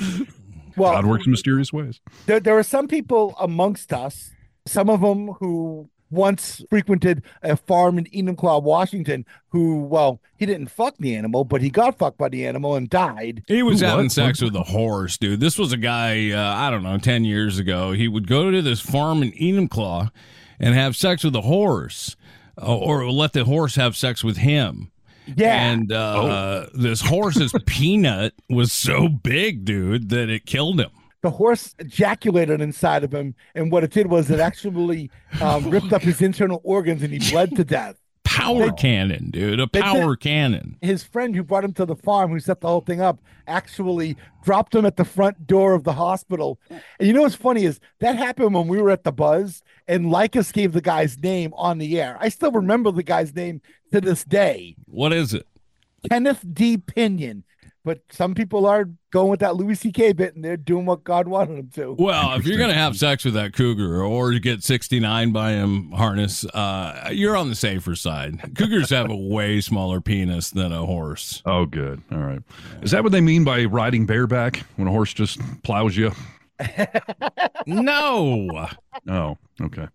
Well, 0.78 0.94
God 0.94 1.06
works 1.06 1.26
in 1.26 1.32
mysterious 1.32 1.72
ways. 1.74 2.00
there, 2.26 2.40
there 2.40 2.58
are 2.58 2.64
some 2.64 2.88
people 2.88 3.36
amongst 3.40 3.92
us, 3.92 4.32
some 4.66 4.90
of 4.90 5.02
them 5.02 5.34
who 5.40 5.90
once 6.10 6.62
frequented 6.70 7.24
a 7.42 7.56
farm 7.56 7.98
in 7.98 8.06
Enumclaw, 8.06 8.62
Washington, 8.64 9.26
who, 9.50 9.84
well, 9.84 10.22
he 10.38 10.46
didn't 10.46 10.68
fuck 10.68 10.96
the 10.98 11.16
animal, 11.16 11.46
but 11.46 11.62
he 11.62 11.70
got 11.70 11.98
fucked 11.98 12.18
by 12.18 12.28
the 12.30 12.46
animal 12.46 12.76
and 12.76 12.90
died. 12.90 13.44
He 13.48 13.64
was 13.64 13.80
Who, 13.80 13.86
having 13.86 14.06
what? 14.06 14.12
sex 14.12 14.42
with 14.42 14.56
a 14.56 14.64
horse, 14.64 15.18
dude. 15.18 15.40
This 15.40 15.58
was 15.58 15.72
a 15.72 15.78
guy, 15.78 16.32
uh, 16.32 16.54
I 16.56 16.70
don't 16.70 16.84
know, 16.84 16.98
10 16.98 17.24
years 17.24 17.60
ago. 17.60 17.94
He 17.94 18.08
would 18.10 18.28
go 18.28 18.52
to 18.52 18.62
this 18.62 18.82
farm 18.82 19.24
in 19.24 19.32
Enumclaw 19.34 20.10
and 20.62 20.76
have 20.76 20.96
sex 20.96 21.24
with 21.24 21.36
a 21.36 21.42
horse 21.42 22.16
uh, 22.62 22.78
or 22.78 23.12
let 23.12 23.34
the 23.34 23.44
horse 23.44 23.76
have 23.76 23.98
sex 23.98 24.24
with 24.24 24.38
him. 24.38 24.92
Yeah. 25.36 25.72
And 25.72 25.92
uh, 25.92 26.68
this 26.74 27.02
horse's 27.02 27.54
peanut 27.66 28.34
was 28.50 28.72
so 28.72 29.08
big, 29.08 29.66
dude, 29.66 30.10
that 30.10 30.30
it 30.30 30.46
killed 30.46 30.80
him. 30.80 30.92
The 31.22 31.30
horse 31.30 31.76
ejaculated 31.78 32.62
inside 32.62 33.04
of 33.04 33.14
him, 33.14 33.36
and 33.54 33.72
what 33.72 33.84
it 33.84 33.92
did 33.92 34.08
was 34.08 34.32
it 34.32 34.40
actually 34.40 35.12
um, 35.40 35.70
ripped 35.70 35.94
up 35.94 36.02
his 36.02 36.22
internal 36.22 36.62
organs 36.64 37.04
and 37.04 37.14
he 37.14 37.32
bled 37.32 37.56
to 37.58 37.64
death. 37.64 38.01
Power 38.36 38.72
cannon, 38.72 39.30
dude. 39.32 39.60
A 39.60 39.68
They- 39.72 39.82
power 39.82 40.16
cannon. 40.16 40.78
His 40.82 41.04
friend 41.04 41.36
who 41.36 41.44
brought 41.44 41.64
him 41.64 41.74
to 41.74 41.86
the 41.86 41.96
farm, 41.96 42.32
who 42.32 42.40
set 42.40 42.62
the 42.62 42.68
whole 42.68 42.82
thing 42.82 43.02
up, 43.02 43.20
actually 43.48 44.16
dropped 44.44 44.74
him 44.74 44.86
at 44.86 44.96
the 44.98 45.06
front 45.06 45.46
door 45.48 45.74
of 45.74 45.84
the 45.84 45.94
hospital. 45.94 46.60
And 46.70 47.08
you 47.08 47.14
know 47.14 47.22
what's 47.24 47.36
funny 47.36 47.66
is 47.66 47.80
that 48.00 48.16
happened 48.16 48.54
when 48.54 48.68
we 48.68 48.82
were 48.82 48.90
at 48.92 49.04
the 49.04 49.12
Buzz, 49.12 49.62
and 49.88 50.10
Lycus 50.10 50.52
gave 50.52 50.74
the 50.74 50.82
guy's 50.82 51.18
name 51.18 51.54
on 51.56 51.78
the 51.78 52.00
air. 52.00 52.18
I 52.20 52.30
still 52.30 52.52
remember 52.52 52.92
the 52.92 53.04
guy's 53.04 53.36
name 53.36 53.62
to 53.92 54.00
this 54.02 54.24
day, 54.24 54.76
What 54.86 55.12
is 55.14 55.34
it? 55.34 55.46
Kenneth 56.10 56.44
D. 56.54 56.78
Pinyan. 56.78 57.44
But 57.84 58.02
some 58.12 58.36
people 58.36 58.68
are 58.68 58.90
going 59.12 59.30
with 59.32 59.40
that 59.40 59.56
Louis 59.56 59.74
C.K. 59.74 60.14
bit, 60.14 60.36
and 60.36 60.46
they're 60.46 60.56
doing 60.56 60.86
what 60.86 61.04
God 61.04 61.28
wanted 61.28 61.58
them 61.58 61.70
to. 61.76 61.96
Well, 61.98 62.36
if 62.36 62.46
you're 62.46 62.60
going 62.60 62.70
to 62.70 62.76
have 62.76 62.96
sex 62.96 63.26
with 63.26 63.34
that 63.34 63.54
cougar 63.54 64.04
or 64.04 64.32
get 64.34 64.64
69 64.64 65.32
by 65.32 65.54
him 65.54 65.92
harness, 65.92 66.46
uh, 66.46 67.10
you're 67.12 67.36
on 67.36 67.50
the 67.50 67.56
safer 67.56 67.96
side. 67.96 68.56
Cougars 68.56 68.92
have 68.92 69.10
a 69.10 69.16
way 69.16 69.62
smaller 69.62 70.00
penis 70.00 70.52
than 70.52 70.72
a 70.72 70.86
horse. 70.86 71.42
Oh, 71.46 71.66
good. 71.66 72.04
All 72.12 72.20
right. 72.20 72.44
Is 72.84 72.92
that 72.92 73.02
what 73.02 73.12
they 73.12 73.22
mean 73.22 73.44
by 73.44 73.66
riding 73.66 74.06
bareback 74.06 74.58
when 74.76 74.88
a 74.88 74.92
horse 74.92 75.14
just 75.14 75.40
plows 75.64 75.98
you? 75.98 76.12
No. 77.66 78.68
Oh, 79.08 79.38
okay. 79.62 79.88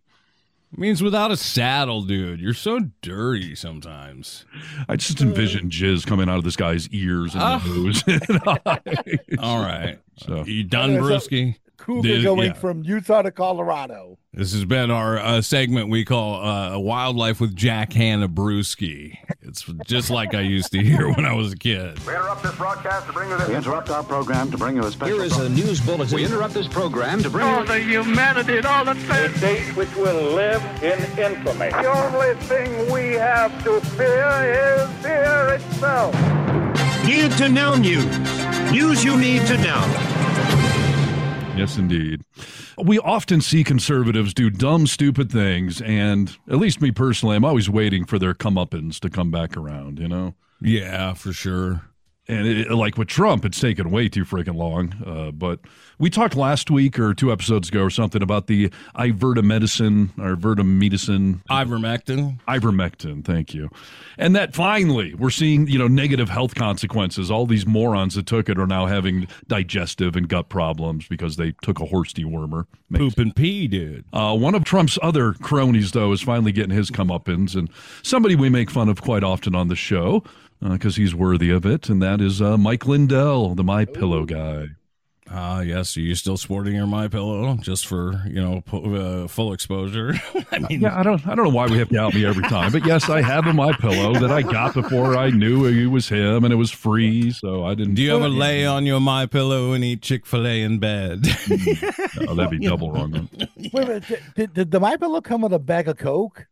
It 0.76 0.80
means 0.80 1.02
without 1.02 1.30
a 1.30 1.38
saddle, 1.38 2.02
dude. 2.02 2.38
You're 2.38 2.52
so 2.52 2.80
dirty 3.00 3.54
sometimes. 3.54 4.44
I 4.90 4.96
just 4.96 5.22
envision 5.22 5.70
jizz 5.70 6.06
coming 6.06 6.28
out 6.28 6.36
of 6.36 6.44
this 6.44 6.54
guy's 6.56 6.86
ears 6.90 7.32
and 7.32 7.42
Ah. 7.42 7.62
nose. 7.66 8.04
All 9.38 9.58
right. 9.62 9.98
So 10.18 10.44
You 10.44 10.64
done, 10.64 10.96
Okay, 10.98 11.18
so- 11.18 11.28
Brewski? 11.28 11.56
Cougar 11.86 12.08
Did- 12.08 12.24
going 12.24 12.48
yeah. 12.48 12.52
from 12.54 12.82
Utah 12.82 13.22
to 13.22 13.30
Colorado. 13.30 14.18
This 14.32 14.52
has 14.52 14.64
been 14.64 14.90
our 14.90 15.18
uh, 15.18 15.40
segment 15.40 15.88
we 15.88 16.04
call 16.04 16.44
uh, 16.44 16.76
Wildlife 16.78 17.40
with 17.40 17.54
Jack 17.54 17.92
Hanna 17.92 18.28
Brewski. 18.28 19.16
It's 19.40 19.62
just 19.86 20.10
like 20.10 20.34
I 20.34 20.40
used 20.40 20.72
to 20.72 20.82
hear 20.82 21.08
when 21.08 21.24
I 21.24 21.32
was 21.32 21.52
a 21.52 21.56
kid. 21.56 21.96
We 22.04 22.12
interrupt 22.12 22.42
this 22.42 22.54
broadcast 22.56 23.06
to 23.06 23.12
bring 23.12 23.30
you 23.30 23.38
this. 23.38 23.48
We 23.48 23.54
interrupt 23.54 23.88
our 23.88 24.02
program 24.02 24.50
to 24.50 24.58
bring 24.58 24.74
you 24.74 24.82
a 24.84 24.90
special. 24.90 25.14
Here 25.14 25.24
is 25.24 25.36
a 25.38 25.48
news 25.48 25.80
bulletin. 25.80 26.16
We 26.16 26.24
interrupt 26.24 26.52
this 26.54 26.66
program 26.68 27.22
to 27.22 27.30
bring 27.30 27.46
Oh, 27.46 27.60
you. 27.60 27.66
the 27.66 27.78
humanity 27.80 28.56
and 28.58 28.66
all 28.66 28.84
the 28.84 28.90
A 28.90 29.38
date 29.40 29.76
which 29.76 29.94
will 29.94 30.34
live 30.34 30.60
in 30.82 30.98
infamy. 31.18 31.70
The 31.70 31.86
only 31.86 32.34
thing 32.46 32.92
we 32.92 33.12
have 33.14 33.52
to 33.64 33.80
fear 33.92 34.28
is 34.42 34.90
fear 35.04 35.54
itself. 35.54 36.14
Need 37.06 37.30
to 37.38 37.48
know 37.48 37.76
news. 37.76 38.04
News 38.72 39.04
you 39.04 39.16
need 39.16 39.46
to 39.46 39.56
know. 39.58 40.05
Yes, 41.56 41.78
indeed. 41.78 42.22
We 42.76 42.98
often 42.98 43.40
see 43.40 43.64
conservatives 43.64 44.34
do 44.34 44.50
dumb, 44.50 44.86
stupid 44.86 45.30
things, 45.32 45.80
and 45.80 46.36
at 46.48 46.58
least 46.58 46.80
me 46.80 46.90
personally, 46.90 47.36
I'm 47.36 47.44
always 47.44 47.70
waiting 47.70 48.04
for 48.04 48.18
their 48.18 48.34
comeuppance 48.34 49.00
to 49.00 49.10
come 49.10 49.30
back 49.30 49.56
around, 49.56 49.98
you 49.98 50.08
know? 50.08 50.34
Yeah, 50.60 51.14
for 51.14 51.32
sure. 51.32 51.82
And 52.28 52.46
it, 52.46 52.70
like 52.72 52.98
with 52.98 53.08
Trump, 53.08 53.44
it's 53.44 53.60
taken 53.60 53.90
way 53.90 54.08
too 54.08 54.24
freaking 54.24 54.56
long. 54.56 54.94
Uh, 55.06 55.30
but 55.30 55.60
we 55.98 56.10
talked 56.10 56.34
last 56.34 56.70
week 56.70 56.98
or 56.98 57.14
two 57.14 57.30
episodes 57.30 57.68
ago 57.68 57.82
or 57.82 57.90
something 57.90 58.22
about 58.22 58.48
the 58.48 58.70
ivermectin 58.96 60.10
or. 60.18 60.36
Ivermectin. 60.36 61.40
Ivermectin, 62.48 63.24
thank 63.24 63.54
you. 63.54 63.70
And 64.18 64.34
that 64.34 64.54
finally 64.54 65.14
we're 65.14 65.30
seeing, 65.30 65.68
you 65.68 65.78
know, 65.78 65.88
negative 65.88 66.28
health 66.28 66.54
consequences. 66.54 67.30
All 67.30 67.46
these 67.46 67.66
morons 67.66 68.14
that 68.16 68.26
took 68.26 68.48
it 68.48 68.58
are 68.58 68.66
now 68.66 68.86
having 68.86 69.28
digestive 69.46 70.16
and 70.16 70.28
gut 70.28 70.48
problems 70.48 71.06
because 71.06 71.36
they 71.36 71.52
took 71.62 71.80
a 71.80 71.86
horse 71.86 72.12
dewormer. 72.12 72.66
Makes 72.88 73.14
Poop 73.14 73.18
and 73.18 73.36
pee, 73.36 73.68
dude. 73.68 74.04
uh, 74.12 74.36
one 74.36 74.54
of 74.54 74.64
Trump's 74.64 74.98
other 75.02 75.32
cronies, 75.34 75.92
though, 75.92 76.12
is 76.12 76.22
finally 76.22 76.52
getting 76.52 76.76
his 76.76 76.90
comeuppance, 76.90 77.56
and 77.56 77.68
somebody 78.02 78.36
we 78.36 78.48
make 78.48 78.70
fun 78.70 78.88
of 78.88 79.02
quite 79.02 79.24
often 79.24 79.56
on 79.56 79.66
the 79.66 79.74
show 79.74 80.22
because 80.60 80.96
he's 80.96 81.14
worthy 81.14 81.50
of 81.50 81.64
it, 81.66 81.88
and 81.88 82.02
that 82.02 82.20
is 82.20 82.40
uh, 82.42 82.56
Mike 82.56 82.86
Lindell, 82.86 83.54
the 83.54 83.64
My 83.64 83.84
Pillow 83.84 84.24
guy. 84.24 84.66
Ah, 85.28 85.58
yes. 85.60 85.96
Are 85.96 86.00
you 86.00 86.14
still 86.14 86.36
sporting 86.36 86.76
your 86.76 86.86
My 86.86 87.08
Pillow 87.08 87.56
just 87.56 87.88
for 87.88 88.22
you 88.28 88.40
know 88.40 88.60
po- 88.60 88.94
uh, 89.24 89.26
full 89.28 89.52
exposure? 89.52 90.14
I 90.52 90.60
mean, 90.60 90.80
Yeah, 90.82 90.96
I 90.96 91.02
don't, 91.02 91.26
I 91.26 91.34
don't 91.34 91.46
know 91.46 91.50
why 91.50 91.66
we 91.66 91.78
have 91.78 91.88
to 91.88 91.98
out 91.98 92.14
me 92.14 92.24
every 92.24 92.44
time, 92.44 92.70
but 92.70 92.86
yes, 92.86 93.10
I 93.10 93.22
have 93.22 93.44
a 93.46 93.52
My 93.52 93.72
Pillow 93.72 94.12
that 94.20 94.30
I 94.30 94.42
got 94.42 94.74
before 94.74 95.16
I 95.16 95.30
knew 95.30 95.64
it 95.66 95.86
was 95.88 96.08
him, 96.08 96.44
and 96.44 96.52
it 96.52 96.56
was 96.56 96.70
free, 96.70 97.32
so 97.32 97.64
I 97.64 97.74
didn't. 97.74 97.94
do 97.94 98.02
you 98.02 98.14
ever 98.14 98.28
lay 98.28 98.64
on 98.66 98.86
your 98.86 99.00
My 99.00 99.26
Pillow 99.26 99.72
and 99.72 99.82
eat 99.82 100.00
Chick 100.00 100.26
Fil 100.26 100.46
A 100.46 100.62
in 100.62 100.78
bed? 100.78 101.24
Oh, 102.28 102.34
that'd 102.34 102.50
be 102.58 102.66
double 102.66 102.90
wrong. 102.92 103.10
Then. 103.10 103.48
Wait 103.72 103.84
a 103.84 103.86
minute. 103.86 104.04
Did, 104.08 104.22
did, 104.36 104.54
did 104.54 104.70
the 104.70 104.80
My 104.80 104.96
Pillow 104.96 105.20
come 105.20 105.42
with 105.42 105.52
a 105.52 105.58
bag 105.58 105.86
of 105.88 105.98
Coke? 105.98 106.46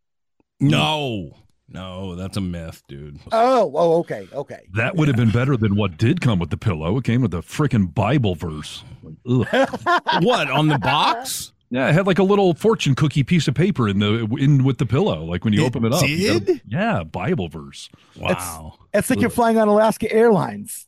no, 0.59 1.31
no, 1.69 2.15
that's 2.15 2.37
a 2.37 2.41
myth, 2.41 2.83
dude. 2.87 3.19
Oh, 3.31 3.71
oh, 3.75 3.97
okay, 3.99 4.27
okay. 4.33 4.67
That 4.73 4.95
would 4.95 5.07
have 5.07 5.17
been 5.17 5.31
better 5.31 5.57
than 5.57 5.75
what 5.75 5.97
did 5.97 6.21
come 6.21 6.39
with 6.39 6.49
the 6.51 6.57
pillow. 6.57 6.97
It 6.97 7.03
came 7.03 7.21
with 7.21 7.33
a 7.33 7.37
freaking 7.41 7.93
Bible 7.93 8.35
verse. 8.35 8.83
What 9.25 10.49
on 10.49 10.67
the 10.67 10.79
box? 10.79 11.51
Yeah, 11.71 11.89
it 11.89 11.93
had 11.93 12.07
like 12.07 12.19
a 12.19 12.23
little 12.23 12.53
fortune 12.53 12.95
cookie 12.95 13.23
piece 13.23 13.47
of 13.47 13.55
paper 13.55 13.89
in 13.89 13.99
the 13.99 14.25
in 14.39 14.63
with 14.63 14.77
the 14.77 14.85
pillow. 14.85 15.23
Like 15.25 15.43
when 15.43 15.53
you 15.53 15.63
It 15.63 15.67
open 15.67 15.85
it 15.85 15.93
up, 15.93 16.07
you 16.07 16.17
did? 16.39 16.45
gotta- 16.45 16.61
yeah, 16.67 17.03
Bible 17.03 17.49
verse. 17.49 17.89
Wow. 18.17 18.75
It's 18.93 19.09
like 19.09 19.19
you're 19.19 19.29
flying 19.29 19.57
on 19.57 19.67
Alaska 19.67 20.11
Airlines. 20.11 20.85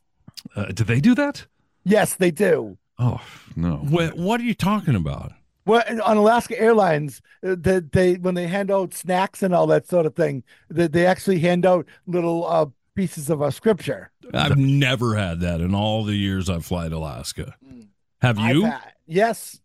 Uh, 0.54 0.66
do 0.66 0.84
they 0.84 1.00
do 1.00 1.14
that? 1.16 1.46
Yes, 1.84 2.14
they 2.14 2.30
do. 2.30 2.78
Oh 2.98 3.20
no. 3.56 3.76
What 3.76 4.16
What 4.16 4.40
are 4.40 4.44
you 4.44 4.54
talking 4.54 4.94
about? 4.94 5.32
Well, 5.68 5.84
on 6.02 6.16
Alaska 6.16 6.58
Airlines, 6.58 7.20
uh, 7.46 7.54
they, 7.58 7.80
they 7.80 8.14
when 8.14 8.34
they 8.34 8.46
hand 8.46 8.70
out 8.70 8.94
snacks 8.94 9.42
and 9.42 9.54
all 9.54 9.66
that 9.66 9.86
sort 9.86 10.06
of 10.06 10.16
thing, 10.16 10.42
they, 10.70 10.86
they 10.88 11.04
actually 11.04 11.40
hand 11.40 11.66
out 11.66 11.86
little 12.06 12.46
uh, 12.46 12.66
pieces 12.94 13.28
of 13.28 13.42
uh, 13.42 13.50
scripture. 13.50 14.10
I've 14.32 14.56
never 14.56 15.14
had 15.14 15.40
that 15.40 15.60
in 15.60 15.74
all 15.74 16.04
the 16.04 16.14
years 16.16 16.48
I've 16.48 16.64
flied 16.64 16.92
Alaska. 16.92 17.54
Have 18.22 18.38
I've 18.38 18.56
you? 18.56 18.64
had- 18.64 18.92
yes. 19.06 19.60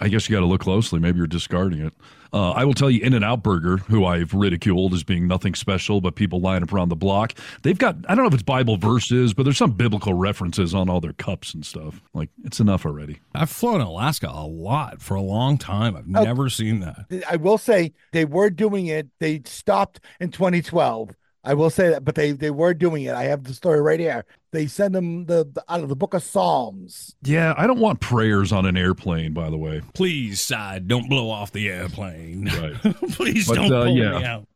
I 0.00 0.08
guess 0.08 0.28
you 0.28 0.34
got 0.36 0.40
to 0.40 0.46
look 0.46 0.60
closely. 0.62 0.98
Maybe 1.00 1.18
you're 1.18 1.26
discarding 1.26 1.80
it. 1.80 1.92
Uh, 2.32 2.50
I 2.50 2.64
will 2.64 2.74
tell 2.74 2.90
you, 2.90 3.00
In 3.02 3.14
and 3.14 3.24
Out 3.24 3.42
Burger, 3.42 3.76
who 3.78 4.04
I've 4.04 4.34
ridiculed 4.34 4.92
as 4.92 5.04
being 5.04 5.26
nothing 5.28 5.54
special, 5.54 6.00
but 6.00 6.16
people 6.16 6.40
line 6.40 6.62
up 6.62 6.72
around 6.72 6.88
the 6.90 6.96
block. 6.96 7.32
They've 7.62 7.78
got 7.78 7.96
I 8.08 8.14
don't 8.14 8.24
know 8.24 8.28
if 8.28 8.34
it's 8.34 8.42
Bible 8.42 8.76
verses, 8.76 9.32
but 9.32 9.44
there's 9.44 9.56
some 9.56 9.70
biblical 9.72 10.12
references 10.12 10.74
on 10.74 10.90
all 10.90 11.00
their 11.00 11.12
cups 11.14 11.54
and 11.54 11.64
stuff. 11.64 12.02
Like 12.14 12.28
it's 12.44 12.58
enough 12.60 12.84
already. 12.84 13.20
I've 13.34 13.48
flown 13.48 13.76
in 13.80 13.86
Alaska 13.86 14.28
a 14.28 14.44
lot 14.46 15.00
for 15.00 15.14
a 15.14 15.22
long 15.22 15.56
time. 15.56 15.96
I've 15.96 16.04
Oh. 16.14 16.24
never 16.24 16.50
seen 16.50 16.80
that. 16.80 17.06
I 17.30 17.36
will 17.36 17.58
say 17.58 17.92
they 18.12 18.24
were 18.24 18.50
doing 18.50 18.86
it. 18.86 19.08
They 19.20 19.42
stopped 19.44 20.00
in 20.20 20.30
2012. 20.30 21.14
I 21.46 21.54
will 21.54 21.70
say 21.70 21.88
that, 21.90 22.04
but 22.04 22.16
they 22.16 22.32
they 22.32 22.50
were 22.50 22.74
doing 22.74 23.04
it. 23.04 23.14
I 23.14 23.24
have 23.24 23.44
the 23.44 23.54
story 23.54 23.80
right 23.80 24.00
here. 24.00 24.24
They 24.50 24.66
send 24.66 24.94
them 24.94 25.26
the, 25.26 25.44
the 25.50 25.64
out 25.68 25.80
of 25.80 25.88
the 25.88 25.94
book 25.96 26.12
of 26.14 26.22
Psalms. 26.22 27.14
Yeah, 27.22 27.54
I 27.56 27.66
don't 27.66 27.78
want 27.78 28.00
prayers 28.00 28.52
on 28.52 28.66
an 28.66 28.76
airplane. 28.76 29.32
By 29.32 29.48
the 29.50 29.56
way, 29.56 29.80
Please, 29.94 30.40
side, 30.40 30.88
don't 30.88 31.08
blow 31.08 31.30
off 31.30 31.52
the 31.52 31.68
airplane. 31.68 32.46
right? 32.46 32.74
Please 33.12 33.46
But, 33.46 33.54
don't 33.56 33.72
uh, 33.72 33.84
pull 33.84 33.96
yeah. 33.96 34.18
me 34.18 34.24
out. 34.24 34.48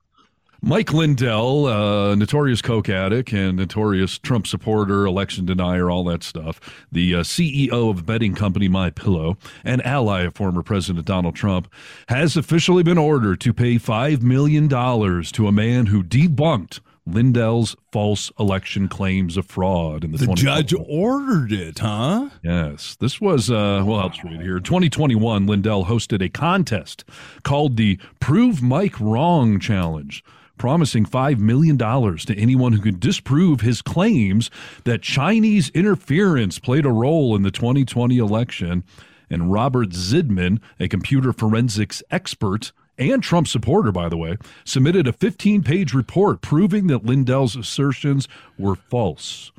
Mike 0.63 0.93
Lindell, 0.93 1.67
uh, 1.67 2.15
notorious 2.15 2.61
coke 2.61 2.89
addict 2.89 3.33
and 3.33 3.57
notorious 3.57 4.19
Trump 4.19 4.47
supporter, 4.47 5.07
election 5.07 5.47
denier, 5.47 5.91
all 5.91 6.05
that 6.05 6.23
stuff. 6.23 6.61
The 6.93 7.15
uh, 7.15 7.21
CEO 7.21 7.91
of 7.91 8.05
betting 8.05 8.35
company 8.35 8.69
My 8.69 8.91
Pillow, 8.91 9.39
and 9.65 9.85
ally 9.87 10.23
of 10.23 10.35
former 10.35 10.63
President 10.63 11.07
Donald 11.07 11.35
Trump, 11.35 11.73
has 12.09 12.37
officially 12.37 12.83
been 12.83 12.99
ordered 12.99 13.41
to 13.41 13.55
pay 13.55 13.79
five 13.79 14.23
million 14.23 14.69
dollars 14.69 15.33
to 15.33 15.47
a 15.49 15.53
man 15.53 15.87
who 15.87 16.03
debunked 16.03 16.81
Lindell's 17.07 17.75
false 17.91 18.31
election 18.39 18.87
claims 18.87 19.37
of 19.37 19.47
fraud 19.47 20.05
in 20.05 20.13
the, 20.13 20.19
The 20.19 20.27
2021 20.27 20.63
judge 20.67 20.75
ordered 20.89 21.53
it, 21.53 21.79
huh? 21.79 22.29
Yes, 22.43 22.97
this 23.01 23.21
was 23.21 23.51
uh 23.51 23.83
well, 23.87 24.01
I'll 24.01 24.13
read 24.25 24.43
here. 24.43 24.61
2021, 24.61 25.47
Lindell 25.47 25.87
hosted 25.87 26.23
a 26.23 26.29
contest 26.29 27.05
called 27.43 27.77
the 27.77 27.99
Prove 28.21 28.63
Mike 28.63 29.01
Wrong 29.01 29.59
Challenge, 29.59 30.23
promising 30.61 31.07
$5 31.07 31.39
million 31.39 31.79
to 31.79 32.37
anyone 32.37 32.75
who 32.75 32.83
could 32.83 33.01
disprove 33.01 33.63
his 33.63 33.81
claims 33.81 34.51
that 34.85 35.01
Chinese 35.01 35.71
interference 35.71 36.59
played 36.59 36.85
a 36.85 36.91
role 36.91 37.35
in 37.35 37.43
the 37.43 37.51
2020 37.51 38.19
election. 38.19 38.85
And 39.31 39.51
Robert 39.51 39.89
Zeidman, 39.89 40.61
a 40.79 40.87
computer 40.87 41.33
forensics 41.33 42.03
expert 42.11 42.73
and 42.99 43.23
Trump 43.23 43.49
supporter, 43.49 43.91
by 43.91 44.11
the 44.11 44.19
way, 44.19 44.37
submitted 44.65 45.09
a 45.09 45.15
15 45.15 45.63
page 45.63 45.95
report 45.95 46.43
proving 46.43 46.89
that 46.89 47.07
Lindell's 47.07 47.57
assertions 47.57 48.29
were 48.59 48.77
false. 48.77 49.53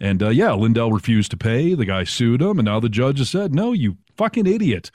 And 0.00 0.20
uh, 0.20 0.30
yeah, 0.30 0.52
Lindell 0.54 0.90
refused 0.90 1.30
to 1.30 1.36
pay. 1.36 1.74
The 1.74 1.84
guy 1.84 2.02
sued 2.02 2.42
him, 2.42 2.58
and 2.58 2.66
now 2.66 2.80
the 2.80 2.88
judge 2.88 3.18
has 3.18 3.30
said, 3.30 3.54
"No, 3.54 3.72
you 3.72 3.98
fucking 4.16 4.46
idiot! 4.46 4.90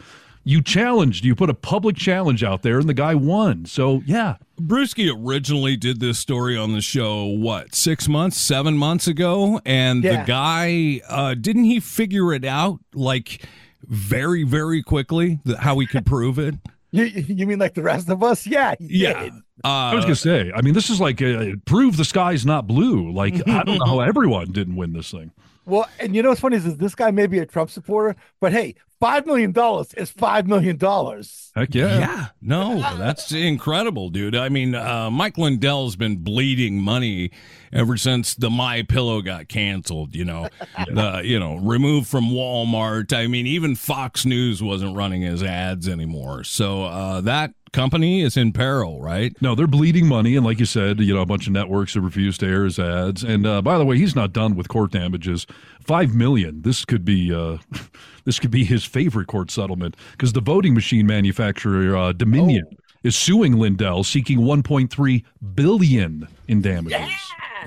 You 0.48 0.62
challenged. 0.62 1.26
You 1.26 1.34
put 1.34 1.50
a 1.50 1.56
public 1.56 1.96
challenge 1.96 2.44
out 2.44 2.62
there, 2.62 2.78
and 2.80 2.88
the 2.88 2.94
guy 2.94 3.16
won. 3.16 3.66
So 3.66 4.04
yeah, 4.06 4.36
Brewski 4.62 5.12
originally 5.12 5.76
did 5.76 6.00
this 6.00 6.20
story 6.20 6.56
on 6.56 6.74
the 6.74 6.82
show, 6.82 7.26
what, 7.26 7.74
six 7.74 8.08
months, 8.08 8.38
seven 8.40 8.78
months 8.78 9.08
ago? 9.08 9.60
And 9.66 10.04
Yeah. 10.04 10.22
the 10.22 10.28
guy, 10.28 11.02
uh, 11.10 11.34
didn't 11.34 11.64
he 11.64 11.80
figure 11.80 12.32
it 12.32 12.46
out 12.46 12.80
like 12.94 13.44
very, 13.88 14.44
very 14.44 14.84
quickly 14.84 15.40
how 15.60 15.80
he 15.80 15.88
could 15.88 16.06
prove 16.16 16.38
it? 16.38 16.54
You, 16.92 17.06
you 17.06 17.48
mean 17.48 17.58
like 17.60 17.74
the 17.74 17.82
rest 17.84 18.08
of 18.10 18.22
us? 18.24 18.46
Yeah. 18.46 18.76
he 18.80 19.00
Yeah. 19.04 19.24
did. 19.24 19.34
Uh, 19.64 19.68
I 19.68 19.96
was 19.96 20.06
gonna 20.06 20.16
say. 20.16 20.52
I 20.56 20.62
mean, 20.62 20.74
this 20.76 20.90
is 20.92 21.02
like 21.02 21.22
uh, 21.24 21.54
prove 21.66 21.98
the 21.98 22.06
sky's 22.06 22.46
not 22.46 22.68
blue. 22.68 23.12
Like 23.12 23.36
I 23.48 23.64
don't 23.64 23.80
know 23.80 23.86
how 23.86 24.00
everyone 24.12 24.52
didn't 24.52 24.76
win 24.76 24.94
this 24.94 25.10
thing. 25.10 25.32
Well, 25.66 25.90
and 26.00 26.16
you 26.16 26.22
know 26.22 26.30
what's 26.30 26.42
funny 26.42 26.58
is, 26.58 26.66
is 26.66 26.78
this 26.78 26.96
guy 26.96 27.12
may 27.12 27.28
be 27.28 27.40
a 27.40 27.46
Trump 27.46 27.70
supporter, 27.70 28.16
but 28.40 28.54
hey, 28.54 28.76
five 29.00 29.26
million 29.26 29.52
dollars 29.52 29.94
is 29.96 30.10
five 30.12 30.48
million 30.48 30.78
dollars. 30.78 31.52
Heck 31.56 31.74
yeah. 31.74 32.00
Yeah, 32.00 32.26
no, 32.42 32.80
that's 32.98 33.32
incredible, 33.32 34.10
dude. 34.10 34.36
I 34.36 34.50
mean, 34.50 34.76
uh, 34.76 35.10
Mike 35.12 35.38
Lindell's 35.38 35.96
been 35.96 36.18
bleeding 36.18 36.80
money 36.80 37.32
ever 37.74 37.98
since 37.98 38.36
the 38.36 38.50
My 38.50 38.84
Pillow 38.84 39.22
got 39.22 39.48
canceled. 39.48 40.16
You 40.16 40.26
know, 40.26 40.50
the 40.88 41.22
you 41.24 41.40
know 41.40 41.58
removed 41.58 42.08
from 42.08 42.30
Walmart. 42.30 43.14
I 43.14 43.28
mean, 43.28 43.48
even 43.48 43.76
Fox 43.76 44.26
News 44.26 44.62
wasn't 44.62 44.96
running 44.96 45.22
his 45.22 45.44
ads 45.44 45.88
anymore. 45.88 46.44
So 46.44 46.86
uh, 46.86 47.22
that 47.22 47.54
company 47.76 48.22
is 48.22 48.38
in 48.38 48.52
peril, 48.54 49.02
right? 49.02 49.36
No, 49.42 49.54
they're 49.54 49.68
bleeding 49.68 50.08
money, 50.08 50.36
and 50.36 50.46
like 50.46 50.60
you 50.60 50.66
said, 50.66 51.00
you 51.00 51.14
know, 51.14 51.22
a 51.22 51.26
bunch 51.26 51.46
of 51.46 51.54
networks 51.54 51.94
have 51.94 52.04
refused 52.04 52.40
to 52.40 52.48
air 52.48 52.64
his 52.64 52.80
ads. 52.80 53.24
And 53.24 53.46
uh, 53.46 53.62
by 53.62 53.78
the 53.78 53.86
way, 53.86 53.98
he's 53.98 54.16
not 54.16 54.34
done 54.34 54.56
with 54.56 54.68
court 54.70 54.92
damages. 54.92 55.46
Five 55.82 56.16
million. 56.16 56.62
This 56.62 56.86
could 56.86 57.06
be. 57.06 57.34
Uh, 57.34 57.58
this 58.26 58.40
could 58.40 58.52
be 58.52 58.64
his 58.64 58.86
favorite 58.86 59.28
court 59.28 59.52
settlement 59.52 59.96
because 60.12 60.34
the 60.34 60.42
voting 60.42 60.74
machine 60.74 61.06
manufacturer 61.06 61.96
uh, 61.96 62.14
Dominion 62.14 62.66
is 63.04 63.16
suing 63.16 63.58
Lindell, 63.60 64.04
seeking 64.04 64.40
1.3 64.40 65.24
billion 65.54 66.28
in 66.48 66.62
damages. 66.62 67.00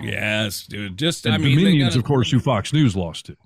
Yes, 0.03 0.67
dude. 0.67 0.99
Just 0.99 1.27
And 1.27 1.35
I 1.35 1.39
mean, 1.39 1.57
Dominion's, 1.57 1.91
gotta- 1.95 2.01
of 2.01 2.05
course, 2.05 2.31
who 2.31 2.41
Fox 2.41 2.73
News 2.73 2.97
lost 2.97 3.27
to. 3.27 3.37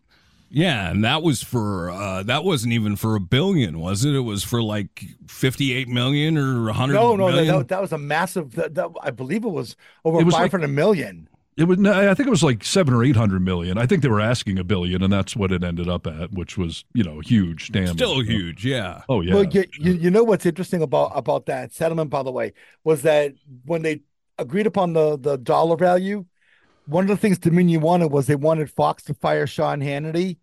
Yeah, 0.55 0.91
and 0.91 1.03
that 1.03 1.23
was 1.23 1.43
for 1.43 1.91
uh 1.91 2.23
that 2.25 2.45
wasn't 2.45 2.75
even 2.75 2.97
for 2.97 3.17
a 3.17 3.21
billion, 3.21 3.81
was 3.81 4.05
it? 4.05 4.15
It 4.15 4.21
was 4.21 4.45
for 4.45 4.63
like 4.63 5.05
fifty-eight 5.27 5.89
million 5.89 6.37
or 6.37 6.69
a 6.69 6.75
hundred. 6.75 6.95
No, 6.95 7.17
no, 7.17 7.27
that, 7.27 7.37
million? 7.37 7.59
that, 7.59 7.69
that 7.69 7.81
was 7.81 7.93
a 7.93 7.99
massive. 7.99 8.55
That, 8.57 8.75
that, 8.75 8.91
I 9.03 9.11
believe 9.11 9.45
it 9.45 9.51
was 9.51 9.77
over 10.05 10.21
It 10.21 10.25
was 10.25 10.35
like- 10.35 10.43
five 10.43 10.51
hundred 10.53 10.69
million. 10.69 11.29
It 11.55 11.65
was. 11.65 11.79
I 11.87 12.15
think 12.15 12.27
it 12.27 12.31
was 12.31 12.43
like 12.43 12.65
seven 12.65 12.95
or 12.95 13.05
eight 13.05 13.17
hundred 13.17 13.43
million. 13.43 13.77
I 13.77 13.85
think 13.87 14.03
they 14.03 14.09
were 14.09 14.23
asking 14.23 14.59
a 14.59 14.65
billion, 14.65 15.03
and 15.03 15.13
that's 15.13 15.37
what 15.37 15.53
it 15.53 15.63
ended 15.63 15.87
up 15.87 16.07
at, 16.07 16.33
which 16.33 16.57
was 16.57 16.85
you 16.95 17.05
know 17.05 17.21
huge 17.21 17.73
damage. 17.73 17.93
Still 17.93 18.21
huge, 18.21 18.65
yeah. 18.65 19.03
Oh 19.09 19.21
yeah. 19.21 19.35
Well, 19.35 19.45
you, 19.45 19.65
you, 19.79 19.93
you 19.93 20.11
know 20.11 20.25
what's 20.25 20.47
interesting 20.47 20.81
about 20.81 21.13
about 21.15 21.45
that 21.47 21.75
settlement, 21.75 22.09
by 22.09 22.23
the 22.23 22.33
way, 22.33 22.55
was 22.85 23.03
that 23.03 23.35
when 23.67 23.83
they 23.83 24.01
agreed 24.39 24.67
upon 24.67 24.95
the 24.95 25.19
the 25.19 25.37
dollar 25.37 25.77
value, 25.77 26.25
one 26.87 27.05
of 27.05 27.09
the 27.09 27.19
things 27.19 27.39
Dominion 27.39 27.83
wanted 27.83 28.09
was 28.11 28.27
they 28.27 28.35
wanted 28.35 28.71
Fox 28.71 29.03
to 29.05 29.15
fire 29.15 29.47
Sean 29.47 29.81
Hannity 29.81 30.39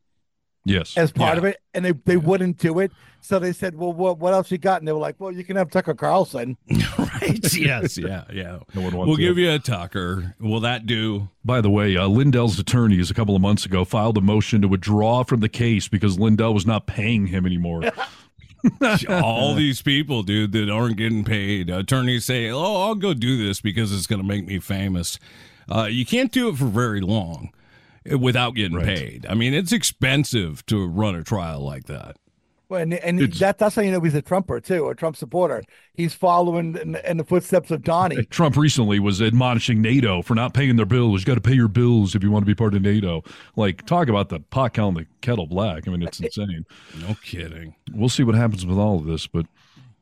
yes. 0.66 0.96
as 0.98 1.12
part 1.12 1.34
Yeah. 1.34 1.38
of 1.40 1.46
it, 1.46 1.58
and 1.74 1.86
they 1.86 1.94
they 2.06 2.18
wouldn't 2.18 2.58
do 2.58 2.80
it. 2.80 2.92
So 3.22 3.38
they 3.38 3.52
said, 3.52 3.76
"Well, 3.76 3.92
what 3.92 4.18
what 4.20 4.34
else 4.34 4.50
you 4.52 4.58
got?" 4.58 4.80
And 4.82 4.88
they 4.88 4.92
were 4.94 5.00
like, 5.00 5.16
"Well, 5.20 5.32
you 5.32 5.44
can 5.44 5.56
have 5.58 5.70
Tucker 5.70 5.94
Carlson." 5.94 6.58
right. 6.98 7.54
Yes. 7.58 7.98
Yeah. 7.98 8.24
Yeah. 8.32 8.60
No 8.74 8.82
one 8.82 8.96
wants 8.96 9.08
We'll 9.08 9.18
to. 9.18 9.22
give 9.22 9.38
you 9.38 9.52
a 9.52 9.60
Tucker. 9.60 10.36
Will 10.40 10.62
that 10.62 10.86
do? 10.86 11.30
By 11.44 11.60
the 11.62 11.70
way, 11.70 11.98
uh, 11.98 12.08
Lindell's 12.08 12.58
attorneys 12.60 13.12
a 13.12 13.14
couple 13.14 13.36
of 13.36 13.42
months 13.42 13.66
ago 13.66 13.84
filed 13.86 14.18
a 14.18 14.22
motion 14.22 14.62
to 14.62 14.68
withdraw 14.68 15.24
from 15.24 15.42
the 15.42 15.50
case 15.50 15.88
because 15.88 16.18
Lindell 16.18 16.54
was 16.54 16.66
not 16.66 16.88
paying 16.88 17.28
him 17.28 17.46
anymore. 17.46 17.84
All 19.10 19.56
these 19.56 19.82
people, 19.82 20.22
dude, 20.24 20.52
that 20.52 20.70
aren't 20.70 20.98
getting 20.98 21.24
paid. 21.24 21.70
Attorneys 21.70 22.26
say, 22.26 22.50
"Oh, 22.50 22.82
I'll 22.88 22.96
go 22.96 23.14
do 23.14 23.38
this 23.38 23.62
because 23.62 23.94
it's 23.94 24.08
going 24.08 24.22
to 24.22 24.28
make 24.28 24.46
me 24.46 24.60
famous." 24.60 25.20
Uh, 25.70 25.86
you 25.86 26.06
can't 26.06 26.32
do 26.32 26.50
it 26.50 26.58
for 26.58 26.66
very 26.66 27.00
long 27.02 27.52
without 28.18 28.56
getting 28.56 28.80
paid. 28.82 29.26
I 29.28 29.34
mean, 29.34 29.54
it's 29.54 29.72
expensive 29.72 30.66
to 30.68 30.88
run 30.88 31.16
a 31.16 31.24
trial 31.24 31.62
like 31.62 31.86
that. 31.86 32.18
Well, 32.70 32.82
and 32.82 32.94
and 32.94 33.20
that 33.20 33.58
that's 33.58 33.76
how 33.76 33.82
you 33.82 33.92
know 33.92 34.00
he's 34.00 34.14
a 34.14 34.22
Trumper 34.22 34.60
too, 34.60 34.90
a 34.90 34.96
Trump 34.96 35.16
supporter. 35.16 35.64
He's 35.96 36.14
following 36.14 36.78
in, 36.78 36.96
in 36.98 37.18
the 37.18 37.24
footsteps 37.24 37.72
of 37.72 37.84
Donnie. 37.84 38.26
Trump 38.30 38.56
recently 38.56 39.00
was 39.00 39.24
admonishing 39.24 39.82
NATO 39.82 40.22
for 40.22 40.36
not 40.36 40.54
paying 40.54 40.76
their 40.76 40.86
bills. 40.86 41.22
You 41.22 41.26
got 41.26 41.34
to 41.34 41.42
pay 41.42 41.56
your 41.56 41.68
bills 41.68 42.14
if 42.14 42.22
you 42.22 42.30
want 42.30 42.44
to 42.44 42.48
be 42.48 42.54
part 42.54 42.76
of 42.76 42.84
NATO. 42.84 43.24
Like, 43.56 43.88
talk 43.88 44.08
about 44.08 44.30
the 44.30 44.40
pot 44.40 44.76
calling 44.76 44.94
the 44.94 45.08
kettle 45.22 45.48
black. 45.48 45.88
I 45.88 45.92
mean, 45.92 46.04
it's 46.04 46.20
insane. 46.20 46.64
No 47.02 47.16
kidding. 47.24 47.74
We'll 47.92 48.08
see 48.08 48.24
what 48.24 48.36
happens 48.36 48.68
with 48.68 48.78
all 48.78 49.00
of 49.00 49.06
this, 49.06 49.26
but 49.26 49.48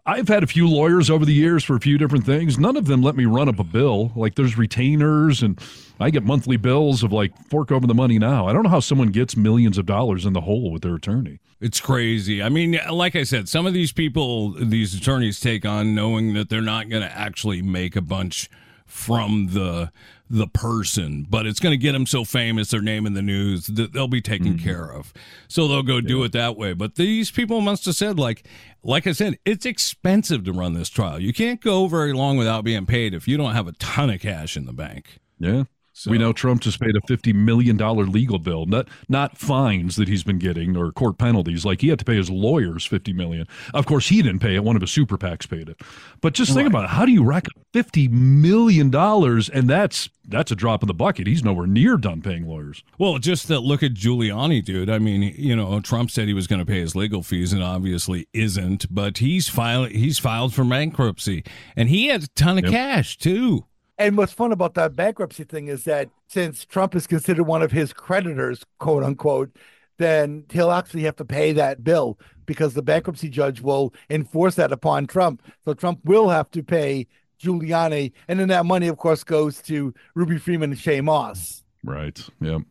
I've 0.09 0.29
had 0.29 0.41
a 0.41 0.47
few 0.47 0.69
lawyers 0.69 1.09
over 1.09 1.25
the 1.25 1.33
years 1.33 1.65
for 1.65 1.75
a 1.75 1.81
few 1.81 1.97
different 1.97 2.25
things. 2.25 2.57
None 2.57 2.77
of 2.77 2.85
them 2.85 3.01
let 3.01 3.17
me 3.17 3.25
run 3.25 3.49
up 3.49 3.59
a 3.59 3.63
bill. 3.65 4.13
Like 4.15 4.35
there's 4.35 4.57
retainers 4.57 5.43
and 5.43 5.59
I 5.99 6.11
get 6.11 6.23
monthly 6.23 6.55
bills 6.55 7.03
of 7.03 7.11
like 7.11 7.37
fork 7.49 7.73
over 7.73 7.85
the 7.85 7.93
money 7.93 8.17
now. 8.17 8.47
I 8.47 8.53
don't 8.53 8.63
know 8.63 8.69
how 8.69 8.79
someone 8.79 9.09
gets 9.09 9.35
millions 9.35 9.77
of 9.77 9.85
dollars 9.85 10.25
in 10.25 10.31
the 10.31 10.41
hole 10.41 10.71
with 10.71 10.81
their 10.81 10.95
attorney. 10.95 11.39
It's 11.59 11.81
crazy. 11.81 12.41
I 12.41 12.47
mean, 12.47 12.79
like 12.89 13.17
I 13.17 13.23
said, 13.23 13.49
some 13.49 13.65
of 13.65 13.73
these 13.73 13.91
people, 13.91 14.51
these 14.51 14.93
attorneys 14.93 15.41
take 15.41 15.65
on 15.65 15.93
knowing 15.93 16.35
that 16.35 16.47
they're 16.47 16.61
not 16.61 16.87
going 16.87 17.01
to 17.01 17.11
actually 17.11 17.61
make 17.61 17.97
a 17.97 18.01
bunch 18.01 18.49
from 18.87 19.49
the 19.53 19.91
the 20.29 20.47
person, 20.47 21.25
but 21.29 21.45
it's 21.45 21.59
going 21.59 21.71
to 21.71 21.77
get 21.77 21.93
them 21.93 22.05
so 22.05 22.25
famous, 22.25 22.69
their 22.69 22.81
name 22.81 23.05
in 23.05 23.13
the 23.13 23.21
news 23.21 23.67
that 23.67 23.93
they'll 23.93 24.09
be 24.09 24.21
taken 24.21 24.55
mm-hmm. 24.55 24.65
care 24.65 24.91
of. 24.91 25.13
So 25.47 25.67
they'll 25.67 25.83
go 25.83 26.01
do 26.01 26.21
it 26.23 26.33
that 26.33 26.57
way. 26.57 26.73
But 26.73 26.95
these 26.95 27.31
people 27.31 27.61
must 27.61 27.85
have 27.85 27.95
said, 27.95 28.19
like, 28.19 28.45
like 28.83 29.07
I 29.07 29.13
said, 29.13 29.37
it's 29.45 29.65
expensive 29.65 30.43
to 30.43 30.51
run 30.51 30.73
this 30.73 30.89
trial. 30.89 31.21
You 31.21 31.33
can't 31.33 31.61
go 31.61 31.87
very 31.87 32.11
long 32.11 32.35
without 32.35 32.65
being 32.65 32.85
paid 32.85 33.13
if 33.13 33.27
you 33.27 33.37
don't 33.37 33.53
have 33.53 33.67
a 33.67 33.73
ton 33.73 34.09
of 34.09 34.19
cash 34.19 34.57
in 34.57 34.65
the 34.65 34.73
bank. 34.73 35.19
Yeah. 35.39 35.63
We 36.05 36.17
know 36.17 36.33
Trump 36.33 36.61
just 36.61 36.79
paid 36.79 36.95
a 36.95 37.01
fifty 37.07 37.33
million 37.33 37.77
dollar 37.77 38.05
legal 38.05 38.39
bill, 38.39 38.65
not 38.65 38.87
not 39.09 39.37
fines 39.37 39.95
that 39.95 40.07
he's 40.07 40.23
been 40.23 40.37
getting 40.37 40.77
or 40.77 40.91
court 40.91 41.17
penalties. 41.17 41.65
Like 41.65 41.81
he 41.81 41.87
had 41.89 41.99
to 41.99 42.05
pay 42.05 42.15
his 42.17 42.29
lawyers 42.29 42.85
fifty 42.85 43.13
million. 43.13 43.47
Of 43.73 43.85
course, 43.85 44.09
he 44.09 44.21
didn't 44.21 44.39
pay 44.39 44.55
it; 44.55 44.63
one 44.63 44.75
of 44.75 44.81
his 44.81 44.91
super 44.91 45.17
PACs 45.17 45.49
paid 45.49 45.69
it. 45.69 45.81
But 46.21 46.33
just 46.33 46.53
think 46.53 46.67
about 46.67 46.83
it: 46.85 46.89
how 46.91 47.05
do 47.05 47.11
you 47.11 47.23
rack 47.23 47.45
up 47.47 47.63
fifty 47.73 48.07
million 48.07 48.89
dollars? 48.89 49.49
And 49.49 49.69
that's 49.69 50.09
that's 50.29 50.51
a 50.51 50.55
drop 50.55 50.83
in 50.83 50.87
the 50.87 50.93
bucket. 50.93 51.25
He's 51.25 51.43
nowhere 51.43 51.67
near 51.67 51.95
done 51.95 52.21
paying 52.21 52.45
lawyers. 52.47 52.83
Well, 52.97 53.17
just 53.17 53.47
that 53.47 53.61
look 53.61 53.81
at 53.81 53.93
Giuliani, 53.93 54.63
dude. 54.63 54.89
I 54.89 54.99
mean, 54.99 55.33
you 55.37 55.55
know, 55.55 55.79
Trump 55.79 56.11
said 56.11 56.27
he 56.27 56.33
was 56.33 56.47
going 56.47 56.59
to 56.59 56.65
pay 56.65 56.81
his 56.81 56.95
legal 56.95 57.23
fees, 57.23 57.53
and 57.53 57.63
obviously 57.63 58.27
isn't. 58.33 58.93
But 58.93 59.19
he's 59.19 59.47
filed. 59.47 59.91
He's 59.91 60.19
filed 60.19 60.53
for 60.53 60.65
bankruptcy, 60.65 61.43
and 61.75 61.87
he 61.89 62.07
has 62.07 62.25
a 62.25 62.27
ton 62.29 62.57
of 62.57 62.65
Yep. 62.65 62.73
cash 62.73 63.17
too. 63.17 63.65
And 63.97 64.17
what's 64.17 64.33
fun 64.33 64.51
about 64.51 64.75
that 64.75 64.95
bankruptcy 64.95 65.43
thing 65.43 65.67
is 65.67 65.83
that 65.85 66.09
since 66.27 66.65
Trump 66.65 66.95
is 66.95 67.07
considered 67.07 67.45
one 67.45 67.63
of 67.63 67.71
his 67.71 67.93
creditors, 67.93 68.63
quote 68.79 69.03
unquote, 69.03 69.55
then 69.97 70.45
he'll 70.51 70.71
actually 70.71 71.03
have 71.03 71.15
to 71.15 71.25
pay 71.25 71.51
that 71.53 71.83
bill 71.83 72.19
because 72.45 72.75
the 72.75 72.83
bankruptcy 72.83 73.29
judge 73.29 73.61
will 73.61 73.93
enforce 74.09 74.55
that 74.55 74.71
upon 74.71 75.07
Trump. 75.07 75.41
So 75.65 75.73
Trump 75.73 75.99
will 76.05 76.29
have 76.29 76.51
to 76.51 76.61
pay 76.61 77.07
Giuliani. 77.41 78.11
And 78.27 78.39
then 78.39 78.49
that 78.49 78.65
money, 78.65 78.87
of 78.87 78.97
course, 78.97 79.23
goes 79.23 79.61
to 79.63 79.93
Ruby 80.13 80.37
Freeman 80.37 80.71
and 80.71 80.79
Shaye 80.79 81.03
Moss. 81.03 81.63
Right. 81.83 82.19
Yep. 82.41 82.61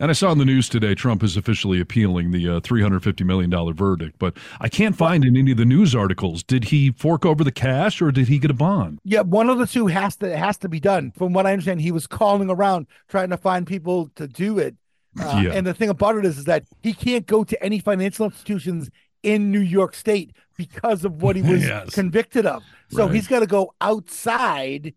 And 0.00 0.10
I 0.10 0.14
saw 0.14 0.32
in 0.32 0.38
the 0.38 0.44
news 0.44 0.68
today 0.68 0.94
Trump 0.94 1.22
is 1.22 1.36
officially 1.36 1.80
appealing 1.80 2.30
the 2.32 2.48
uh, 2.48 2.60
$350 2.60 3.24
million 3.24 3.50
verdict, 3.74 4.16
but 4.18 4.36
I 4.60 4.68
can't 4.68 4.96
find 4.96 5.24
in 5.24 5.36
any 5.36 5.52
of 5.52 5.58
the 5.58 5.64
news 5.64 5.94
articles 5.94 6.42
did 6.42 6.64
he 6.64 6.90
fork 6.92 7.24
over 7.24 7.44
the 7.44 7.52
cash 7.52 8.02
or 8.02 8.10
did 8.10 8.28
he 8.28 8.38
get 8.38 8.50
a 8.50 8.54
bond? 8.54 8.98
Yeah, 9.04 9.20
one 9.20 9.48
of 9.48 9.58
the 9.58 9.66
two 9.66 9.86
has 9.88 10.16
to 10.16 10.36
has 10.36 10.56
to 10.58 10.68
be 10.68 10.80
done. 10.80 11.12
From 11.12 11.32
what 11.32 11.46
I 11.46 11.52
understand, 11.52 11.82
he 11.82 11.92
was 11.92 12.06
calling 12.06 12.50
around 12.50 12.86
trying 13.08 13.30
to 13.30 13.36
find 13.36 13.66
people 13.66 14.08
to 14.16 14.26
do 14.26 14.58
it. 14.58 14.74
Uh, 15.20 15.40
Yeah. 15.44 15.52
And 15.52 15.66
the 15.66 15.74
thing 15.74 15.90
about 15.90 16.16
it 16.16 16.24
is, 16.24 16.38
is 16.38 16.44
that 16.46 16.64
he 16.82 16.94
can't 16.94 17.26
go 17.26 17.44
to 17.44 17.62
any 17.62 17.78
financial 17.78 18.24
institutions 18.24 18.90
in 19.22 19.52
New 19.52 19.60
York 19.60 19.94
State 19.94 20.32
because 20.56 21.04
of 21.04 21.22
what 21.22 21.36
he 21.36 21.42
was 21.42 21.62
Yes. 21.66 21.90
convicted 21.90 22.46
of. 22.46 22.62
So 22.88 23.04
Right. 23.04 23.14
he's 23.14 23.28
got 23.28 23.40
to 23.40 23.46
go 23.46 23.72
outside. 23.80 24.94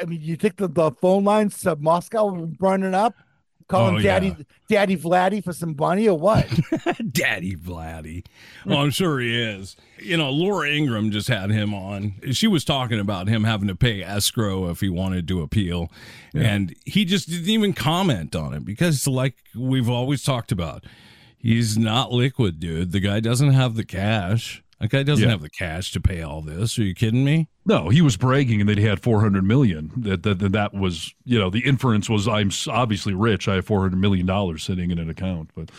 I 0.00 0.04
mean, 0.04 0.20
you 0.22 0.36
think 0.36 0.56
the, 0.56 0.68
the 0.68 0.90
phone 0.92 1.24
lines 1.24 1.58
to 1.62 1.74
Moscow 1.76 2.28
are 2.34 2.46
burning 2.46 2.94
up? 2.94 3.14
Calling 3.68 3.96
Oh, 3.96 4.00
Daddy 4.00 4.28
yeah. 4.28 4.44
Daddy 4.68 4.96
Vladdy 4.96 5.42
for 5.42 5.52
some 5.52 5.74
money 5.76 6.08
or 6.08 6.16
what? 6.18 6.46
Daddy 7.12 7.56
Vladdy. 7.56 8.24
Well, 8.64 8.78
I'm 8.78 8.90
sure 8.90 9.18
he 9.18 9.36
is. 9.40 9.76
You 9.98 10.16
know, 10.16 10.30
Laura 10.30 10.68
Ingraham 10.68 11.10
just 11.10 11.26
had 11.26 11.50
him 11.50 11.74
on. 11.74 12.14
She 12.30 12.46
was 12.46 12.64
talking 12.64 13.00
about 13.00 13.26
him 13.26 13.42
having 13.44 13.66
to 13.66 13.74
pay 13.74 14.02
escrow 14.04 14.68
if 14.70 14.80
he 14.80 14.88
wanted 14.88 15.26
to 15.28 15.42
appeal. 15.42 15.90
And 16.34 16.74
he 16.84 17.04
just 17.04 17.28
didn't 17.28 17.48
even 17.48 17.72
comment 17.72 18.36
on 18.36 18.54
it 18.54 18.64
because, 18.64 19.06
like 19.08 19.34
we've 19.56 19.88
always 19.90 20.22
talked 20.22 20.52
about, 20.52 20.84
he's 21.38 21.76
not 21.76 22.12
liquid, 22.12 22.60
dude. 22.60 22.92
The 22.92 23.00
guy 23.00 23.18
doesn't 23.20 23.50
have 23.52 23.74
the 23.74 23.84
cash. 23.84 24.62
Guy 24.90 25.02
doesn't 25.02 25.24
Yeah. 25.24 25.30
have 25.30 25.40
the 25.42 25.48
cash 25.50 25.90
to 25.92 26.00
pay 26.00 26.20
all 26.22 26.42
this. 26.42 26.78
Are 26.78 26.84
you 26.84 26.94
kidding 26.94 27.24
me? 27.24 27.48
No, 27.64 27.88
he 27.88 28.02
was 28.02 28.16
bragging 28.16 28.60
and 28.60 28.68
that 28.68 28.78
he 28.78 28.84
had 28.84 29.00
400 29.00 29.42
million. 29.42 29.90
That, 29.96 30.22
that 30.22 30.38
that 30.38 30.52
that 30.52 30.74
was, 30.74 31.14
you 31.24 31.38
know, 31.38 31.48
the 31.50 31.60
inference 31.60 32.08
was 32.10 32.28
I'm 32.28 32.50
obviously 32.68 33.14
rich. 33.14 33.48
I 33.48 33.54
have 33.56 33.66
400 33.66 33.96
million 33.98 34.26
dollars 34.26 34.62
sitting 34.62 34.90
in 34.90 34.98
an 34.98 35.08
account. 35.10 35.50
But 35.56 35.70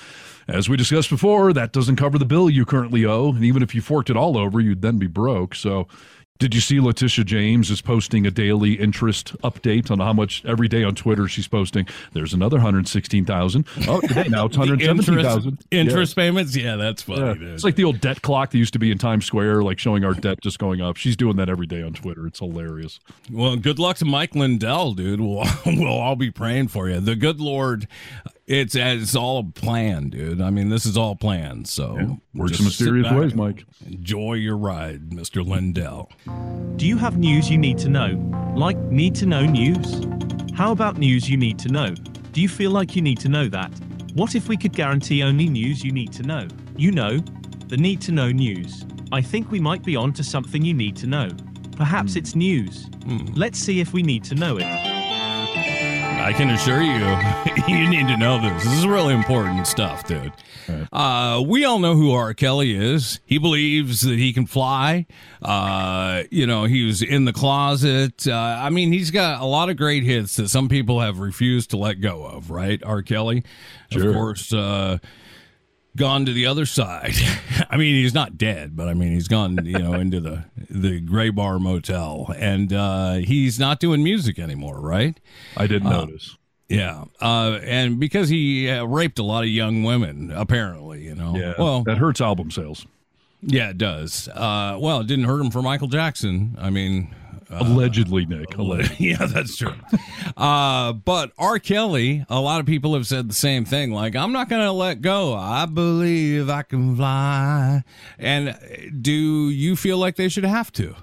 as 0.48 0.68
we 0.68 0.78
discussed 0.78 1.10
before, 1.10 1.54
that 1.54 1.72
doesn't 1.74 1.96
cover 1.98 2.18
the 2.18 2.26
bill 2.26 2.50
you 2.50 2.66
currently 2.66 3.06
owe, 3.06 3.30
and 3.30 3.44
even 3.46 3.62
if 3.64 3.76
you 3.76 3.82
forked 3.82 4.10
it 4.10 4.18
all 4.18 4.38
over, 4.38 4.60
you'd 4.60 4.82
then 4.82 4.98
be 4.98 5.08
broke. 5.08 5.54
So 5.56 5.88
did 6.40 6.54
you 6.54 6.62
see 6.62 6.80
Letitia 6.80 7.24
James 7.26 7.72
is 7.72 7.82
posting 7.82 8.28
a 8.28 8.32
daily 8.32 8.74
interest 8.74 9.34
update 9.42 9.90
on 9.90 10.00
how 10.00 10.14
much 10.14 10.44
every 10.46 10.68
day 10.68 10.84
on 10.84 10.94
Twitter 10.96 11.28
she's 11.28 11.48
posting? 11.48 11.88
There's 12.14 12.34
another 12.34 12.58
116,000. 12.58 13.66
Oh, 13.88 14.02
today 14.02 14.28
now 14.30 14.46
it's 14.46 14.58
117,000. 14.58 15.46
interest, 15.52 15.68
interest 15.72 16.16
payments? 16.16 16.56
Yeah, 16.56 16.76
that's 16.76 17.02
funny, 17.02 17.22
Yeah. 17.22 17.34
dude. 17.34 17.44
It's 17.54 17.64
like 17.64 17.76
the 17.76 17.84
old 17.84 18.00
debt 18.02 18.22
clock 18.22 18.52
that 18.52 18.58
used 18.58 18.74
to 18.74 18.80
be 18.80 18.92
in 18.92 18.98
Times 18.98 19.26
Square, 19.26 19.64
like 19.64 19.80
showing 19.80 20.04
our 20.06 20.14
debt 20.14 20.40
just 20.42 20.60
going 20.60 20.82
up. 20.82 20.98
She's 20.98 21.16
doing 21.18 21.38
that 21.38 21.50
every 21.50 21.68
day 21.68 21.82
on 21.82 21.94
Twitter. 21.94 22.28
It's 22.28 22.40
hilarious. 22.40 23.00
Well, 23.32 23.56
good 23.56 23.80
luck 23.80 23.98
to 23.98 24.06
Mike 24.06 24.36
Lindell, 24.36 24.94
dude. 24.94 25.20
We'll 25.22 25.44
we'll 25.66 25.88
all 25.88 26.16
be 26.16 26.32
praying 26.32 26.68
for 26.70 26.90
you. 26.90 27.00
The 27.00 27.16
good 27.16 27.40
Lord, 27.40 27.88
it's 28.48 28.76
it's 28.76 29.16
all 29.16 29.40
a 29.40 29.44
plan, 29.44 30.10
dude. 30.10 30.42
I 30.42 30.50
mean, 30.50 30.70
this 30.70 30.86
is 30.86 30.98
all 30.98 31.16
planned. 31.16 31.68
So 31.68 32.18
Works 32.34 32.52
just 32.52 32.62
in 32.62 32.70
sit 32.70 32.86
mysterious 32.86 33.08
back 33.08 33.20
ways, 33.20 33.36
Mike. 33.36 33.66
Enjoy 33.86 34.34
your 34.34 34.58
ride, 34.58 35.14
Mister 35.14 35.44
Lindell. 35.44 36.10
Do 36.78 36.88
you 36.88 36.98
have 36.98 37.18
news 37.18 37.52
you 37.52 37.58
need 37.58 37.78
to 37.80 37.90
know? 37.90 38.16
Like 38.56 38.78
need 38.78 39.16
to 39.16 39.26
know 39.26 39.46
news? 39.46 40.06
How 40.56 40.72
about 40.72 40.98
news 40.98 41.30
you 41.30 41.38
need 41.38 41.60
to 41.60 41.70
know? 41.70 41.94
Do 42.32 42.42
you 42.42 42.48
feel 42.48 42.72
like 42.72 42.96
you 42.96 43.02
need 43.02 43.20
to 43.20 43.30
know 43.30 43.50
that? 43.50 43.72
What 44.14 44.34
if 44.34 44.48
we 44.48 44.58
could 44.58 44.74
guarantee 44.74 45.22
only 45.22 45.50
news 45.50 45.84
you 45.84 45.92
need 45.92 46.14
to 46.14 46.24
know? 46.24 46.48
You 46.78 46.92
know, 46.92 47.20
the 47.68 47.78
need 47.78 48.02
to 48.02 48.12
know 48.12 48.32
news. 48.32 48.86
I 49.12 49.22
think 49.22 49.52
we 49.52 49.60
might 49.60 49.84
be 49.84 49.96
on 49.96 50.14
to 50.14 50.24
something 50.24 50.64
you 50.64 50.74
need 50.74 50.96
to 50.98 51.08
know. 51.08 51.30
Perhaps 51.76 52.16
it's 52.16 52.34
news. 52.34 52.90
Hmm. 53.04 53.26
Let's 53.36 53.60
see 53.60 53.80
if 53.80 53.94
we 53.94 54.04
need 54.04 54.24
to 54.26 54.36
know 54.36 54.58
it. 54.58 54.97
I 56.20 56.34
can 56.34 56.50
assure 56.50 56.82
you, 56.82 56.94
you 57.74 57.90
need 57.90 58.08
to 58.08 58.18
know 58.18 58.40
this. 58.42 58.64
This 58.64 58.74
is 58.80 58.88
really 58.88 59.14
important 59.14 59.66
stuff, 59.66 60.06
dude. 60.08 60.34
Uh, 60.92 61.42
we 61.46 61.64
all 61.64 61.80
know 61.80 61.96
who 61.96 62.12
R. 62.12 62.34
Kelly 62.34 62.76
is. 62.76 63.22
He 63.26 63.38
believes 63.38 64.02
that 64.02 64.18
he 64.20 64.34
can 64.34 64.46
fly. 64.46 65.06
Uh, 65.42 66.24
you 66.30 66.46
know, 66.46 66.66
he 66.66 66.86
was 66.86 67.02
in 67.02 67.24
the 67.26 67.32
closet. 67.34 68.28
Uh, 68.28 68.34
I 68.36 68.70
mean, 68.70 68.92
he's 68.92 69.10
got 69.12 69.42
a 69.42 69.46
lot 69.46 69.70
of 69.70 69.78
great 69.78 70.04
hits 70.04 70.36
that 70.36 70.50
some 70.50 70.68
people 70.68 71.00
have 71.00 71.20
refused 71.20 71.70
to 71.70 71.78
let 71.78 72.02
go 72.02 72.26
of, 72.26 72.50
right? 72.52 72.82
R. 72.84 73.02
Kelly, 73.02 73.44
Sure. 73.92 74.10
of 74.10 74.16
course. 74.16 74.54
Gone 75.98 76.26
to 76.28 76.32
the 76.32 76.46
other 76.46 76.66
side. 76.66 77.16
I 77.70 77.76
mean, 77.76 77.96
he's 77.96 78.14
not 78.14 78.38
dead, 78.38 78.76
but 78.78 78.88
I 78.88 78.94
mean, 78.94 79.12
he's 79.14 79.28
gone, 79.28 79.66
you 79.66 79.80
know, 79.80 79.94
into 79.96 80.20
the 80.22 80.46
the 80.70 81.00
Gray 81.02 81.30
Bar 81.32 81.60
Motel, 81.60 82.34
and 82.38 82.72
uh, 82.72 83.14
he's 83.16 83.60
not 83.60 83.80
doing 83.80 84.04
music 84.04 84.38
anymore, 84.40 84.80
right? 84.80 85.20
I 85.58 85.68
didn't 85.68 85.88
Uh, 85.88 86.06
notice. 86.06 86.38
Yeah, 86.70 87.06
uh, 87.22 87.60
and 87.64 88.00
because 88.00 88.30
he 88.30 88.70
uh, 88.70 88.84
raped 88.86 89.20
a 89.20 89.24
lot 89.24 89.44
of 89.44 89.50
young 89.50 89.84
women, 89.84 90.32
apparently, 90.32 91.04
you 91.04 91.16
know. 91.16 91.36
Yeah, 91.36 91.54
Well, 91.58 91.84
that 91.84 91.98
hurts 91.98 92.22
album 92.22 92.52
sales. 92.52 92.86
yeah, 93.42 93.70
it 93.70 93.78
does. 93.78 94.28
Uh, 94.28 94.78
well, 94.80 95.00
it 95.02 95.08
didn't 95.08 95.26
hurt 95.26 95.40
him 95.40 95.50
for 95.50 95.62
Michael 95.62 95.88
Jackson. 95.88 96.56
I 96.60 96.70
mean, 96.70 97.16
Allegedly, 97.50 98.26
Nick. 98.26 98.58
Allegedly. 98.58 98.96
yeah, 99.10 99.26
that's 99.26 99.58
true. 99.58 99.74
Uh, 100.36 100.94
but 100.94 101.32
R. 101.38 101.60
Kelly, 101.60 102.26
a 102.30 102.40
lot 102.40 102.60
of 102.60 102.66
people 102.66 102.94
have 102.94 103.08
said 103.08 103.30
the 103.30 103.34
same 103.34 103.66
thing. 103.66 103.92
Like, 103.92 104.16
I'm 104.16 104.32
not 104.32 104.50
going 104.50 104.64
to 104.64 104.72
let 104.72 105.02
go. 105.02 105.34
I 105.34 105.66
believe 105.66 106.50
I 106.50 106.64
can 106.64 106.96
fly. 106.96 107.84
And 108.18 108.50
uh, 108.50 108.56
do 109.02 109.12
you 109.12 109.76
feel 109.76 109.98
like 109.98 110.16
they 110.16 110.30
should 110.30 110.46
have 110.46 110.72
to? 110.74 110.96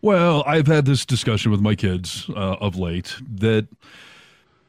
Well, 0.00 0.42
I've 0.46 0.66
had 0.66 0.84
this 0.84 1.06
discussion 1.06 1.52
with 1.52 1.60
my 1.60 1.76
kids 1.76 2.28
uh, 2.30 2.56
of 2.60 2.76
late 2.76 3.14
that 3.36 3.68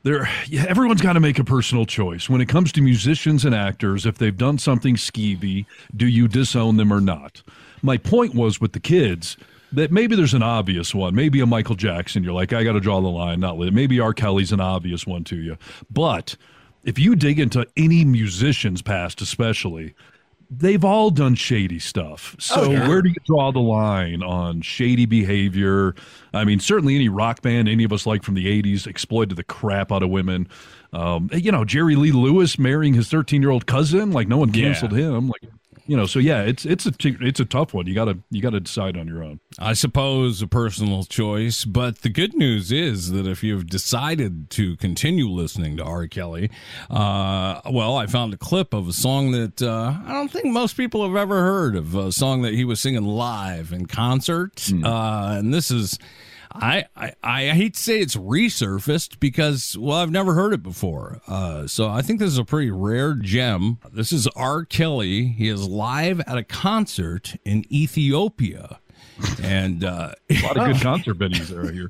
there 0.03 0.29
yeah, 0.47 0.65
everyone's 0.67 1.01
got 1.01 1.13
to 1.13 1.19
make 1.19 1.39
a 1.39 1.43
personal 1.43 1.85
choice 1.85 2.29
when 2.29 2.41
it 2.41 2.47
comes 2.47 2.71
to 2.73 2.81
musicians 2.81 3.45
and 3.45 3.55
actors 3.55 4.05
if 4.05 4.17
they've 4.17 4.37
done 4.37 4.57
something 4.57 4.95
skeevy 4.95 5.65
do 5.95 6.05
you 6.05 6.27
disown 6.27 6.77
them 6.77 6.91
or 6.91 7.01
not 7.01 7.41
my 7.81 7.97
point 7.97 8.35
was 8.35 8.61
with 8.61 8.73
the 8.73 8.79
kids 8.79 9.37
that 9.73 9.91
maybe 9.91 10.15
there's 10.15 10.33
an 10.33 10.43
obvious 10.43 10.93
one 10.95 11.13
maybe 11.15 11.39
a 11.39 11.45
michael 11.45 11.75
jackson 11.75 12.23
you're 12.23 12.33
like 12.33 12.53
i 12.53 12.63
got 12.63 12.73
to 12.73 12.79
draw 12.79 13.01
the 13.01 13.07
line 13.07 13.39
not 13.39 13.57
maybe 13.57 13.99
r 13.99 14.13
kelly's 14.13 14.51
an 14.51 14.59
obvious 14.61 15.05
one 15.05 15.23
to 15.23 15.35
you 15.35 15.57
but 15.89 16.35
if 16.83 16.97
you 16.99 17.15
dig 17.15 17.39
into 17.39 17.65
any 17.77 18.05
musician's 18.05 18.81
past 18.81 19.21
especially 19.21 19.93
they've 20.55 20.85
all 20.85 21.09
done 21.09 21.33
shady 21.33 21.79
stuff. 21.79 22.35
So 22.37 22.65
Oh, 22.65 22.71
yeah. 22.71 22.87
where 22.87 23.01
do 23.01 23.09
you 23.09 23.15
draw 23.25 23.51
the 23.51 23.57
line 23.59 24.21
on 24.21 24.61
shady 24.61 25.07
behavior? 25.07 25.95
I 26.31 26.43
mean, 26.43 26.59
certainly 26.59 26.93
any 26.93 27.09
rock 27.09 27.41
band 27.41 27.67
any 27.67 27.83
of 27.83 27.91
us 27.91 28.05
like 28.05 28.21
from 28.21 28.35
the 28.35 28.45
'80s 28.61 28.85
exploited 28.85 29.35
the 29.35 29.43
crap 29.43 29.91
out 29.91 30.03
of 30.03 30.11
women. 30.11 30.47
Um, 30.91 31.27
you 31.33 31.51
know, 31.51 31.65
Jerry 31.65 31.95
Lee 31.95 32.11
Lewis 32.11 32.59
marrying 32.59 32.93
his 32.93 33.07
13 33.09 33.41
year 33.41 33.49
old 33.49 33.65
cousin, 33.65 34.11
like 34.11 34.27
no 34.27 34.37
one 34.37 34.53
Yeah. 34.53 34.65
canceled 34.65 34.91
him. 34.91 35.29
Like, 35.29 35.41
you 35.85 35.97
know, 35.97 36.05
so 36.05 36.19
yeah, 36.19 36.43
it's 36.43 36.65
it's 36.65 36.85
a 36.85 36.91
it's 37.01 37.39
a 37.39 37.45
tough 37.45 37.73
one. 37.73 37.87
You 37.87 37.95
gotta 37.95 38.17
you 38.29 38.41
gotta 38.41 38.59
decide 38.59 38.97
on 38.97 39.07
your 39.07 39.23
own. 39.23 39.39
I 39.59 39.73
suppose 39.73 40.41
a 40.41 40.47
personal 40.47 41.03
choice, 41.03 41.65
but 41.65 42.01
the 42.01 42.09
good 42.09 42.33
news 42.33 42.71
is 42.71 43.11
that 43.11 43.27
if 43.27 43.43
you've 43.43 43.67
decided 43.67 44.49
to 44.51 44.77
continue 44.77 45.27
listening 45.27 45.77
to 45.77 45.83
R. 45.83 46.07
Kelly, 46.07 46.49
uh, 46.89 47.61
well, 47.69 47.97
I 47.97 48.07
found 48.07 48.33
a 48.33 48.37
clip 48.37 48.73
of 48.73 48.87
a 48.87 48.93
song 48.93 49.31
that 49.31 49.61
uh, 49.61 49.95
I 50.05 50.13
don't 50.13 50.31
think 50.31 50.45
most 50.45 50.77
people 50.77 51.03
have 51.05 51.15
ever 51.15 51.41
heard 51.41 51.75
of, 51.75 51.95
a 51.95 52.11
song 52.11 52.43
that 52.43 52.53
he 52.53 52.63
was 52.63 52.79
singing 52.79 53.03
live 53.05 53.71
in 53.73 53.85
concert. 53.85 54.69
Uh, 54.83 55.35
and 55.37 55.53
this 55.53 55.69
is. 55.71 55.97
I, 56.55 56.85
I 56.95 57.13
I 57.23 57.45
hate 57.49 57.73
to 57.75 57.79
say 57.81 57.99
it's 57.99 58.15
resurfaced 58.15 59.19
because 59.19 59.75
well 59.77 59.97
I've 59.97 60.11
never 60.11 60.33
heard 60.33 60.53
it 60.53 60.61
before, 60.63 61.19
uh, 61.27 61.67
so 61.67 61.89
I 61.89 62.01
think 62.01 62.19
this 62.19 62.29
is 62.31 62.37
a 62.37 62.45
pretty 62.45 62.71
rare 62.71 63.15
gem. 63.15 63.79
This 63.91 64.11
is 64.11 64.27
R. 64.35 64.63
Kelly. 64.65 65.27
He 65.29 65.47
is 65.47 65.67
live 65.67 66.19
at 66.21 66.37
a 66.37 66.43
concert 66.43 67.35
in 67.43 67.65
Ethiopia, 67.73 68.79
and 69.41 69.83
uh, 69.83 70.13
A 70.29 70.41
lot 70.43 70.57
of 70.57 70.65
good 70.73 70.81
concert 70.81 71.17
venues 71.17 71.47
there 71.47 71.71
here. 71.71 71.89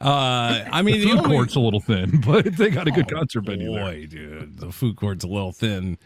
uh, 0.00 0.64
I 0.70 0.82
mean 0.82 1.00
the 1.00 1.06
the 1.06 1.10
food 1.12 1.18
only 1.24 1.36
court's 1.36 1.54
a 1.56 1.60
little 1.60 1.80
thin, 1.80 2.20
but 2.26 2.56
they 2.56 2.68
got 2.70 2.86
a 2.88 2.90
good 2.90 3.10
concert 3.10 3.42
venue 3.44 3.72
there. 3.72 3.84
boy, 3.84 4.06
dude, 4.06 4.58
the 4.58 4.72
food 4.72 4.96
court's 4.96 5.24
a 5.24 5.28
little 5.28 5.52
thin. 5.52 5.96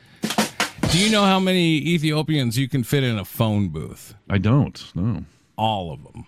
Do 0.91 0.99
you 0.99 1.11
know 1.11 1.25
how 1.25 1.39
many 1.39 1.77
Ethiopians 1.79 2.59
you 2.59 2.69
can 2.69 2.83
fit 2.85 3.05
in 3.05 3.19
a 3.19 3.25
phone 3.25 3.69
booth? 3.69 4.15
I 4.29 4.39
don't. 4.39 4.83
No. 4.97 5.25
All 5.61 5.93
of 5.93 6.03
them. 6.03 6.27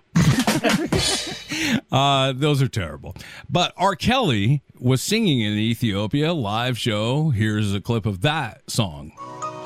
uh, 1.90 2.32
those 2.34 2.60
are 2.60 2.68
terrible. 2.68 3.16
But 3.48 3.72
R. 3.78 3.96
Kelly 3.96 4.60
was 4.78 5.02
singing 5.02 5.40
in 5.40 5.54
Ethiopia 5.54 6.34
live 6.34 6.78
show. 6.78 7.30
Here's 7.30 7.72
a 7.72 7.80
clip 7.80 8.04
of 8.04 8.20
that 8.20 8.70
song. 8.70 9.12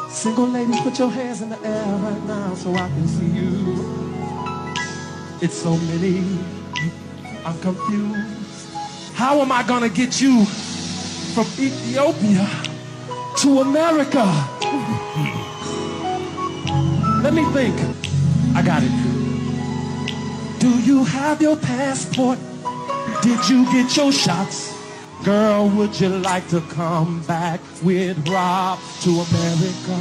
Single 0.08 0.46
ladies, 0.46 0.80
put 0.82 1.00
your 1.00 1.10
hands 1.10 1.42
in 1.42 1.48
the 1.48 1.60
air 1.64 1.84
right 1.96 2.24
now 2.26 2.54
so 2.54 2.72
I 2.74 2.86
can 2.88 3.08
see 3.08 3.26
you. 3.26 3.74
It's 5.42 5.56
so 5.56 5.76
many. 5.76 6.22
I'm 7.44 7.58
confused. 7.58 8.70
How 9.14 9.40
am 9.40 9.50
I 9.50 9.64
gonna 9.64 9.88
get 9.88 10.20
you 10.20 10.44
from 11.34 11.46
Ethiopia 11.58 12.48
to 13.38 13.62
America? 13.62 14.22
Let 17.24 17.34
me 17.34 17.44
think. 17.46 17.74
I 18.54 18.62
got 18.62 18.84
it. 18.84 19.25
Do 20.66 20.80
you 20.80 21.04
have 21.04 21.40
your 21.40 21.56
passport? 21.56 22.40
Did 23.22 23.48
you 23.48 23.64
get 23.70 23.96
your 23.96 24.10
shots? 24.10 24.74
Girl, 25.22 25.68
would 25.68 26.00
you 26.00 26.08
like 26.08 26.48
to 26.48 26.60
come 26.62 27.22
back 27.22 27.60
with 27.84 28.28
Rob 28.28 28.80
to 29.02 29.10
America? 29.10 29.96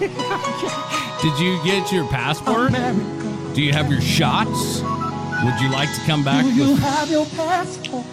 Did 1.22 1.38
you 1.38 1.56
get 1.62 1.92
your 1.92 2.04
passport? 2.08 2.70
America. 2.70 3.54
Do 3.54 3.62
you 3.62 3.72
have 3.72 3.92
your 3.92 4.00
shots? 4.00 4.80
Would 5.44 5.60
you 5.60 5.68
like 5.70 5.94
to 5.94 6.00
come 6.00 6.24
back 6.24 6.46
Do 6.46 6.52
you 6.52 6.70
with 6.72 6.80
have 6.80 7.08
your 7.08 7.26
passport? 7.26 8.04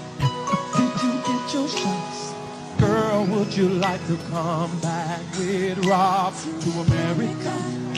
Did 0.78 0.94
you 1.02 1.14
get 1.26 1.54
your 1.56 1.68
shots? 1.68 2.34
Girl, 2.78 3.26
would 3.32 3.52
you 3.58 3.68
like 3.68 4.06
to 4.06 4.18
come 4.30 4.80
back 4.80 5.22
with 5.40 5.84
Rob 5.88 6.36
to 6.62 6.70
America? 6.86 7.89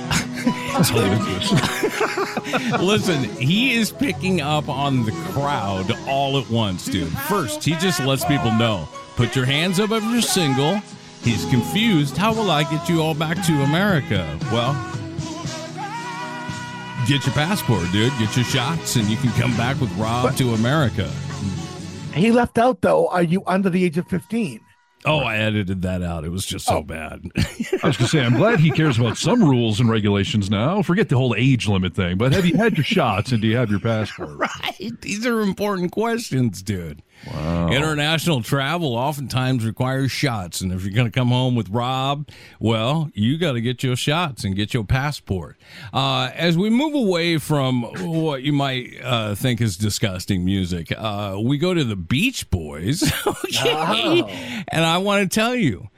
Listen, 2.82 3.24
he 3.36 3.74
is 3.74 3.92
picking 3.92 4.42
up 4.42 4.70
on 4.70 5.06
the 5.06 5.12
crowd 5.32 5.92
all 6.08 6.40
at 6.40 6.50
once, 6.50 6.86
dude. 6.86 7.10
First, 7.10 7.64
he 7.64 7.76
just 7.76 8.00
lets 8.00 8.26
people 8.26 8.52
know 8.52 8.88
put 9.16 9.36
your 9.36 9.46
hands 9.46 9.80
up 9.80 9.92
if 9.92 10.04
you're 10.04 10.22
single. 10.22 10.82
He's 11.24 11.46
confused. 11.46 12.18
How 12.18 12.34
will 12.34 12.50
I 12.50 12.64
get 12.64 12.90
you 12.90 13.02
all 13.02 13.14
back 13.14 13.46
to 13.46 13.62
America? 13.62 14.40
Well, 14.52 14.74
get 17.08 17.26
your 17.26 17.36
passport, 17.36 17.92
dude. 17.92 18.12
Get 18.18 18.36
your 18.36 18.46
shots, 18.46 18.96
and 18.96 19.08
you 19.08 19.18
can 19.18 19.32
come 19.32 19.56
back 19.56 19.80
with 19.80 19.92
Rob 19.98 20.36
to 20.38 20.54
America. 20.54 21.12
He 22.14 22.32
left 22.32 22.58
out 22.58 22.82
though. 22.82 23.08
Are 23.08 23.24
you 23.24 23.44
under 23.46 23.70
the 23.70 23.86
age 23.86 23.98
of 23.98 24.08
fifteen? 24.08 24.62
Oh, 25.06 25.20
I 25.20 25.38
edited 25.38 25.82
that 25.82 26.04
out. 26.04 26.26
It 26.26 26.30
was 26.30 26.46
just 26.46 26.66
so 26.66 26.78
oh. 26.78 26.84
bad. 26.84 27.24
I 27.36 27.88
was 27.88 27.98
going 27.98 28.08
to 28.08 28.08
say, 28.08 28.22
I'm 28.24 28.38
glad 28.38 28.60
he 28.60 28.72
cares 28.72 29.00
about 29.00 29.18
some 29.18 29.44
rules 29.44 29.80
and 29.80 29.90
regulations 29.90 30.50
now. 30.50 30.82
Forget 30.82 31.10
the 31.10 31.18
whole 31.18 31.36
age 31.36 31.68
limit 31.68 31.96
thing. 31.96 32.18
But 32.18 32.34
have 32.34 32.46
you 32.46 32.56
had 32.56 32.78
your 32.78 32.84
shots 32.84 33.32
and 33.32 33.42
do 33.42 33.48
you 33.48 33.58
have 33.58 33.72
your 33.72 33.80
passport? 33.80 34.30
right. 34.38 35.02
These 35.02 35.26
are 35.26 35.42
important 35.42 35.92
questions, 35.92 36.62
dude. 36.62 37.02
Wow. 37.28 37.70
International 37.70 38.42
travel 38.42 38.96
oftentimes 38.96 39.66
requires 39.66 40.12
shots. 40.12 40.62
And 40.62 40.72
if 40.72 40.84
you're 40.84 40.94
going 40.94 41.10
to 41.10 41.12
come 41.12 41.30
home 41.30 41.56
with 41.56 41.70
Rob, 41.70 42.30
well, 42.60 43.12
you 43.14 43.38
got 43.38 43.54
to 43.54 43.62
get 43.62 43.84
your 43.84 43.96
shots 43.96 44.44
and 44.44 44.56
get 44.56 44.74
your 44.74 44.84
passport. 44.84 45.58
Uh, 45.94 46.32
as 46.34 46.58
we 46.58 46.70
move 46.70 46.96
away 46.96 47.38
from 47.38 47.84
what 47.84 48.42
you 48.42 48.54
might 48.54 49.00
uh, 49.04 49.36
think 49.36 49.62
is 49.62 49.78
disgusting 49.78 50.44
music, 50.44 50.92
uh, 50.98 51.38
we 51.42 51.58
go 51.58 51.74
to 51.74 51.84
the 51.84 51.96
Beach 51.96 52.50
Boys. 52.50 53.04
okay. 53.28 54.64
And 54.68 54.84
I 54.84 54.98
want 54.98 55.30
to 55.30 55.34
tell 55.34 55.56
you, 55.56 55.90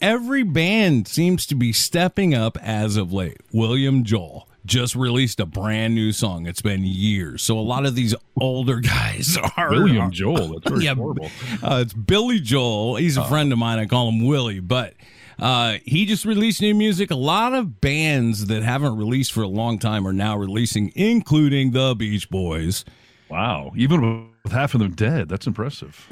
every 0.00 0.42
band 0.42 1.06
seems 1.06 1.46
to 1.46 1.54
be 1.54 1.72
stepping 1.72 2.34
up 2.34 2.56
as 2.62 2.96
of 2.96 3.12
late. 3.12 3.40
William 3.52 4.04
Joel 4.04 4.48
just 4.66 4.94
released 4.94 5.40
a 5.40 5.46
brand 5.46 5.94
new 5.94 6.12
song. 6.12 6.46
It's 6.46 6.62
been 6.62 6.82
years. 6.84 7.42
So 7.42 7.58
a 7.58 7.60
lot 7.60 7.86
of 7.86 7.94
these 7.94 8.14
older 8.40 8.80
guys 8.80 9.36
are 9.56 9.70
William 9.70 10.10
Joel. 10.10 10.54
That's 10.60 10.70
very 10.70 10.84
Yeah, 10.84 10.94
horrible. 10.94 11.30
Uh, 11.62 11.80
it's 11.82 11.92
Billy 11.94 12.40
Joel. 12.40 12.96
He's 12.96 13.16
a 13.16 13.24
friend 13.24 13.52
of 13.52 13.58
mine. 13.58 13.78
I 13.78 13.86
call 13.86 14.08
him 14.08 14.24
Willie, 14.26 14.60
but 14.60 14.94
uh, 15.38 15.78
he 15.84 16.06
just 16.06 16.24
released 16.24 16.60
new 16.60 16.74
music. 16.74 17.10
A 17.10 17.16
lot 17.16 17.54
of 17.54 17.80
bands 17.80 18.46
that 18.46 18.62
haven't 18.62 18.96
released 18.96 19.32
for 19.32 19.42
a 19.42 19.48
long 19.48 19.78
time 19.78 20.06
are 20.06 20.12
now 20.12 20.36
releasing, 20.36 20.92
including 20.94 21.72
the 21.72 21.94
Beach 21.94 22.30
Boys. 22.30 22.84
Wow. 23.28 23.72
Even 23.76 24.28
with 24.44 24.52
half 24.52 24.74
of 24.74 24.80
them 24.80 24.92
dead, 24.94 25.28
that's 25.28 25.46
impressive. 25.46 26.06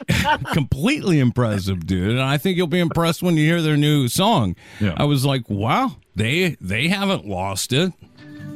Completely 0.52 1.18
impressive, 1.18 1.86
dude. 1.86 2.10
And 2.10 2.20
I 2.20 2.36
think 2.38 2.56
you'll 2.56 2.66
be 2.66 2.80
impressed 2.80 3.22
when 3.22 3.36
you 3.36 3.46
hear 3.46 3.62
their 3.62 3.76
new 3.76 4.08
song. 4.08 4.56
Yeah. 4.80 4.94
I 4.96 5.04
was 5.04 5.24
like, 5.24 5.48
wow, 5.48 5.96
they 6.16 6.56
they 6.60 6.88
haven't 6.88 7.26
lost 7.26 7.72
it. 7.72 7.92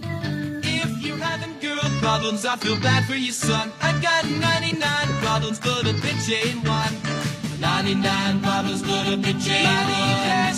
If 0.02 1.02
you're 1.04 1.18
having 1.18 1.58
girl 1.60 1.78
problems, 2.00 2.44
I 2.46 2.56
feel 2.56 2.80
bad 2.80 3.04
for 3.04 3.14
you, 3.14 3.32
son. 3.32 3.70
I've 3.82 4.02
got 4.02 4.24
99 4.24 4.80
problems, 5.22 5.60
but 5.60 5.86
a 5.86 5.92
bitch 5.92 6.26
ain't 6.32 6.66
one. 6.66 6.96
99 7.60 8.40
problems, 8.40 8.82
but 8.82 9.06
a 9.06 9.16
bitch 9.16 9.48
ain't 9.50 9.68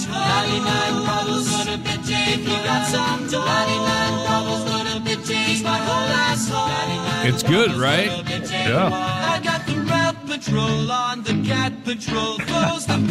one. 0.09 0.22
99 0.22 1.05
problems, 1.05 1.50
but 1.50 1.68
a 1.74 1.78
bitch 1.78 2.11
ain't 2.14 2.42
you 2.42 2.57
got 2.64 2.86
some 2.86 3.26
99 3.26 4.26
problems, 4.26 4.64
but 4.70 4.86
a 4.86 5.00
bitch 5.00 5.34
ain't 5.34 5.64
my 5.64 5.78
whole 5.78 6.09
asshole. 6.30 7.26
It's 7.26 7.42
good, 7.42 7.72
right? 7.72 8.07
Yeah. 8.50 8.90
I 8.92 9.40
got 9.42 9.66
the 9.66 9.80
rat 9.90 10.16
patrol 10.26 10.90
on 10.92 11.24
the 11.24 11.42
cat 11.44 11.72
patrol. 11.84 12.38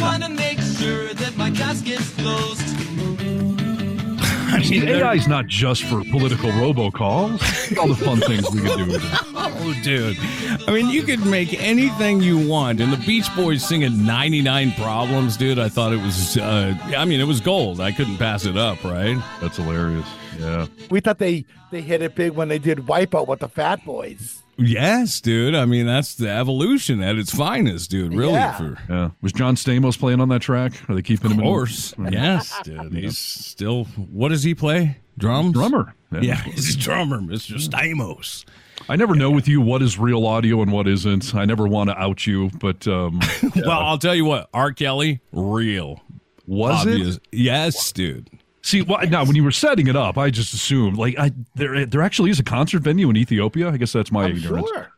One 0.00 0.22
and 0.22 0.36
make 0.36 0.58
sure 0.60 1.12
that 1.14 1.36
my 1.36 1.50
casket's 1.50 2.10
closed. 2.14 3.61
See, 4.60 4.86
AI's 5.02 5.26
not 5.28 5.46
just 5.46 5.84
for 5.84 6.04
political 6.04 6.50
robocalls. 6.50 7.78
All 7.78 7.88
the 7.88 7.94
fun 7.94 8.20
things 8.20 8.50
we 8.50 8.60
can 8.60 8.78
do 8.78 8.92
with 8.92 9.04
it. 9.04 9.28
Oh, 9.64 9.74
dude. 9.84 10.16
I 10.66 10.72
mean, 10.72 10.88
you 10.88 11.04
could 11.04 11.24
make 11.24 11.54
anything 11.62 12.20
you 12.20 12.48
want. 12.48 12.80
And 12.80 12.92
the 12.92 12.96
Beach 12.96 13.32
Boys 13.36 13.64
singing 13.64 14.04
99 14.04 14.72
Problems, 14.72 15.36
dude, 15.36 15.58
I 15.60 15.68
thought 15.68 15.92
it 15.92 16.02
was, 16.02 16.36
uh, 16.36 16.76
I 16.96 17.04
mean, 17.04 17.20
it 17.20 17.28
was 17.28 17.40
gold. 17.40 17.80
I 17.80 17.92
couldn't 17.92 18.16
pass 18.16 18.44
it 18.44 18.56
up, 18.56 18.82
right? 18.82 19.22
That's 19.40 19.58
hilarious. 19.58 20.06
Yeah. 20.38 20.66
We 20.90 20.98
thought 21.00 21.18
they 21.18 21.44
they 21.70 21.80
hit 21.80 22.02
it 22.02 22.16
big 22.16 22.32
when 22.32 22.48
they 22.48 22.58
did 22.58 22.78
Wipeout 22.78 23.28
with 23.28 23.38
the 23.40 23.48
Fat 23.48 23.84
Boys. 23.84 24.41
Yes, 24.58 25.20
dude. 25.20 25.54
I 25.54 25.64
mean, 25.64 25.86
that's 25.86 26.14
the 26.14 26.28
evolution 26.28 27.02
at 27.02 27.16
its 27.16 27.34
finest, 27.34 27.90
dude. 27.90 28.12
Really. 28.14 28.34
Yeah. 28.34 28.56
For, 28.56 28.78
Yeah. 28.88 29.10
Was 29.22 29.32
John 29.32 29.56
Stamos 29.56 29.98
playing 29.98 30.20
on 30.20 30.28
that 30.28 30.42
track? 30.42 30.72
Are 30.88 30.94
they 30.94 31.02
keeping 31.02 31.30
him 31.30 31.40
in? 31.40 31.46
of 31.46 31.52
in? 31.52 31.94
yes, 32.12 32.60
dude. 32.62 32.92
He's 32.92 33.18
still, 33.18 33.84
what 33.96 34.28
does 34.28 34.42
he 34.42 34.54
play? 34.54 34.98
Drums? 35.18 35.52
Drummer. 35.52 35.94
Yeah, 36.20 36.36
he's 36.42 36.74
a 36.74 36.78
drummer, 36.78 37.18
Mr. 37.22 37.54
Stamos. 37.56 38.44
I 38.88 38.96
never 38.96 39.14
know 39.14 39.30
with 39.30 39.46
you 39.48 39.60
what 39.60 39.80
is 39.82 39.98
real 39.98 40.26
audio 40.26 40.60
and 40.62 40.72
what 40.72 40.86
isn't. 40.88 41.34
I 41.34 41.44
never 41.44 41.66
want 41.68 41.90
to 41.90 41.96
out 41.98 42.26
you, 42.26 42.50
but 42.60 42.86
um, 42.88 43.20
Well, 43.56 43.70
I'll 43.80 43.98
tell 43.98 44.14
you 44.14 44.24
what, 44.24 44.48
R. 44.52 44.72
Kelly, 44.72 45.20
real. 45.32 46.02
was 46.46 46.80
Obvious. 46.86 47.16
it? 47.16 47.22
Yes, 47.32 47.92
dude. 47.92 48.28
See, 48.64 48.82
why 48.82 49.04
now 49.04 49.24
when 49.24 49.34
you 49.34 49.42
were 49.44 49.50
setting 49.50 49.88
it 49.88 49.96
up, 49.96 50.16
I 50.16 50.30
just 50.30 50.54
assumed 50.54 50.96
like 50.96 51.18
I 51.18 51.32
there 51.54 51.84
there 51.84 52.02
actually 52.02 52.30
is 52.30 52.38
a 52.38 52.44
concert 52.44 52.82
venue 52.82 53.10
in 53.10 53.16
Ethiopia. 53.16 53.68
I 53.70 53.76
guess 53.76 53.92
that's 53.92 54.12
my 54.12 54.24
I'm 54.24 54.36
ignorance. 54.36 54.68
sure. 54.72 54.88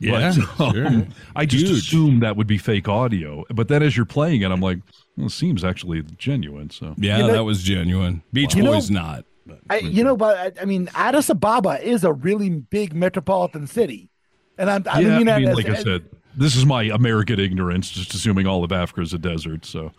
Yeah, 0.00 0.34
But, 0.58 0.72
sure. 0.74 0.86
um, 0.88 1.08
I 1.36 1.46
just 1.46 1.66
Huge. 1.66 1.78
assumed 1.78 2.22
that 2.24 2.36
would 2.36 2.48
be 2.48 2.58
fake 2.58 2.88
audio. 2.88 3.44
But 3.54 3.68
then 3.68 3.84
as 3.84 3.96
you're 3.96 4.04
playing 4.06 4.42
it, 4.42 4.50
I'm 4.50 4.60
like, 4.60 4.80
well, 5.16 5.26
it 5.28 5.30
seems 5.30 5.62
actually 5.62 6.02
genuine. 6.18 6.70
So 6.70 6.94
Yeah, 6.98 7.18
You 7.18 7.26
know- 7.28 7.32
that 7.34 7.44
was 7.44 7.62
genuine. 7.62 8.22
Beach 8.32 8.56
You 8.56 8.64
know- 8.64 8.72
Boys 8.72 8.90
not. 8.90 9.24
but- 9.46 9.60
I, 9.70 9.76
you 9.78 10.02
know, 10.02 10.16
but 10.16 10.58
I, 10.58 10.62
I 10.62 10.64
mean, 10.64 10.88
Addis 10.96 11.30
Ababa 11.30 11.80
is 11.88 12.02
a 12.02 12.12
really 12.12 12.50
big 12.50 12.94
metropolitan 12.94 13.68
city, 13.68 14.08
and 14.58 14.68
I'm, 14.68 14.82
I 14.90 15.00
yeah, 15.00 15.18
mean, 15.18 15.28
I 15.28 15.38
mean, 15.38 15.48
as- 15.50 15.56
like 15.56 15.68
I 15.68 15.80
said, 15.80 16.02
this 16.36 16.56
is 16.56 16.66
my 16.66 16.82
American 16.84 17.38
ignorance, 17.38 17.88
just 17.90 18.12
assuming 18.14 18.48
all 18.48 18.64
of 18.64 18.72
Africa 18.72 19.02
is 19.02 19.12
a 19.14 19.18
desert. 19.18 19.64
So, 19.64 19.92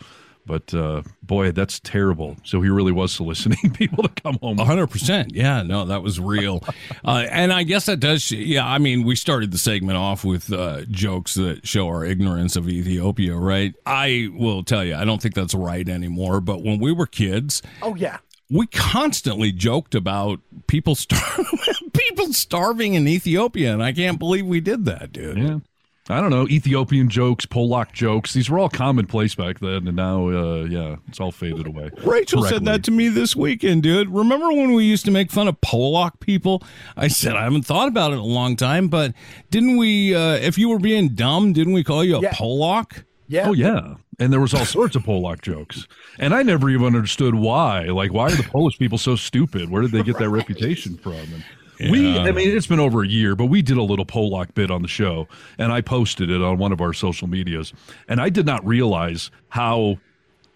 but 0.46 0.72
uh, 0.74 1.02
boy, 1.22 1.52
that's 1.52 1.80
terrible. 1.80 2.36
So 2.44 2.60
he 2.60 2.68
really 2.68 2.92
was 2.92 3.12
soliciting 3.12 3.70
people 3.72 4.02
to 4.02 4.22
come 4.22 4.38
home. 4.42 4.58
A 4.58 4.64
hundred 4.64 4.88
percent. 4.88 5.34
Yeah, 5.34 5.62
no, 5.62 5.84
that 5.86 6.02
was 6.02 6.20
real. 6.20 6.62
uh, 7.04 7.26
and 7.30 7.52
I 7.52 7.62
guess 7.62 7.86
that 7.86 8.00
does. 8.00 8.30
Yeah, 8.30 8.66
I 8.66 8.78
mean, 8.78 9.04
we 9.04 9.16
started 9.16 9.52
the 9.52 9.58
segment 9.58 9.96
off 9.96 10.24
with 10.24 10.52
uh, 10.52 10.82
jokes 10.90 11.34
that 11.34 11.66
show 11.66 11.88
our 11.88 12.04
ignorance 12.04 12.56
of 12.56 12.68
Ethiopia, 12.68 13.36
right? 13.36 13.74
I 13.86 14.28
will 14.32 14.62
tell 14.62 14.84
you, 14.84 14.94
I 14.94 15.04
don't 15.04 15.20
think 15.20 15.34
that's 15.34 15.54
right 15.54 15.88
anymore. 15.88 16.40
But 16.40 16.62
when 16.62 16.78
we 16.78 16.92
were 16.92 17.06
kids, 17.06 17.62
oh 17.82 17.94
yeah, 17.94 18.18
we 18.50 18.66
constantly 18.66 19.52
joked 19.52 19.94
about 19.94 20.40
people 20.66 20.94
star- 20.94 21.44
people 21.92 22.32
starving 22.32 22.94
in 22.94 23.08
Ethiopia, 23.08 23.72
and 23.72 23.82
I 23.82 23.92
can't 23.92 24.18
believe 24.18 24.46
we 24.46 24.60
did 24.60 24.84
that, 24.84 25.12
dude. 25.12 25.38
Yeah. 25.38 25.58
I 26.10 26.20
don't 26.20 26.28
know 26.30 26.46
Ethiopian 26.48 27.08
jokes, 27.08 27.46
Polak 27.46 27.92
jokes. 27.92 28.34
These 28.34 28.50
were 28.50 28.58
all 28.58 28.68
commonplace 28.68 29.34
back 29.34 29.60
then, 29.60 29.88
and 29.88 29.96
now, 29.96 30.28
uh, 30.28 30.64
yeah, 30.64 30.96
it's 31.08 31.18
all 31.18 31.32
faded 31.32 31.66
away. 31.66 31.90
Rachel 32.04 32.42
said 32.44 32.66
that 32.66 32.84
to 32.84 32.90
me 32.90 33.08
this 33.08 33.34
weekend, 33.34 33.82
dude. 33.84 34.10
Remember 34.10 34.48
when 34.48 34.74
we 34.74 34.84
used 34.84 35.06
to 35.06 35.10
make 35.10 35.30
fun 35.30 35.48
of 35.48 35.58
Polak 35.62 36.20
people? 36.20 36.62
I 36.94 37.08
said 37.08 37.36
I 37.36 37.44
haven't 37.44 37.64
thought 37.64 37.88
about 37.88 38.10
it 38.10 38.14
in 38.16 38.20
a 38.20 38.24
long 38.24 38.54
time, 38.54 38.88
but 38.88 39.14
didn't 39.50 39.78
we? 39.78 40.14
Uh, 40.14 40.34
if 40.34 40.58
you 40.58 40.68
were 40.68 40.78
being 40.78 41.08
dumb, 41.10 41.54
didn't 41.54 41.72
we 41.72 41.82
call 41.82 42.04
you 42.04 42.16
a 42.16 42.20
Yeah. 42.20 42.32
Polak? 42.32 43.04
yeah, 43.26 43.48
Oh 43.48 43.54
yeah, 43.54 43.94
and 44.18 44.30
there 44.30 44.40
was 44.40 44.52
all 44.52 44.66
sorts 44.66 44.94
of 44.96 45.04
Polak 45.04 45.40
jokes, 45.40 45.88
and 46.18 46.34
I 46.34 46.42
never 46.42 46.68
even 46.68 46.84
understood 46.94 47.34
why. 47.34 47.84
Like, 47.84 48.12
why 48.12 48.24
are 48.26 48.30
the 48.36 48.42
Polish 48.42 48.78
people 48.78 48.98
so 48.98 49.16
stupid? 49.16 49.70
Where 49.70 49.80
did 49.80 49.92
they 49.92 50.02
get 50.02 50.18
that 50.18 50.28
reputation 50.40 50.98
from? 50.98 51.14
And 51.14 51.44
we, 51.78 52.18
I 52.18 52.32
mean, 52.32 52.56
it's 52.56 52.66
been 52.66 52.80
over 52.80 53.02
a 53.02 53.08
year, 53.08 53.34
but 53.36 53.46
we 53.46 53.62
did 53.62 53.76
a 53.76 53.82
little 53.82 54.06
Polak 54.06 54.54
bit 54.54 54.70
on 54.70 54.82
the 54.82 54.88
show, 54.88 55.28
and 55.58 55.72
I 55.72 55.80
posted 55.80 56.30
it 56.30 56.42
on 56.42 56.58
one 56.58 56.72
of 56.72 56.80
our 56.80 56.92
social 56.92 57.28
medias, 57.28 57.72
and 58.08 58.20
I 58.20 58.28
did 58.28 58.46
not 58.46 58.64
realize 58.66 59.30
how 59.48 59.98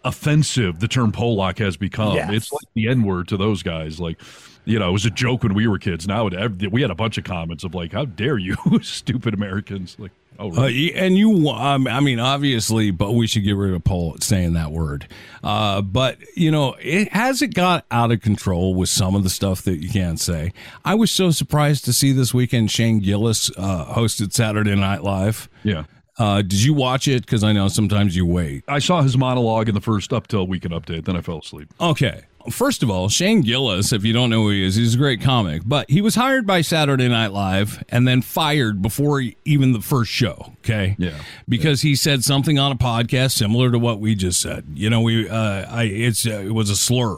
offensive 0.04 0.80
the 0.80 0.88
term 0.88 1.12
Polak 1.12 1.58
has 1.58 1.76
become. 1.76 2.14
Yes. 2.14 2.30
It's 2.32 2.52
like 2.52 2.64
the 2.74 2.88
N 2.88 3.02
word 3.02 3.28
to 3.28 3.36
those 3.36 3.62
guys. 3.62 3.98
Like, 4.00 4.20
you 4.64 4.78
know, 4.78 4.90
it 4.90 4.92
was 4.92 5.06
a 5.06 5.10
joke 5.10 5.42
when 5.42 5.54
we 5.54 5.66
were 5.66 5.78
kids. 5.78 6.06
Now 6.06 6.26
it, 6.28 6.72
we 6.72 6.82
had 6.82 6.90
a 6.90 6.94
bunch 6.94 7.18
of 7.18 7.24
comments 7.24 7.64
of 7.64 7.74
like, 7.74 7.92
"How 7.92 8.04
dare 8.04 8.38
you, 8.38 8.56
stupid 8.82 9.34
Americans!" 9.34 9.96
Like, 9.98 10.12
oh, 10.38 10.48
Uh, 10.48 10.62
really? 10.62 10.92
y- 10.92 10.98
and 11.00 11.16
you, 11.16 11.48
um, 11.48 11.86
I 11.88 12.00
mean, 12.00 12.20
obviously, 12.20 12.90
but 12.90 13.12
we 13.12 13.26
should 13.26 13.44
get 13.44 13.56
rid 13.56 13.72
of 13.74 13.82
Pol 13.84 14.16
saying 14.20 14.52
that 14.54 14.70
word. 14.70 15.06
Uh, 15.42 15.80
but 15.82 16.18
you 16.36 16.50
know, 16.50 16.76
it 16.80 17.12
has 17.12 17.40
it 17.42 17.54
got 17.54 17.86
out 17.90 18.12
of 18.12 18.20
control 18.20 18.74
with 18.74 18.88
some 18.90 19.14
of 19.14 19.24
the 19.24 19.30
stuff 19.30 19.62
that 19.62 19.78
you 19.82 19.88
can't 19.88 20.20
say. 20.20 20.52
I 20.84 20.94
was 20.94 21.10
so 21.10 21.30
surprised 21.30 21.84
to 21.86 21.92
see 21.92 22.12
this 22.12 22.34
weekend 22.34 22.70
Shane 22.70 22.98
Gillis 23.00 23.50
uh, 23.56 23.86
hosted 23.94 24.32
Saturday 24.32 24.74
Night 24.76 25.02
Live. 25.02 25.48
yeah. 25.62 25.84
Uh, 26.18 26.42
did 26.42 26.62
you 26.62 26.74
watch 26.74 27.06
it? 27.08 27.22
Because 27.24 27.44
I 27.44 27.52
know 27.52 27.68
sometimes 27.68 28.16
you 28.16 28.26
wait. 28.26 28.64
I 28.68 28.78
saw 28.80 29.02
his 29.02 29.16
monologue 29.16 29.68
in 29.68 29.74
the 29.74 29.80
first 29.80 30.12
up 30.12 30.26
till 30.26 30.46
weekend 30.46 30.74
update, 30.74 31.04
then 31.04 31.16
I 31.16 31.20
fell 31.20 31.38
asleep. 31.38 31.72
Okay. 31.80 32.22
First 32.50 32.82
of 32.82 32.88
all, 32.90 33.10
Shane 33.10 33.42
Gillis, 33.42 33.92
if 33.92 34.04
you 34.04 34.14
don't 34.14 34.30
know 34.30 34.44
who 34.44 34.50
he 34.50 34.64
is, 34.64 34.74
he's 34.76 34.94
a 34.94 34.98
great 34.98 35.20
comic, 35.20 35.62
but 35.66 35.90
he 35.90 36.00
was 36.00 36.14
hired 36.14 36.46
by 36.46 36.62
Saturday 36.62 37.06
Night 37.06 37.30
Live 37.32 37.84
and 37.90 38.08
then 38.08 38.22
fired 38.22 38.80
before 38.80 39.20
he- 39.20 39.36
even 39.44 39.72
the 39.72 39.82
first 39.82 40.10
show. 40.10 40.54
Okay. 40.64 40.96
Yeah. 40.98 41.18
Because 41.46 41.82
he 41.82 41.94
said 41.94 42.24
something 42.24 42.58
on 42.58 42.72
a 42.72 42.76
podcast 42.76 43.32
similar 43.32 43.70
to 43.70 43.78
what 43.78 44.00
we 44.00 44.14
just 44.14 44.40
said. 44.40 44.64
You 44.72 44.88
know, 44.88 45.02
we, 45.02 45.28
uh, 45.28 45.66
I, 45.68 45.82
it's, 45.84 46.26
uh, 46.26 46.30
it 46.46 46.54
was 46.54 46.70
a 46.70 46.76
slur. 46.76 47.16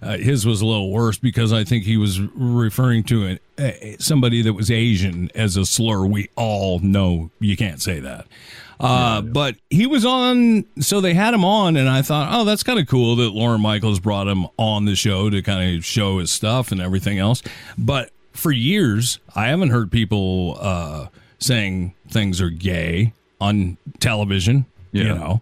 Uh, 0.00 0.16
his 0.16 0.46
was 0.46 0.62
a 0.62 0.66
little 0.66 0.90
worse 0.90 1.18
because 1.18 1.52
I 1.52 1.62
think 1.62 1.84
he 1.84 1.98
was 1.98 2.18
referring 2.18 3.04
to 3.04 3.26
an, 3.26 3.38
somebody 3.98 4.42
that 4.42 4.52
was 4.52 4.70
Asian 4.70 5.30
as 5.34 5.56
a 5.56 5.64
slur. 5.64 6.04
We 6.06 6.28
all 6.36 6.78
know 6.80 7.30
you 7.40 7.56
can't 7.56 7.80
say 7.80 8.00
that. 8.00 8.26
Uh, 8.78 9.20
But 9.20 9.56
he 9.68 9.86
was 9.86 10.06
on, 10.06 10.64
so 10.80 11.00
they 11.00 11.12
had 11.12 11.34
him 11.34 11.44
on, 11.44 11.76
and 11.76 11.88
I 11.88 12.00
thought, 12.02 12.28
oh, 12.32 12.44
that's 12.44 12.62
kind 12.62 12.78
of 12.78 12.86
cool 12.86 13.16
that 13.16 13.30
Lorne 13.30 13.60
Michaels 13.60 14.00
brought 14.00 14.26
him 14.26 14.46
on 14.56 14.86
the 14.86 14.94
show 14.96 15.28
to 15.28 15.42
kind 15.42 15.76
of 15.76 15.84
show 15.84 16.18
his 16.18 16.30
stuff 16.30 16.72
and 16.72 16.80
everything 16.80 17.18
else. 17.18 17.42
But 17.76 18.10
for 18.32 18.50
years, 18.52 19.18
I 19.34 19.48
haven't 19.48 19.68
heard 19.70 19.90
people 19.92 20.56
uh, 20.60 21.06
saying 21.38 21.94
things 22.08 22.40
are 22.40 22.48
gay 22.50 23.12
on 23.40 23.76
television. 23.98 24.64
You 24.92 25.04
know, 25.04 25.40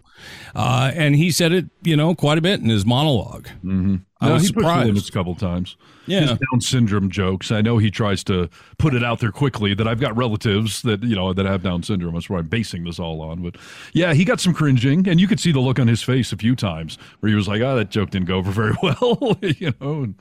uh, 0.55 0.91
and 0.93 1.15
he 1.15 1.31
said 1.31 1.51
it, 1.53 1.65
you 1.81 1.95
know, 1.95 2.13
quite 2.13 2.37
a 2.37 2.41
bit 2.41 2.59
in 2.59 2.69
his 2.69 2.83
monolog 2.85 3.45
Mm-hmm. 3.63 3.95
I 4.21 4.27
No, 4.27 4.33
was 4.33 4.43
he 4.43 4.47
surprised. 4.49 4.87
limits 4.87 5.09
a 5.09 5.11
couple 5.11 5.33
times. 5.33 5.75
Yeah. 6.05 6.21
His 6.21 6.29
Down 6.31 6.59
syndrome 6.61 7.09
jokes. 7.09 7.51
I 7.51 7.61
know 7.61 7.77
he 7.77 7.89
tries 7.89 8.23
to 8.25 8.49
put 8.77 8.93
it 8.93 9.03
out 9.03 9.19
there 9.21 9.31
quickly 9.31 9.73
that 9.75 9.87
I've 9.87 9.99
got 9.99 10.15
relatives 10.17 10.81
that 10.83 11.01
you 11.03 11.15
know 11.15 11.33
that 11.33 11.45
have 11.45 11.63
Down 11.63 11.81
syndrome. 11.83 12.13
That's 12.15 12.29
where 12.29 12.39
I'm 12.39 12.47
basing 12.47 12.83
this 12.83 12.99
all 12.99 13.21
on. 13.21 13.41
But 13.41 13.55
yeah, 13.93 14.13
he 14.13 14.23
got 14.25 14.39
some 14.39 14.53
cringing, 14.53 15.07
and 15.07 15.19
you 15.19 15.27
could 15.27 15.39
see 15.39 15.51
the 15.51 15.59
look 15.61 15.79
on 15.79 15.87
his 15.87 16.01
face 16.03 16.31
a 16.33 16.37
few 16.37 16.55
times 16.55 16.97
where 17.21 17.29
he 17.29 17.35
was 17.35 17.47
like, 17.47 17.61
"Oh, 17.61 17.75
that 17.75 17.89
joke 17.91 18.09
didn't 18.11 18.27
go 18.27 18.37
over 18.37 18.51
very 18.51 18.73
well," 18.83 19.37
you 19.41 19.73
know. 19.81 20.03
And 20.03 20.15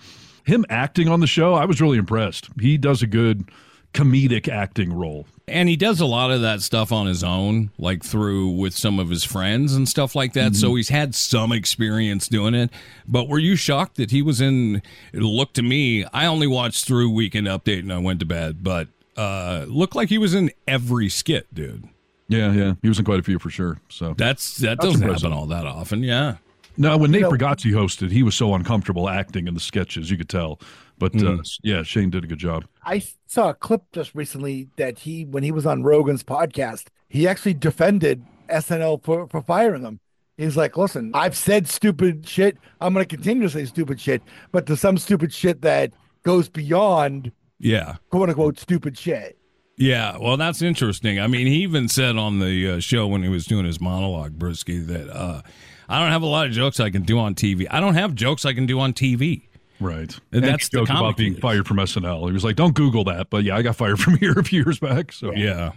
him 0.45 0.64
acting 0.70 1.09
on 1.09 1.20
the 1.20 1.26
show, 1.26 1.55
I 1.55 1.64
was 1.66 1.81
really 1.81 1.99
impressed. 1.99 2.49
He 2.61 2.79
does 2.79 3.03
a 3.03 3.07
good 3.07 3.51
comedic 3.95 4.49
acting 4.49 4.93
role. 4.93 5.26
And 5.49 5.68
he 5.68 5.76
does 5.76 6.01
a 6.01 6.07
lot 6.07 6.30
of 6.30 6.40
that 6.42 6.62
stuff 6.62 6.92
on 6.92 7.07
his 7.07 7.24
own, 7.24 7.70
like 7.78 8.03
through 8.05 8.51
with 8.51 8.74
some 8.74 8.99
of 8.99 9.09
his 9.11 9.24
friends 9.24 9.74
and 9.74 9.88
stuff 9.88 10.14
like 10.14 10.32
that. 10.34 10.55
So 10.57 10.74
he's 10.74 10.88
had 10.88 11.14
some 11.14 11.53
experience 11.53 12.28
doing 12.28 12.55
it. 12.55 12.70
But 13.07 13.28
were 13.28 13.38
you 13.38 13.57
shocked 13.57 13.96
that 13.96 14.11
he 14.11 14.22
was 14.22 14.40
in? 14.40 14.82
It 15.12 15.20
looked 15.20 15.55
to 15.55 15.62
me, 15.62 16.05
I 16.12 16.26
only 16.26 16.46
watched 16.46 16.84
through 16.86 17.11
Weekend 17.11 17.46
Update 17.46 17.80
and 17.80 17.92
I 17.92 17.99
went 17.99 18.20
to 18.20 18.26
bed, 18.26 18.62
but 18.62 18.88
uh, 19.16 19.64
looked 19.68 19.94
like 19.96 20.09
he 20.09 20.18
was 20.18 20.34
in 20.34 20.51
every 20.66 21.09
skit, 21.09 21.53
dude. 21.53 21.88
Yeah, 22.28 22.53
yeah, 22.53 22.74
he 22.82 22.88
was 22.88 22.99
in 22.99 23.05
quite 23.07 23.18
a 23.18 23.22
few 23.22 23.38
for 23.38 23.49
sure. 23.51 23.78
So 23.88 24.14
That's 24.16 24.59
that 24.59 24.76
That's 24.78 24.84
doesn't 24.84 25.03
impressive. 25.03 25.30
happen 25.30 25.38
all 25.38 25.46
that 25.46 25.64
often. 25.66 26.03
Yeah. 26.03 26.36
No, 26.79 26.97
when 26.97 27.11
Nate 27.11 27.22
know- 27.22 27.31
Bargatze 27.33 27.72
hosted, 27.72 28.11
he 28.11 28.22
was 28.22 28.35
so 28.35 28.55
uncomfortable 28.55 29.09
acting 29.09 29.47
in 29.49 29.55
the 29.55 29.61
sketches, 29.61 30.11
you 30.11 30.16
could 30.16 30.29
tell. 30.29 30.61
But 30.99 31.14
uh, 31.16 31.18
Mm. 31.39 31.59
yeah, 31.62 31.83
Shane 31.83 32.11
did 32.11 32.24
a 32.24 32.26
good 32.26 32.39
job. 32.39 32.64
I 32.85 33.03
saw 33.26 33.51
a 33.51 33.55
clip 33.55 33.83
just 33.93 34.14
recently 34.14 34.68
that 34.76 35.01
he, 35.01 35.24
when 35.24 35.43
he 35.43 35.51
was 35.53 35.66
on 35.66 35.83
Rogan's 35.83 36.24
podcast, 36.24 36.87
he 37.09 37.29
actually 37.29 37.55
defended 37.55 38.24
SNL 38.49 39.03
for, 39.05 39.26
for 39.29 39.43
firing 39.43 39.83
him. 39.83 40.01
He's 40.37 40.57
like, 40.57 40.76
listen, 40.76 41.11
I've 41.14 41.37
said 41.37 41.68
stupid 41.68 42.26
shit. 42.29 42.57
I'm 42.81 42.95
going 42.95 43.05
to 43.05 43.16
continue 43.16 43.43
to 43.43 43.51
say 43.51 43.64
stupid 43.64 44.01
shit, 44.01 44.22
but 44.53 44.66
there's 44.66 44.81
some 44.81 44.97
stupid 44.99 45.33
shit 45.33 45.62
that 45.62 45.93
goes 46.22 46.49
beyond 46.49 47.33
Yeah. 47.59 47.97
quote 48.11 48.29
unquote 48.29 48.59
stupid 48.59 48.97
shit. 48.97 49.37
Yeah, 49.76 50.16
well, 50.18 50.37
that's 50.37 50.62
interesting. 50.62 51.20
I 51.20 51.26
mean, 51.29 51.47
he 51.47 51.57
even 51.62 51.89
said 51.89 52.16
on 52.16 52.41
the 52.41 52.70
uh, 52.72 52.81
show 52.81 53.07
when 53.07 53.22
he 53.22 53.29
was 53.29 53.47
doing 53.47 53.64
his 53.64 53.81
monologue, 53.81 54.37
Brisky, 54.39 54.85
that 54.87 55.09
uh, 55.09 55.43
I 55.89 56.01
don't 56.01 56.11
have 56.11 56.22
a 56.22 56.26
lot 56.26 56.47
of 56.47 56.53
jokes 56.53 56.80
I 56.80 56.91
can 56.91 57.03
do 57.03 57.18
on 57.18 57.34
TV. 57.34 57.66
I 57.70 57.80
don't 57.80 57.95
have 57.95 58.14
jokes 58.14 58.45
I 58.45 58.53
can 58.53 58.66
do 58.66 58.78
on 58.80 58.93
TV. 58.93 59.43
Right. 59.80 60.12
And 60.32 60.43
And 60.43 60.45
that's 60.45 60.51
that's 60.53 60.68
the 60.70 60.78
joke 60.78 60.91
about 60.91 61.16
being 61.16 61.32
he 61.32 61.36
is. 61.39 61.41
fired 61.43 61.66
from 61.66 61.76
SNL. 61.78 62.26
He 62.26 62.32
was 62.32 62.45
like, 62.45 62.57
"Don't 62.57 62.74
Google 62.74 63.05
that," 63.05 63.30
but 63.30 63.45
yeah, 63.45 63.57
I 63.57 63.62
got 63.62 63.76
fired 63.76 63.99
from 64.05 64.16
here 64.16 64.32
a 64.32 64.43
few 64.45 64.62
years 64.64 64.78
back. 64.80 65.12
So 65.12 65.32
Yeah. 65.32 65.72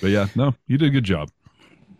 but 0.00 0.08
yeah, 0.10 0.26
no, 0.34 0.54
you 0.66 0.78
did 0.78 0.88
a 0.88 0.90
good 0.90 1.04
job. 1.04 1.30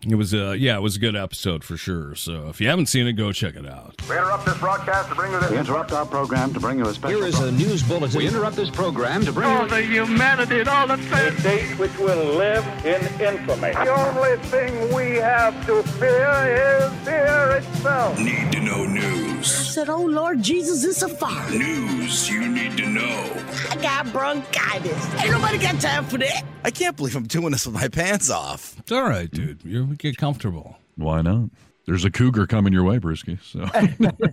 It 0.08 0.14
was 0.14 0.32
uh 0.32 0.52
yeah, 0.52 0.76
it 0.76 0.80
was 0.80 0.96
a 0.96 0.98
good 0.98 1.14
episode 1.14 1.62
for 1.62 1.76
sure. 1.76 2.14
So 2.14 2.48
if 2.48 2.58
you 2.58 2.68
haven't 2.68 2.86
seen 2.86 3.06
it, 3.06 3.12
go 3.14 3.32
check 3.32 3.54
it 3.54 3.66
out. 3.66 3.96
We 4.08 4.16
interrupt 4.16 4.46
this 4.46 4.56
broadcast 4.58 5.10
to 5.10 5.14
bring 5.14 5.30
you 5.32 5.40
this. 5.40 5.50
We 5.50 5.58
interrupt 5.58 5.92
our 5.92 6.06
program 6.06 6.54
to 6.54 6.60
bring 6.60 6.78
you 6.78 6.86
a 6.86 6.94
special. 6.94 7.18
Here 7.18 7.26
is 7.28 7.38
a 7.38 7.52
news 7.52 7.82
bulletin. 7.82 8.16
We 8.18 8.26
interrupt 8.26 8.56
this 8.56 8.70
program 8.70 9.26
to 9.26 9.32
bring 9.32 9.46
All 9.46 9.64
you. 9.64 9.68
the 9.68 9.82
humanity 9.82 10.60
and 10.60 10.68
all 10.70 10.86
the 10.86 10.94
A 10.94 11.42
date 11.42 11.78
which 11.78 11.96
will 11.98 12.34
live 12.36 12.64
in 12.86 13.02
infamy. 13.20 13.72
The 13.72 13.90
only 13.90 14.38
thing 14.48 14.94
we 14.94 15.16
have 15.16 15.66
to 15.66 15.82
fear 15.82 16.30
is 16.46 16.92
fear 17.04 17.56
itself. 17.58 18.18
Need 18.18 18.52
to 18.52 18.60
know 18.60 18.84
I 18.84 18.86
news. 18.86 19.46
said, 19.50 19.90
Oh 19.90 20.00
Lord 20.02 20.42
Jesus, 20.42 20.82
it's 20.82 21.02
a 21.02 21.10
fire. 21.10 21.50
News 21.50 22.26
you 22.30 22.48
need 22.48 22.78
to 22.78 22.86
know. 22.86 23.36
I 23.68 23.76
got 23.76 24.10
bronchitis. 24.12 25.14
Ain't 25.20 25.30
nobody 25.32 25.58
got 25.58 25.78
time 25.78 26.04
for 26.06 26.16
that. 26.18 26.42
I 26.64 26.70
can't 26.70 26.96
believe 26.96 27.16
I'm 27.16 27.26
doing 27.26 27.52
this 27.52 27.66
with 27.66 27.74
my 27.74 27.88
pants 27.88 28.30
off. 28.30 28.78
It's 28.78 28.92
all 28.92 29.02
right, 29.02 29.30
dude. 29.30 29.60
You 29.90 29.96
get 29.96 30.16
comfortable. 30.16 30.76
Why 30.96 31.20
not? 31.22 31.50
There's 31.86 32.04
a 32.04 32.10
cougar 32.10 32.46
coming 32.46 32.72
your 32.72 32.84
way, 32.84 32.98
Brisky. 32.98 33.38
So 33.42 33.66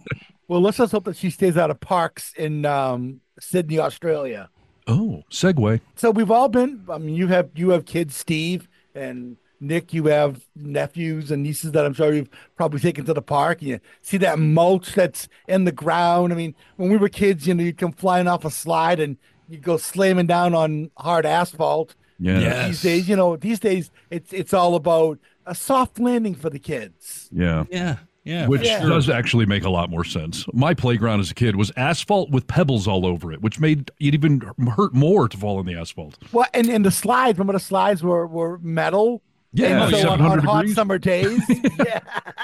Well, 0.47 0.61
let's 0.61 0.77
just 0.77 0.91
hope 0.91 1.05
that 1.05 1.17
she 1.17 1.29
stays 1.29 1.57
out 1.57 1.71
of 1.71 1.79
parks 1.79 2.31
in 2.37 2.65
um, 2.65 3.19
Sydney, 3.39 3.79
Australia. 3.79 4.49
oh, 4.87 5.23
segue. 5.31 5.81
So 5.95 6.11
we've 6.11 6.31
all 6.31 6.47
been. 6.47 6.85
I 6.89 6.97
mean, 6.99 7.15
you 7.15 7.27
have 7.27 7.49
you 7.55 7.71
have 7.71 7.85
kids, 7.85 8.15
Steve 8.15 8.69
and 8.95 9.35
Nick. 9.59 9.93
You 9.93 10.05
have 10.05 10.45
nephews 10.55 11.31
and 11.31 11.43
nieces 11.43 11.71
that 11.73 11.85
I'm 11.85 11.93
sure 11.93 12.13
you've 12.13 12.29
probably 12.55 12.79
taken 12.79 13.03
to 13.05 13.13
the 13.13 13.21
park. 13.21 13.61
And 13.61 13.69
you 13.69 13.79
see 14.01 14.17
that 14.17 14.39
mulch 14.39 14.93
that's 14.93 15.27
in 15.47 15.65
the 15.65 15.71
ground. 15.73 16.31
I 16.31 16.35
mean, 16.35 16.55
when 16.77 16.89
we 16.89 16.97
were 16.97 17.09
kids, 17.09 17.47
you 17.47 17.53
know, 17.53 17.63
you'd 17.63 17.77
come 17.77 17.91
flying 17.91 18.27
off 18.27 18.45
a 18.45 18.51
slide 18.51 18.99
and 18.99 19.17
you 19.49 19.57
go 19.57 19.75
slamming 19.77 20.27
down 20.27 20.53
on 20.53 20.91
hard 20.97 21.25
asphalt. 21.25 21.95
Yeah. 22.19 22.39
Yes. 22.39 22.67
These 22.67 22.81
days, 22.81 23.09
you 23.09 23.15
know, 23.15 23.35
these 23.35 23.59
days 23.59 23.91
it's 24.09 24.31
it's 24.31 24.53
all 24.53 24.75
about 24.75 25.19
a 25.47 25.55
soft 25.55 25.99
landing 25.99 26.35
for 26.35 26.49
the 26.49 26.59
kids. 26.59 27.29
Yeah. 27.31 27.63
Yeah. 27.71 27.97
Yeah. 28.23 28.47
Which 28.47 28.63
Yeah. 28.65 28.81
does 28.85 29.09
actually 29.09 29.45
make 29.45 29.63
a 29.63 29.69
lot 29.69 29.89
more 29.89 30.03
sense. 30.03 30.45
My 30.53 30.73
playground 30.73 31.21
as 31.21 31.31
a 31.31 31.33
kid 31.33 31.55
was 31.55 31.71
asphalt 31.77 32.29
with 32.29 32.45
pebbles 32.47 32.87
all 32.87 33.05
over 33.05 33.31
it, 33.31 33.41
which 33.41 33.59
made 33.59 33.89
it 33.99 34.13
even 34.15 34.41
hurt 34.75 34.93
more 34.93 35.29
to 35.29 35.37
fall 35.37 35.57
on 35.59 35.65
the 35.65 35.75
asphalt. 35.75 36.17
Well, 36.33 36.45
and 36.53 36.67
and 36.69 36.85
the 36.85 36.91
slides. 36.91 37.37
Remember 37.39 37.53
the 37.53 37.59
slides 37.63 38.03
were 38.03 38.27
were 38.27 38.57
metal. 38.59 39.21
Yeah, 39.53 39.85
and 39.87 39.95
so 39.95 40.09
on, 40.09 40.21
on 40.21 40.39
hot 40.39 40.67
summer 40.67 40.97
days. 40.97 41.41
yeah. 41.79 42.01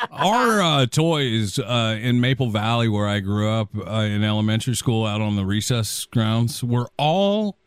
Our 0.10 0.62
uh, 0.62 0.86
toys 0.86 1.60
uh, 1.60 1.98
in 2.02 2.22
Maple 2.22 2.50
Valley, 2.50 2.88
where 2.88 3.08
I 3.08 3.20
grew 3.20 3.50
up 3.52 3.70
uh, 3.78 3.92
in 4.02 4.24
elementary 4.24 4.76
school, 4.76 5.06
out 5.06 5.20
on 5.20 5.36
the 5.36 5.46
recess 5.46 6.06
grounds, 6.06 6.64
were 6.64 6.88
all 6.98 7.58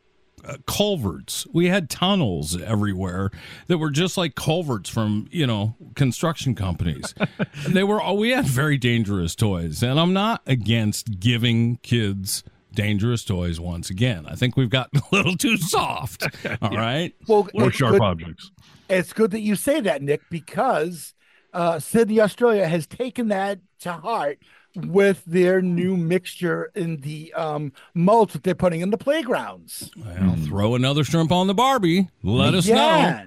culverts. 0.67 1.47
We 1.53 1.67
had 1.69 1.89
tunnels 1.91 2.61
everywhere 2.61 3.31
that 3.67 3.79
were 3.79 3.91
just 3.91 4.17
like 4.17 4.35
culverts 4.35 4.89
from 4.89 5.29
you 5.31 5.47
know 5.47 5.77
construction 5.95 6.55
companies. 6.55 7.15
they 7.69 7.83
were 7.85 8.01
all 8.01 8.17
we 8.17 8.31
had 8.31 8.47
very 8.47 8.79
dangerous 8.79 9.35
toys, 9.35 9.83
and 9.83 9.99
I'm 10.01 10.13
not 10.13 10.43
against 10.47 11.19
giving 11.21 11.77
kids 11.79 12.45
dangerous 12.75 13.25
toys 13.25 13.59
once 13.59 13.89
again. 13.91 14.27
I 14.29 14.35
think 14.35 14.57
we've 14.57 14.69
gotten 14.71 15.01
a 15.13 15.15
little 15.15 15.37
too 15.37 15.57
soft. 15.57 16.25
All 16.63 16.71
right. 16.77 17.15
Well, 17.27 17.49
Or 17.55 17.69
it's 17.69 17.77
sharp 17.77 17.93
good- 17.93 18.03
objects. 18.03 18.51
It's 18.91 19.13
good 19.15 19.31
that 19.33 19.41
you 19.41 19.57
say 19.57 19.81
that, 19.81 20.03
Nick, 20.03 20.21
because 20.31 21.15
uh, 21.55 21.79
Sydney, 21.81 22.21
Australia 22.21 22.69
has 22.69 22.87
taken 22.87 23.29
that 23.29 23.59
to 23.81 23.93
heart 23.95 24.39
with 24.77 25.23
their 25.27 25.61
new 25.63 25.97
mixture 25.97 26.71
in 26.75 26.99
the 27.01 27.33
um, 27.35 27.73
mulch 27.95 28.33
that 28.33 28.43
they're 28.43 28.55
putting 28.55 28.81
in 28.81 28.91
the 28.91 28.99
playgrounds. 28.99 29.91
Well, 29.97 30.37
throw 30.45 30.75
another 30.75 31.05
shrimp 31.05 31.33
on 31.33 31.47
the 31.47 31.55
Barbie. 31.55 32.09
Let 32.23 32.55
us 32.55 32.69
know. 32.69 33.27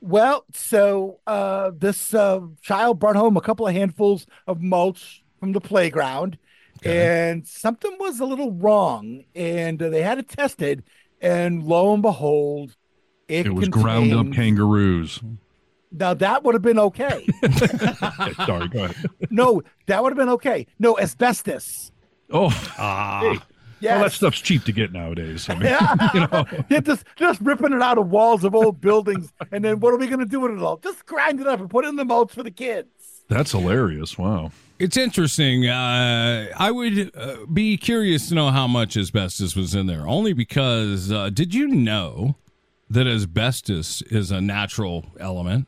Well, 0.00 0.44
so 0.52 1.20
uh, 1.26 1.70
this 1.76 2.12
uh, 2.12 2.40
child 2.60 2.98
brought 2.98 3.14
home 3.14 3.36
a 3.36 3.40
couple 3.40 3.68
of 3.68 3.74
handfuls 3.74 4.26
of 4.48 4.60
mulch 4.60 5.22
from 5.38 5.52
the 5.52 5.60
playground, 5.60 6.38
and 6.84 7.46
something 7.46 7.96
was 8.00 8.18
a 8.18 8.24
little 8.24 8.50
wrong, 8.52 9.24
and 9.34 9.80
uh, 9.80 9.88
they 9.90 10.02
had 10.02 10.18
it 10.18 10.28
tested, 10.28 10.82
and 11.20 11.62
lo 11.62 11.92
and 11.94 12.02
behold, 12.02 12.74
it, 13.28 13.46
It 13.46 13.54
was 13.54 13.68
ground 13.68 14.12
up 14.12 14.32
kangaroos. 14.32 15.20
Now 15.92 16.14
that 16.14 16.42
would 16.44 16.54
have 16.54 16.62
been 16.62 16.78
okay. 16.78 17.26
Sorry, 18.46 18.68
go 18.68 18.84
ahead. 18.84 18.96
no, 19.30 19.62
that 19.86 20.02
would 20.02 20.10
have 20.12 20.16
been 20.16 20.30
okay. 20.30 20.66
No 20.78 20.98
asbestos. 20.98 21.92
Oh, 22.30 22.48
ah. 22.78 23.44
Yes. 23.80 23.94
Well, 23.96 24.02
that 24.04 24.12
stuff's 24.12 24.40
cheap 24.40 24.62
to 24.64 24.72
get 24.72 24.92
nowadays. 24.92 25.48
I 25.48 25.54
mean, 25.54 25.62
Yeah. 25.64 26.08
you 26.14 26.20
know, 26.20 26.44
They're 26.68 26.80
just 26.80 27.04
just 27.16 27.40
ripping 27.40 27.72
it 27.72 27.82
out 27.82 27.98
of 27.98 28.08
walls 28.10 28.44
of 28.44 28.54
old 28.54 28.80
buildings, 28.80 29.32
and 29.50 29.64
then 29.64 29.80
what 29.80 29.92
are 29.92 29.96
we 29.98 30.06
going 30.06 30.20
to 30.20 30.24
do 30.24 30.38
with 30.40 30.52
it 30.52 30.58
all? 30.60 30.76
Just 30.76 31.04
grind 31.04 31.40
it 31.40 31.46
up 31.48 31.58
and 31.60 31.68
put 31.68 31.84
it 31.84 31.88
in 31.88 31.96
the 31.96 32.04
mulch 32.04 32.32
for 32.32 32.42
the 32.44 32.50
kids. 32.52 32.88
that's 33.28 33.50
hilarious. 33.50 34.16
Wow. 34.16 34.52
It's 34.78 34.96
interesting. 34.96 35.66
Uh, 35.68 36.46
I 36.56 36.70
would 36.70 37.10
uh, 37.16 37.36
be 37.52 37.76
curious 37.76 38.28
to 38.28 38.34
know 38.34 38.50
how 38.50 38.66
much 38.66 38.96
asbestos 38.96 39.54
was 39.56 39.74
in 39.74 39.86
there, 39.86 40.06
only 40.08 40.32
because 40.32 41.10
uh, 41.12 41.30
did 41.30 41.52
you 41.54 41.66
know 41.68 42.36
that 42.88 43.06
asbestos 43.06 44.02
is 44.02 44.30
a 44.30 44.40
natural 44.40 45.06
element? 45.20 45.66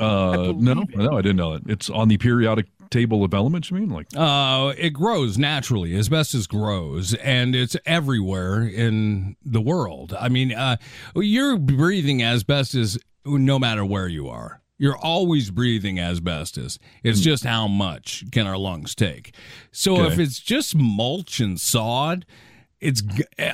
Uh, 0.00 0.52
no, 0.56 0.84
no, 0.94 1.18
I 1.18 1.22
didn't 1.22 1.36
know 1.36 1.54
it. 1.54 1.62
It's 1.66 1.90
on 1.90 2.08
the 2.08 2.16
periodic 2.18 2.66
table 2.90 3.22
of 3.24 3.32
elements. 3.34 3.70
You 3.70 3.76
mean 3.78 3.90
like? 3.90 4.06
Uh, 4.16 4.72
it 4.76 4.90
grows 4.90 5.38
naturally. 5.38 5.96
Asbestos 5.96 6.46
grows, 6.46 7.14
and 7.14 7.54
it's 7.54 7.76
everywhere 7.86 8.62
in 8.62 9.36
the 9.44 9.60
world. 9.60 10.14
I 10.18 10.28
mean, 10.28 10.52
uh, 10.52 10.76
you're 11.14 11.56
breathing 11.58 12.22
asbestos 12.22 12.98
no 13.24 13.58
matter 13.58 13.84
where 13.84 14.08
you 14.08 14.28
are. 14.28 14.62
You're 14.78 14.96
always 14.96 15.50
breathing 15.50 16.00
asbestos. 16.00 16.78
It's 17.04 17.20
just 17.20 17.44
how 17.44 17.68
much 17.68 18.24
can 18.32 18.46
our 18.46 18.56
lungs 18.56 18.94
take. 18.94 19.34
So 19.72 20.04
if 20.04 20.18
it's 20.18 20.40
just 20.40 20.74
mulch 20.74 21.38
and 21.38 21.60
sod, 21.60 22.24
it's 22.80 23.02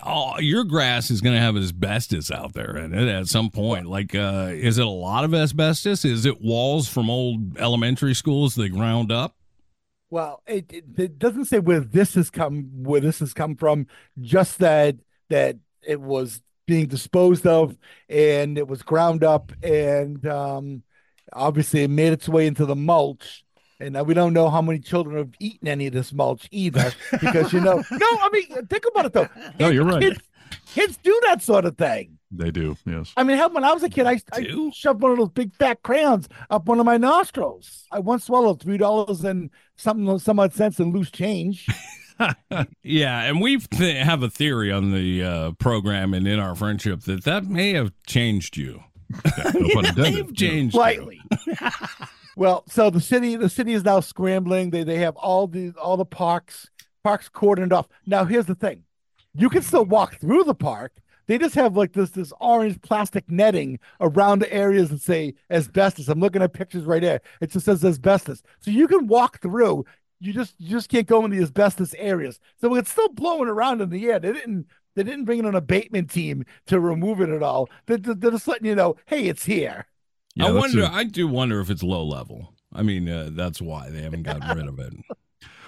all, 0.02 0.40
your 0.40 0.64
grass 0.64 1.10
is 1.10 1.20
going 1.20 1.34
to 1.34 1.40
have 1.40 1.56
asbestos 1.56 2.30
out 2.30 2.52
there 2.54 2.76
in 2.76 2.94
it 2.94 3.08
at 3.08 3.26
some 3.26 3.50
point. 3.50 3.86
Like, 3.86 4.14
uh, 4.14 4.50
is 4.52 4.78
it 4.78 4.86
a 4.86 4.90
lot 4.90 5.24
of 5.24 5.34
asbestos? 5.34 6.04
Is 6.04 6.24
it 6.24 6.40
walls 6.40 6.88
from 6.88 7.10
old 7.10 7.58
elementary 7.58 8.14
schools 8.14 8.54
they 8.54 8.68
ground 8.68 9.10
up? 9.10 9.36
Well, 10.10 10.42
it, 10.46 10.72
it, 10.72 10.84
it 10.96 11.18
doesn't 11.18 11.46
say 11.46 11.58
where 11.58 11.80
this 11.80 12.14
has 12.14 12.30
come 12.30 12.84
where 12.84 13.00
this 13.00 13.18
has 13.18 13.34
come 13.34 13.56
from. 13.56 13.88
Just 14.20 14.60
that 14.60 14.96
that 15.28 15.56
it 15.82 16.00
was 16.00 16.40
being 16.66 16.86
disposed 16.86 17.46
of 17.46 17.76
and 18.08 18.58
it 18.58 18.68
was 18.68 18.82
ground 18.82 19.24
up 19.24 19.52
and 19.62 20.24
um, 20.26 20.82
obviously 21.32 21.82
it 21.82 21.90
made 21.90 22.12
its 22.12 22.28
way 22.28 22.46
into 22.46 22.66
the 22.66 22.76
mulch. 22.76 23.44
And 23.78 23.92
now 23.92 24.02
we 24.02 24.14
don't 24.14 24.32
know 24.32 24.48
how 24.48 24.62
many 24.62 24.78
children 24.78 25.16
have 25.18 25.30
eaten 25.38 25.68
any 25.68 25.86
of 25.86 25.92
this 25.92 26.12
mulch 26.12 26.48
either, 26.50 26.92
because 27.12 27.52
you 27.52 27.60
know. 27.60 27.82
No, 27.90 28.06
I 28.10 28.28
mean, 28.32 28.66
think 28.66 28.84
about 28.90 29.06
it 29.06 29.12
though. 29.12 29.28
No, 29.60 29.68
you're 29.68 29.84
right. 29.84 30.00
Kids, 30.00 30.20
kids 30.74 30.98
do 31.02 31.20
that 31.26 31.42
sort 31.42 31.64
of 31.64 31.76
thing. 31.76 32.18
They 32.30 32.50
do. 32.50 32.76
Yes. 32.86 33.12
I 33.16 33.22
mean, 33.22 33.36
hell, 33.36 33.50
when 33.50 33.64
I 33.64 33.72
was 33.72 33.82
a 33.82 33.88
kid, 33.88 34.06
I, 34.06 34.20
I 34.32 34.70
shoved 34.72 35.00
one 35.00 35.12
of 35.12 35.18
those 35.18 35.28
big 35.28 35.54
fat 35.54 35.82
crayons 35.82 36.28
up 36.50 36.66
one 36.66 36.80
of 36.80 36.86
my 36.86 36.96
nostrils. 36.96 37.84
I 37.92 38.00
once 38.00 38.24
swallowed 38.24 38.60
three 38.60 38.78
dollars 38.78 39.24
and 39.24 39.50
something, 39.76 40.18
some 40.18 40.40
odd 40.40 40.52
cents 40.52 40.80
in 40.80 40.92
loose 40.92 41.10
change. 41.10 41.66
Yeah, 42.82 43.24
and 43.24 43.42
we 43.42 43.58
th- 43.58 44.02
have 44.02 44.22
a 44.22 44.30
theory 44.30 44.72
on 44.72 44.90
the 44.90 45.22
uh, 45.22 45.50
program 45.58 46.14
and 46.14 46.26
in 46.26 46.38
our 46.38 46.54
friendship 46.54 47.02
that 47.02 47.24
that 47.24 47.44
may 47.44 47.74
have 47.74 47.92
changed 48.06 48.56
you. 48.56 48.82
It 49.26 49.96
may 49.98 50.12
have 50.12 50.32
changed 50.32 50.74
you. 50.74 50.80
Slightly. 50.80 51.20
Well, 52.36 52.64
so 52.68 52.90
the 52.90 53.00
city, 53.00 53.34
the 53.34 53.48
city 53.48 53.72
is 53.72 53.82
now 53.82 54.00
scrambling. 54.00 54.70
They 54.70 54.84
they 54.84 54.98
have 54.98 55.16
all 55.16 55.48
the 55.48 55.72
all 55.80 55.96
the 55.96 56.04
parks 56.04 56.68
parks 57.02 57.28
cordoned 57.28 57.72
off. 57.72 57.88
Now, 58.06 58.24
here's 58.24 58.46
the 58.46 58.54
thing: 58.54 58.84
you 59.34 59.48
can 59.48 59.62
still 59.62 59.86
walk 59.86 60.16
through 60.20 60.44
the 60.44 60.54
park. 60.54 60.92
They 61.26 61.38
just 61.38 61.54
have 61.54 61.76
like 61.76 61.94
this 61.94 62.10
this 62.10 62.32
orange 62.38 62.80
plastic 62.82 63.30
netting 63.30 63.80
around 64.00 64.40
the 64.40 64.52
areas 64.52 64.90
that 64.90 65.00
say 65.00 65.34
asbestos. 65.50 66.08
I'm 66.08 66.20
looking 66.20 66.42
at 66.42 66.52
pictures 66.52 66.84
right 66.84 67.02
there. 67.02 67.22
It 67.40 67.50
just 67.50 67.64
says 67.64 67.82
asbestos, 67.82 68.42
so 68.60 68.70
you 68.70 68.86
can 68.86 69.06
walk 69.06 69.40
through. 69.40 69.86
You 70.20 70.34
just 70.34 70.54
you 70.58 70.70
just 70.70 70.90
can't 70.90 71.06
go 71.06 71.24
in 71.24 71.30
the 71.30 71.42
asbestos 71.42 71.94
areas. 71.94 72.38
So 72.60 72.74
it's 72.74 72.90
still 72.90 73.08
blowing 73.08 73.48
around 73.48 73.80
in 73.80 73.88
the 73.88 74.06
air. 74.10 74.18
They 74.18 74.32
didn't 74.32 74.66
they 74.94 75.02
didn't 75.02 75.24
bring 75.24 75.38
in 75.38 75.46
an 75.46 75.54
abatement 75.54 76.10
team 76.10 76.44
to 76.66 76.80
remove 76.80 77.20
it 77.20 77.28
at 77.30 77.42
all. 77.42 77.68
They're, 77.86 77.98
they're 77.98 78.30
just 78.30 78.48
letting 78.48 78.66
you 78.66 78.74
know, 78.74 78.96
hey, 79.06 79.26
it's 79.26 79.44
here. 79.44 79.86
I 80.40 80.50
wonder. 80.50 80.84
I 80.90 81.04
do 81.04 81.26
wonder 81.28 81.60
if 81.60 81.70
it's 81.70 81.82
low 81.82 82.04
level. 82.04 82.52
I 82.72 82.82
mean, 82.82 83.08
uh, 83.08 83.30
that's 83.32 83.60
why 83.60 83.90
they 83.90 84.02
haven't 84.02 84.22
gotten 84.24 84.56
rid 84.56 84.66
of 84.68 84.78
it. 84.78 84.92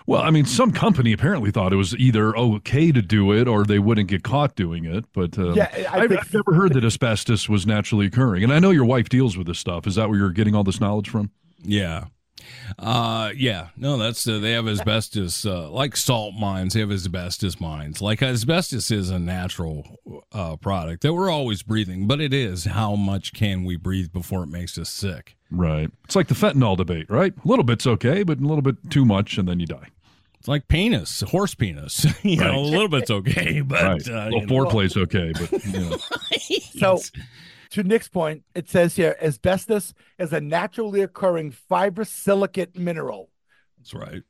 Well, 0.06 0.22
I 0.22 0.30
mean, 0.30 0.46
some 0.46 0.72
company 0.72 1.12
apparently 1.12 1.50
thought 1.50 1.70
it 1.70 1.76
was 1.76 1.94
either 1.96 2.34
okay 2.34 2.92
to 2.92 3.02
do 3.02 3.30
it 3.32 3.46
or 3.46 3.64
they 3.64 3.78
wouldn't 3.78 4.08
get 4.08 4.22
caught 4.22 4.56
doing 4.56 4.86
it. 4.86 5.04
But 5.12 5.36
um, 5.38 5.52
Yeah, 5.52 5.68
I 5.92 6.00
I've, 6.00 6.08
think- 6.08 6.20
I've 6.22 6.32
never 6.32 6.54
heard 6.54 6.72
that 6.72 6.82
asbestos 6.82 7.46
was 7.46 7.66
naturally 7.66 8.06
occurring. 8.06 8.42
And 8.42 8.50
I 8.50 8.58
know 8.58 8.70
your 8.70 8.86
wife 8.86 9.10
deals 9.10 9.36
with 9.36 9.46
this 9.46 9.58
stuff. 9.58 9.86
Is 9.86 9.96
that 9.96 10.08
where 10.08 10.18
you're 10.18 10.30
getting 10.30 10.54
all 10.54 10.64
this 10.64 10.80
knowledge 10.80 11.10
from? 11.10 11.30
Yeah. 11.62 12.06
Uh 12.78 13.32
yeah. 13.36 13.68
No, 13.76 13.96
that's 13.96 14.26
uh, 14.26 14.38
they 14.38 14.52
have 14.52 14.66
asbestos 14.68 15.44
uh 15.44 15.70
like 15.70 15.96
salt 15.96 16.34
mines, 16.34 16.74
they 16.74 16.80
have 16.80 16.90
asbestos 16.90 17.60
mines. 17.60 18.00
Like 18.00 18.22
asbestos 18.22 18.90
is 18.90 19.10
a 19.10 19.18
natural 19.18 19.98
uh 20.32 20.56
product 20.56 21.02
that 21.02 21.14
we're 21.14 21.30
always 21.30 21.62
breathing, 21.62 22.06
but 22.06 22.20
it 22.20 22.32
is 22.32 22.64
how 22.64 22.94
much 22.96 23.32
can 23.32 23.64
we 23.64 23.76
breathe 23.76 24.12
before 24.12 24.42
it 24.42 24.48
makes 24.48 24.78
us 24.78 24.90
sick. 24.90 25.36
Right. 25.50 25.90
It's 26.04 26.16
like 26.16 26.28
the 26.28 26.34
fentanyl 26.34 26.76
debate, 26.76 27.08
right? 27.08 27.32
A 27.32 27.48
little 27.48 27.64
bit's 27.64 27.86
okay, 27.86 28.22
but 28.22 28.38
a 28.38 28.42
little 28.42 28.62
bit 28.62 28.76
too 28.90 29.04
much, 29.04 29.38
and 29.38 29.48
then 29.48 29.60
you 29.60 29.66
die. 29.66 29.88
It's 30.38 30.48
like 30.48 30.68
penis, 30.68 31.22
horse 31.22 31.54
penis. 31.54 32.06
you 32.22 32.36
know, 32.36 32.58
a 32.58 32.60
little 32.60 32.88
bit's 32.88 33.10
okay, 33.10 33.60
but 33.60 33.82
right. 33.82 34.08
uh, 34.08 34.12
well, 34.12 34.32
you 34.32 34.46
know. 34.46 34.54
foreplay's 34.54 34.96
okay, 34.96 35.32
but 35.32 35.64
you 35.64 35.80
know. 35.80 35.96
So, 36.78 37.00
to 37.70 37.82
Nick's 37.82 38.08
point, 38.08 38.42
it 38.54 38.68
says 38.68 38.96
here 38.96 39.16
asbestos 39.20 39.94
is 40.18 40.32
a 40.32 40.40
naturally 40.40 41.00
occurring 41.02 41.50
fibrous 41.50 42.10
silicate 42.10 42.76
mineral. 42.78 43.30
That's 43.78 43.94
right. 43.94 44.22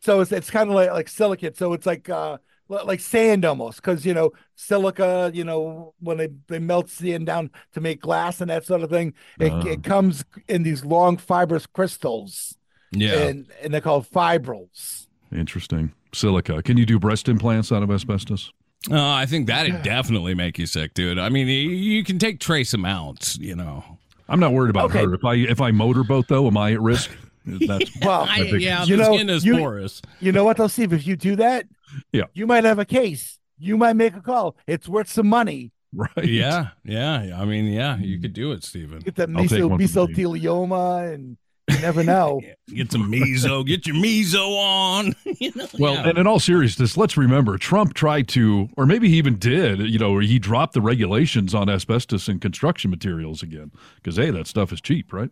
So 0.00 0.20
it's 0.20 0.32
it's 0.32 0.50
kind 0.50 0.68
of 0.70 0.74
like 0.74 0.90
like 0.90 1.08
silicate. 1.08 1.56
So 1.56 1.72
it's 1.72 1.86
like 1.86 2.08
uh 2.08 2.38
like 2.68 3.00
sand 3.00 3.44
almost, 3.44 3.76
because 3.78 4.04
you 4.06 4.14
know 4.14 4.32
silica. 4.54 5.30
You 5.34 5.44
know 5.44 5.94
when 6.00 6.18
they 6.18 6.28
they 6.48 6.58
melt 6.58 6.88
sand 6.90 7.26
down 7.26 7.50
to 7.72 7.80
make 7.80 8.00
glass 8.00 8.40
and 8.40 8.50
that 8.50 8.64
sort 8.66 8.82
of 8.82 8.90
thing, 8.90 9.14
it, 9.40 9.52
Ah. 9.52 9.66
it 9.66 9.82
comes 9.82 10.24
in 10.48 10.62
these 10.62 10.84
long 10.84 11.16
fibrous 11.16 11.66
crystals. 11.66 12.56
Yeah. 12.92 13.18
and 13.28 13.46
and 13.62 13.74
they're 13.74 13.80
called 13.82 14.06
fibrils. 14.06 15.08
Interesting. 15.32 15.92
Silica. 16.14 16.62
Can 16.62 16.78
you 16.78 16.86
do 16.86 16.98
breast 16.98 17.28
implants 17.28 17.70
out 17.70 17.82
of 17.82 17.90
asbestos? 17.90 18.50
Uh, 18.90 19.02
I 19.12 19.26
think 19.26 19.46
that'd 19.48 19.82
definitely 19.82 20.34
make 20.34 20.58
you 20.58 20.66
sick, 20.66 20.94
dude. 20.94 21.18
I 21.18 21.28
mean, 21.28 21.48
you, 21.48 21.54
you 21.70 22.04
can 22.04 22.18
take 22.18 22.38
trace 22.40 22.72
amounts, 22.74 23.36
you 23.38 23.56
know. 23.56 23.84
I'm 24.28 24.40
not 24.40 24.52
worried 24.52 24.70
about 24.70 24.90
Okay. 24.90 25.04
her. 25.04 25.14
If 25.14 25.24
I 25.24 25.34
if 25.34 25.60
I 25.60 25.70
motorboat 25.72 26.28
though, 26.28 26.46
am 26.46 26.56
I 26.56 26.72
at 26.74 26.80
risk? 26.80 27.10
That's 27.46 27.90
Well, 28.02 28.26
I- 28.28 28.42
yeah, 28.58 28.84
you 28.84 28.96
know, 28.96 29.14
skin 29.14 29.30
is 29.30 29.44
you, 29.44 29.56
porous. 29.58 30.00
You 30.20 30.32
know 30.32 30.44
what, 30.44 30.58
though, 30.58 30.66
Steve? 30.68 30.92
If 30.92 31.06
you 31.06 31.16
do 31.16 31.34
that, 31.36 31.66
Yeah. 32.12 32.24
you 32.34 32.46
might 32.46 32.64
have 32.64 32.78
a 32.78 32.84
case. 32.84 33.38
You 33.58 33.76
might 33.76 33.94
make 33.96 34.14
a 34.14 34.20
call. 34.20 34.54
It's 34.66 34.86
worth 34.88 35.08
some 35.10 35.26
money. 35.28 35.72
Right. 35.92 36.24
Yeah, 36.24 36.68
yeah. 36.84 37.36
I 37.40 37.46
mean, 37.46 37.64
yeah, 37.64 37.96
you 37.96 38.20
could 38.20 38.34
do 38.34 38.52
it, 38.52 38.62
Steven. 38.62 39.00
Get 39.00 39.16
that 39.16 39.30
I'll 39.30 39.36
take 39.48 39.50
meso- 39.62 39.70
one 39.70 39.78
from 39.78 39.80
you. 39.80 39.88
mesothelioma, 39.88 41.14
and 41.14 41.36
you 41.68 41.78
never 41.80 42.02
know. 42.02 42.40
Get 42.68 42.92
some 42.92 43.10
meso. 43.10 43.64
Get 43.66 43.86
your 43.86 43.96
meso 43.96 44.56
on. 44.58 45.14
You 45.40 45.52
know, 45.54 45.66
Well, 45.78 45.94
yeah. 45.94 46.08
and 46.08 46.18
in 46.18 46.26
all 46.26 46.40
seriousness, 46.40 46.96
let's 46.96 47.16
remember 47.16 47.58
Trump 47.58 47.94
tried 47.94 48.26
to, 48.28 48.68
or 48.76 48.86
maybe 48.86 49.08
he 49.08 49.16
even 49.18 49.36
did, 49.38 49.78
you 49.80 49.98
know, 49.98 50.18
he 50.18 50.38
dropped 50.40 50.72
the 50.74 50.80
regulations 50.80 51.54
on 51.54 51.68
asbestos 51.68 52.26
and 52.28 52.40
construction 52.40 52.90
materials 52.90 53.42
again. 53.42 53.70
Because, 53.96 54.16
hey, 54.16 54.30
that 54.30 54.46
stuff 54.48 54.72
is 54.72 54.80
cheap, 54.80 55.12
right? 55.12 55.30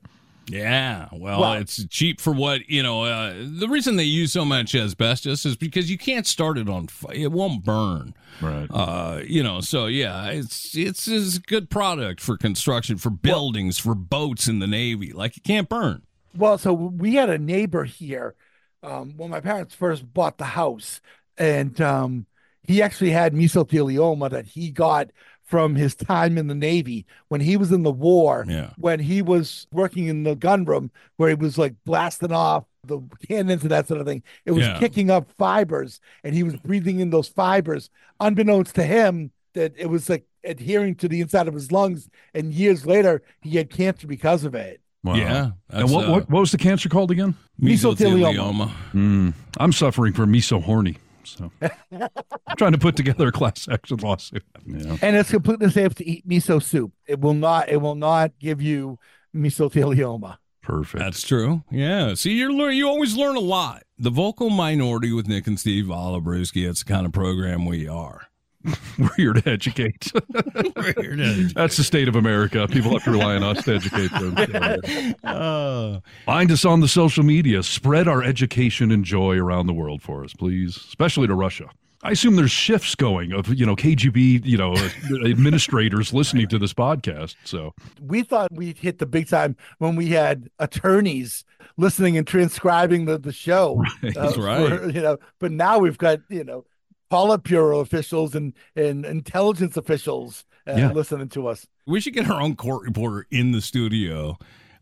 Yeah, 0.48 1.08
well, 1.12 1.40
Well- 1.40 1.52
it's 1.54 1.84
cheap 1.88 2.20
for 2.20 2.32
what 2.32 2.68
you 2.70 2.80
know. 2.80 3.02
Uh, 3.02 3.34
the 3.36 3.66
reason 3.68 3.96
they 3.96 4.04
use 4.04 4.32
so 4.32 4.44
much 4.44 4.76
asbestos 4.76 5.44
is 5.44 5.56
because 5.56 5.90
you 5.90 5.98
can't 5.98 6.24
start 6.24 6.56
it 6.56 6.68
on 6.68 6.86
fire; 6.86 7.12
it 7.16 7.32
won't 7.32 7.64
burn. 7.64 8.14
Right. 8.40 8.68
Uh, 8.70 9.22
you 9.26 9.42
know, 9.42 9.60
so 9.60 9.86
yeah, 9.86 10.28
it's 10.28 10.76
it's, 10.76 11.08
it's 11.08 11.36
a 11.38 11.40
good 11.40 11.68
product 11.68 12.20
for 12.20 12.36
construction, 12.36 12.96
for 12.96 13.10
buildings, 13.10 13.76
for 13.78 13.96
boats 13.96 14.46
in 14.46 14.60
the 14.60 14.68
Navy. 14.68 15.12
Like 15.12 15.36
it 15.36 15.42
can't 15.42 15.68
burn. 15.68 16.02
Well, 16.36 16.58
so 16.58 16.72
we 16.72 17.14
had 17.14 17.30
a 17.30 17.38
neighbor 17.38 17.84
here 17.84 18.34
um, 18.82 19.14
when 19.16 19.30
my 19.30 19.40
parents 19.40 19.74
first 19.74 20.12
bought 20.12 20.38
the 20.38 20.44
house, 20.44 21.00
and 21.38 21.80
um, 21.80 22.26
he 22.62 22.82
actually 22.82 23.10
had 23.10 23.32
mesothelioma 23.32 24.30
that 24.30 24.46
he 24.46 24.70
got 24.70 25.10
from 25.44 25.76
his 25.76 25.94
time 25.94 26.36
in 26.38 26.48
the 26.48 26.54
Navy 26.54 27.06
when 27.28 27.40
he 27.40 27.56
was 27.56 27.70
in 27.70 27.84
the 27.84 27.92
war. 27.92 28.44
Yeah. 28.48 28.70
When 28.78 28.98
he 28.98 29.22
was 29.22 29.66
working 29.72 30.08
in 30.08 30.24
the 30.24 30.34
gun 30.34 30.64
room, 30.64 30.90
where 31.16 31.28
he 31.28 31.34
was 31.36 31.56
like 31.56 31.74
blasting 31.84 32.32
off 32.32 32.64
the 32.84 33.00
cannons 33.28 33.62
and 33.62 33.70
that 33.70 33.88
sort 33.88 34.00
of 34.00 34.06
thing, 34.06 34.22
it 34.44 34.52
was 34.52 34.66
Yeah. 34.66 34.78
kicking 34.78 35.10
up 35.10 35.30
fibers, 35.38 36.00
and 36.24 36.34
he 36.34 36.42
was 36.42 36.56
breathing 36.56 37.00
in 37.00 37.10
those 37.10 37.28
fibers, 37.28 37.90
unbeknownst 38.20 38.74
to 38.76 38.82
him. 38.84 39.30
That 39.54 39.72
it 39.78 39.86
was 39.86 40.10
like 40.10 40.26
adhering 40.44 40.96
to 40.96 41.08
the 41.08 41.22
inside 41.22 41.48
of 41.48 41.54
his 41.54 41.72
lungs, 41.72 42.10
and 42.34 42.52
years 42.52 42.84
later 42.84 43.22
he 43.40 43.56
had 43.56 43.70
cancer 43.70 44.06
because 44.06 44.44
of 44.44 44.54
it. 44.54 44.82
Wow. 45.06 45.14
Yeah, 45.14 45.50
And 45.70 45.90
what, 45.90 46.06
uh, 46.06 46.10
what, 46.12 46.30
what 46.30 46.40
was 46.40 46.50
the 46.52 46.58
cancer 46.58 46.88
called 46.88 47.10
again? 47.10 47.34
Mesothelioma. 47.62 48.70
Mm, 48.92 49.34
I'm 49.58 49.72
suffering 49.72 50.12
from 50.12 50.32
meso 50.32 50.62
horny. 50.62 50.96
So 51.24 51.50
I'm 51.62 52.56
trying 52.56 52.72
to 52.72 52.78
put 52.78 52.96
together 52.96 53.28
a 53.28 53.32
class 53.32 53.68
action 53.70 53.98
lawsuit. 53.98 54.42
Yeah. 54.66 54.96
and 55.02 55.16
it's 55.16 55.30
completely 55.30 55.70
safe 55.70 55.94
to 55.96 56.04
eat 56.08 56.28
miso 56.28 56.62
soup. 56.62 56.92
It 57.06 57.20
will 57.20 57.34
not. 57.34 57.68
It 57.68 57.78
will 57.78 57.94
not 57.94 58.32
give 58.38 58.60
you 58.60 58.98
mesothelioma. 59.34 60.38
Perfect. 60.62 61.02
That's 61.02 61.22
true. 61.22 61.62
Yeah. 61.70 62.14
See, 62.14 62.32
you're 62.32 62.52
learn. 62.52 62.74
You 62.74 62.88
always 62.88 63.16
learn 63.16 63.36
a 63.36 63.40
lot. 63.40 63.84
The 63.98 64.10
vocal 64.10 64.50
minority 64.50 65.12
with 65.12 65.28
Nick 65.28 65.46
and 65.46 65.58
Steve 65.60 65.84
A'la 65.86 66.22
Brewski. 66.22 66.68
It's 66.68 66.82
the 66.82 66.92
kind 66.92 67.06
of 67.06 67.12
program 67.12 67.64
we 67.66 67.86
are. 67.88 68.26
We're 68.98 69.14
here 69.16 69.32
to 69.32 69.50
educate. 69.50 70.12
We're 70.76 70.94
here 71.00 71.16
to 71.16 71.24
educate. 71.24 71.54
That's 71.54 71.76
the 71.76 71.84
state 71.84 72.08
of 72.08 72.16
America. 72.16 72.66
People 72.68 72.92
have 72.92 73.04
to 73.04 73.10
rely 73.10 73.36
on 73.36 73.42
us 73.42 73.64
to 73.64 73.76
educate 73.76 74.10
them. 74.12 75.14
Uh, 75.22 76.00
Find 76.24 76.50
us 76.50 76.64
on 76.64 76.80
the 76.80 76.88
social 76.88 77.24
media. 77.24 77.62
Spread 77.62 78.08
our 78.08 78.22
education 78.22 78.90
and 78.90 79.04
joy 79.04 79.36
around 79.36 79.66
the 79.66 79.74
world 79.74 80.02
for 80.02 80.24
us, 80.24 80.32
please, 80.32 80.76
especially 80.76 81.26
to 81.26 81.34
Russia. 81.34 81.68
I 82.02 82.10
assume 82.10 82.36
there's 82.36 82.52
shifts 82.52 82.94
going 82.94 83.32
of 83.32 83.52
you 83.52 83.66
know 83.66 83.74
KGB 83.74 84.44
you 84.44 84.56
know 84.56 84.76
administrators 85.24 86.12
listening 86.12 86.46
to 86.48 86.58
this 86.58 86.72
podcast. 86.72 87.34
So 87.44 87.74
we 88.00 88.22
thought 88.22 88.52
we'd 88.52 88.78
hit 88.78 88.98
the 88.98 89.06
big 89.06 89.28
time 89.28 89.56
when 89.78 89.96
we 89.96 90.08
had 90.08 90.48
attorneys 90.58 91.44
listening 91.76 92.16
and 92.16 92.26
transcribing 92.26 93.06
the 93.06 93.18
the 93.18 93.32
show. 93.32 93.82
Right, 94.02 94.16
uh, 94.16 94.22
that's 94.22 94.36
right. 94.36 94.68
for, 94.68 94.90
you 94.90 95.00
know, 95.00 95.18
but 95.40 95.52
now 95.52 95.78
we've 95.78 95.98
got 95.98 96.20
you 96.28 96.44
know 96.44 96.64
Politburo 97.10 97.80
officials 97.80 98.34
and 98.34 98.52
and 98.74 99.04
intelligence 99.04 99.76
officials 99.76 100.44
uh, 100.66 100.74
Yeah. 100.76 100.92
listening 100.92 101.28
to 101.30 101.46
us. 101.48 101.66
We 101.86 102.00
should 102.00 102.14
get 102.14 102.28
our 102.30 102.40
own 102.40 102.56
court 102.56 102.84
reporter 102.84 103.26
in 103.30 103.52
the 103.52 103.60
studio, 103.60 104.36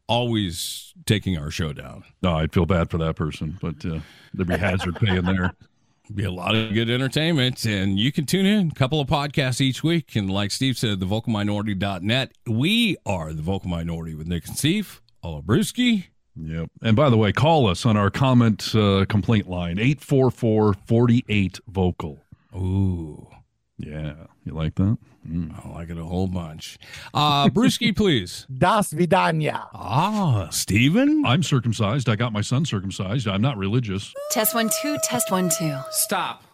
always 0.08 0.94
taking 1.06 1.36
our 1.36 1.50
show 1.50 1.72
down. 1.72 2.04
No, 2.22 2.36
I'd 2.36 2.52
feel 2.52 2.66
bad 2.66 2.90
for 2.90 2.98
that 2.98 3.16
person, 3.16 3.58
but 3.60 3.84
uh, 3.84 4.00
there'd 4.32 4.48
be 4.48 4.56
hazard 4.56 4.96
pay 4.96 5.16
in 5.16 5.24
there. 5.24 5.52
Be 6.14 6.24
a 6.24 6.30
lot 6.30 6.54
of 6.54 6.74
good 6.74 6.90
entertainment, 6.90 7.64
and 7.64 7.98
you 7.98 8.12
can 8.12 8.26
tune 8.26 8.44
in 8.44 8.68
a 8.68 8.74
couple 8.74 9.00
of 9.00 9.08
podcasts 9.08 9.62
each 9.62 9.82
week. 9.82 10.14
And 10.16 10.28
like 10.28 10.50
Steve 10.50 10.76
said, 10.76 11.00
the 11.00 11.06
vocalminority.net. 11.06 12.32
We 12.46 12.98
are 13.06 13.32
the 13.32 13.40
vocal 13.40 13.70
minority 13.70 14.14
with 14.14 14.26
Nick 14.26 14.46
and 14.46 14.54
Steve. 14.54 15.00
A'la 15.24 15.42
Brewski. 15.42 16.08
Yep. 16.36 16.70
And 16.82 16.96
by 16.96 17.10
the 17.10 17.16
way, 17.16 17.32
call 17.32 17.66
us 17.68 17.86
on 17.86 17.96
our 17.96 18.10
comment 18.10 18.74
uh, 18.74 19.04
complaint 19.08 19.48
line 19.48 19.78
844 19.78 20.74
48 20.86 21.60
vocal. 21.68 22.18
Ooh. 22.56 23.28
Yeah. 23.78 24.14
You 24.44 24.52
like 24.52 24.74
that? 24.76 24.98
I 25.26 25.68
like 25.70 25.88
it 25.88 25.98
a 25.98 26.04
whole 26.04 26.26
bunch. 26.26 26.78
Uh, 27.14 27.48
Brewski, 27.48 27.96
please. 27.96 28.46
Das 28.56 28.92
Vidania. 28.92 29.68
Ah, 29.72 30.48
Steven? 30.50 31.24
I'm 31.24 31.42
circumcised. 31.42 32.08
I 32.10 32.16
got 32.16 32.32
my 32.32 32.42
son 32.42 32.66
circumcised. 32.66 33.26
I'm 33.26 33.40
not 33.40 33.56
religious. 33.56 34.12
Test 34.30 34.54
one, 34.54 34.70
two, 34.82 34.98
test 35.02 35.30
one, 35.30 35.50
two. 35.58 35.78
Stop. 35.90 36.44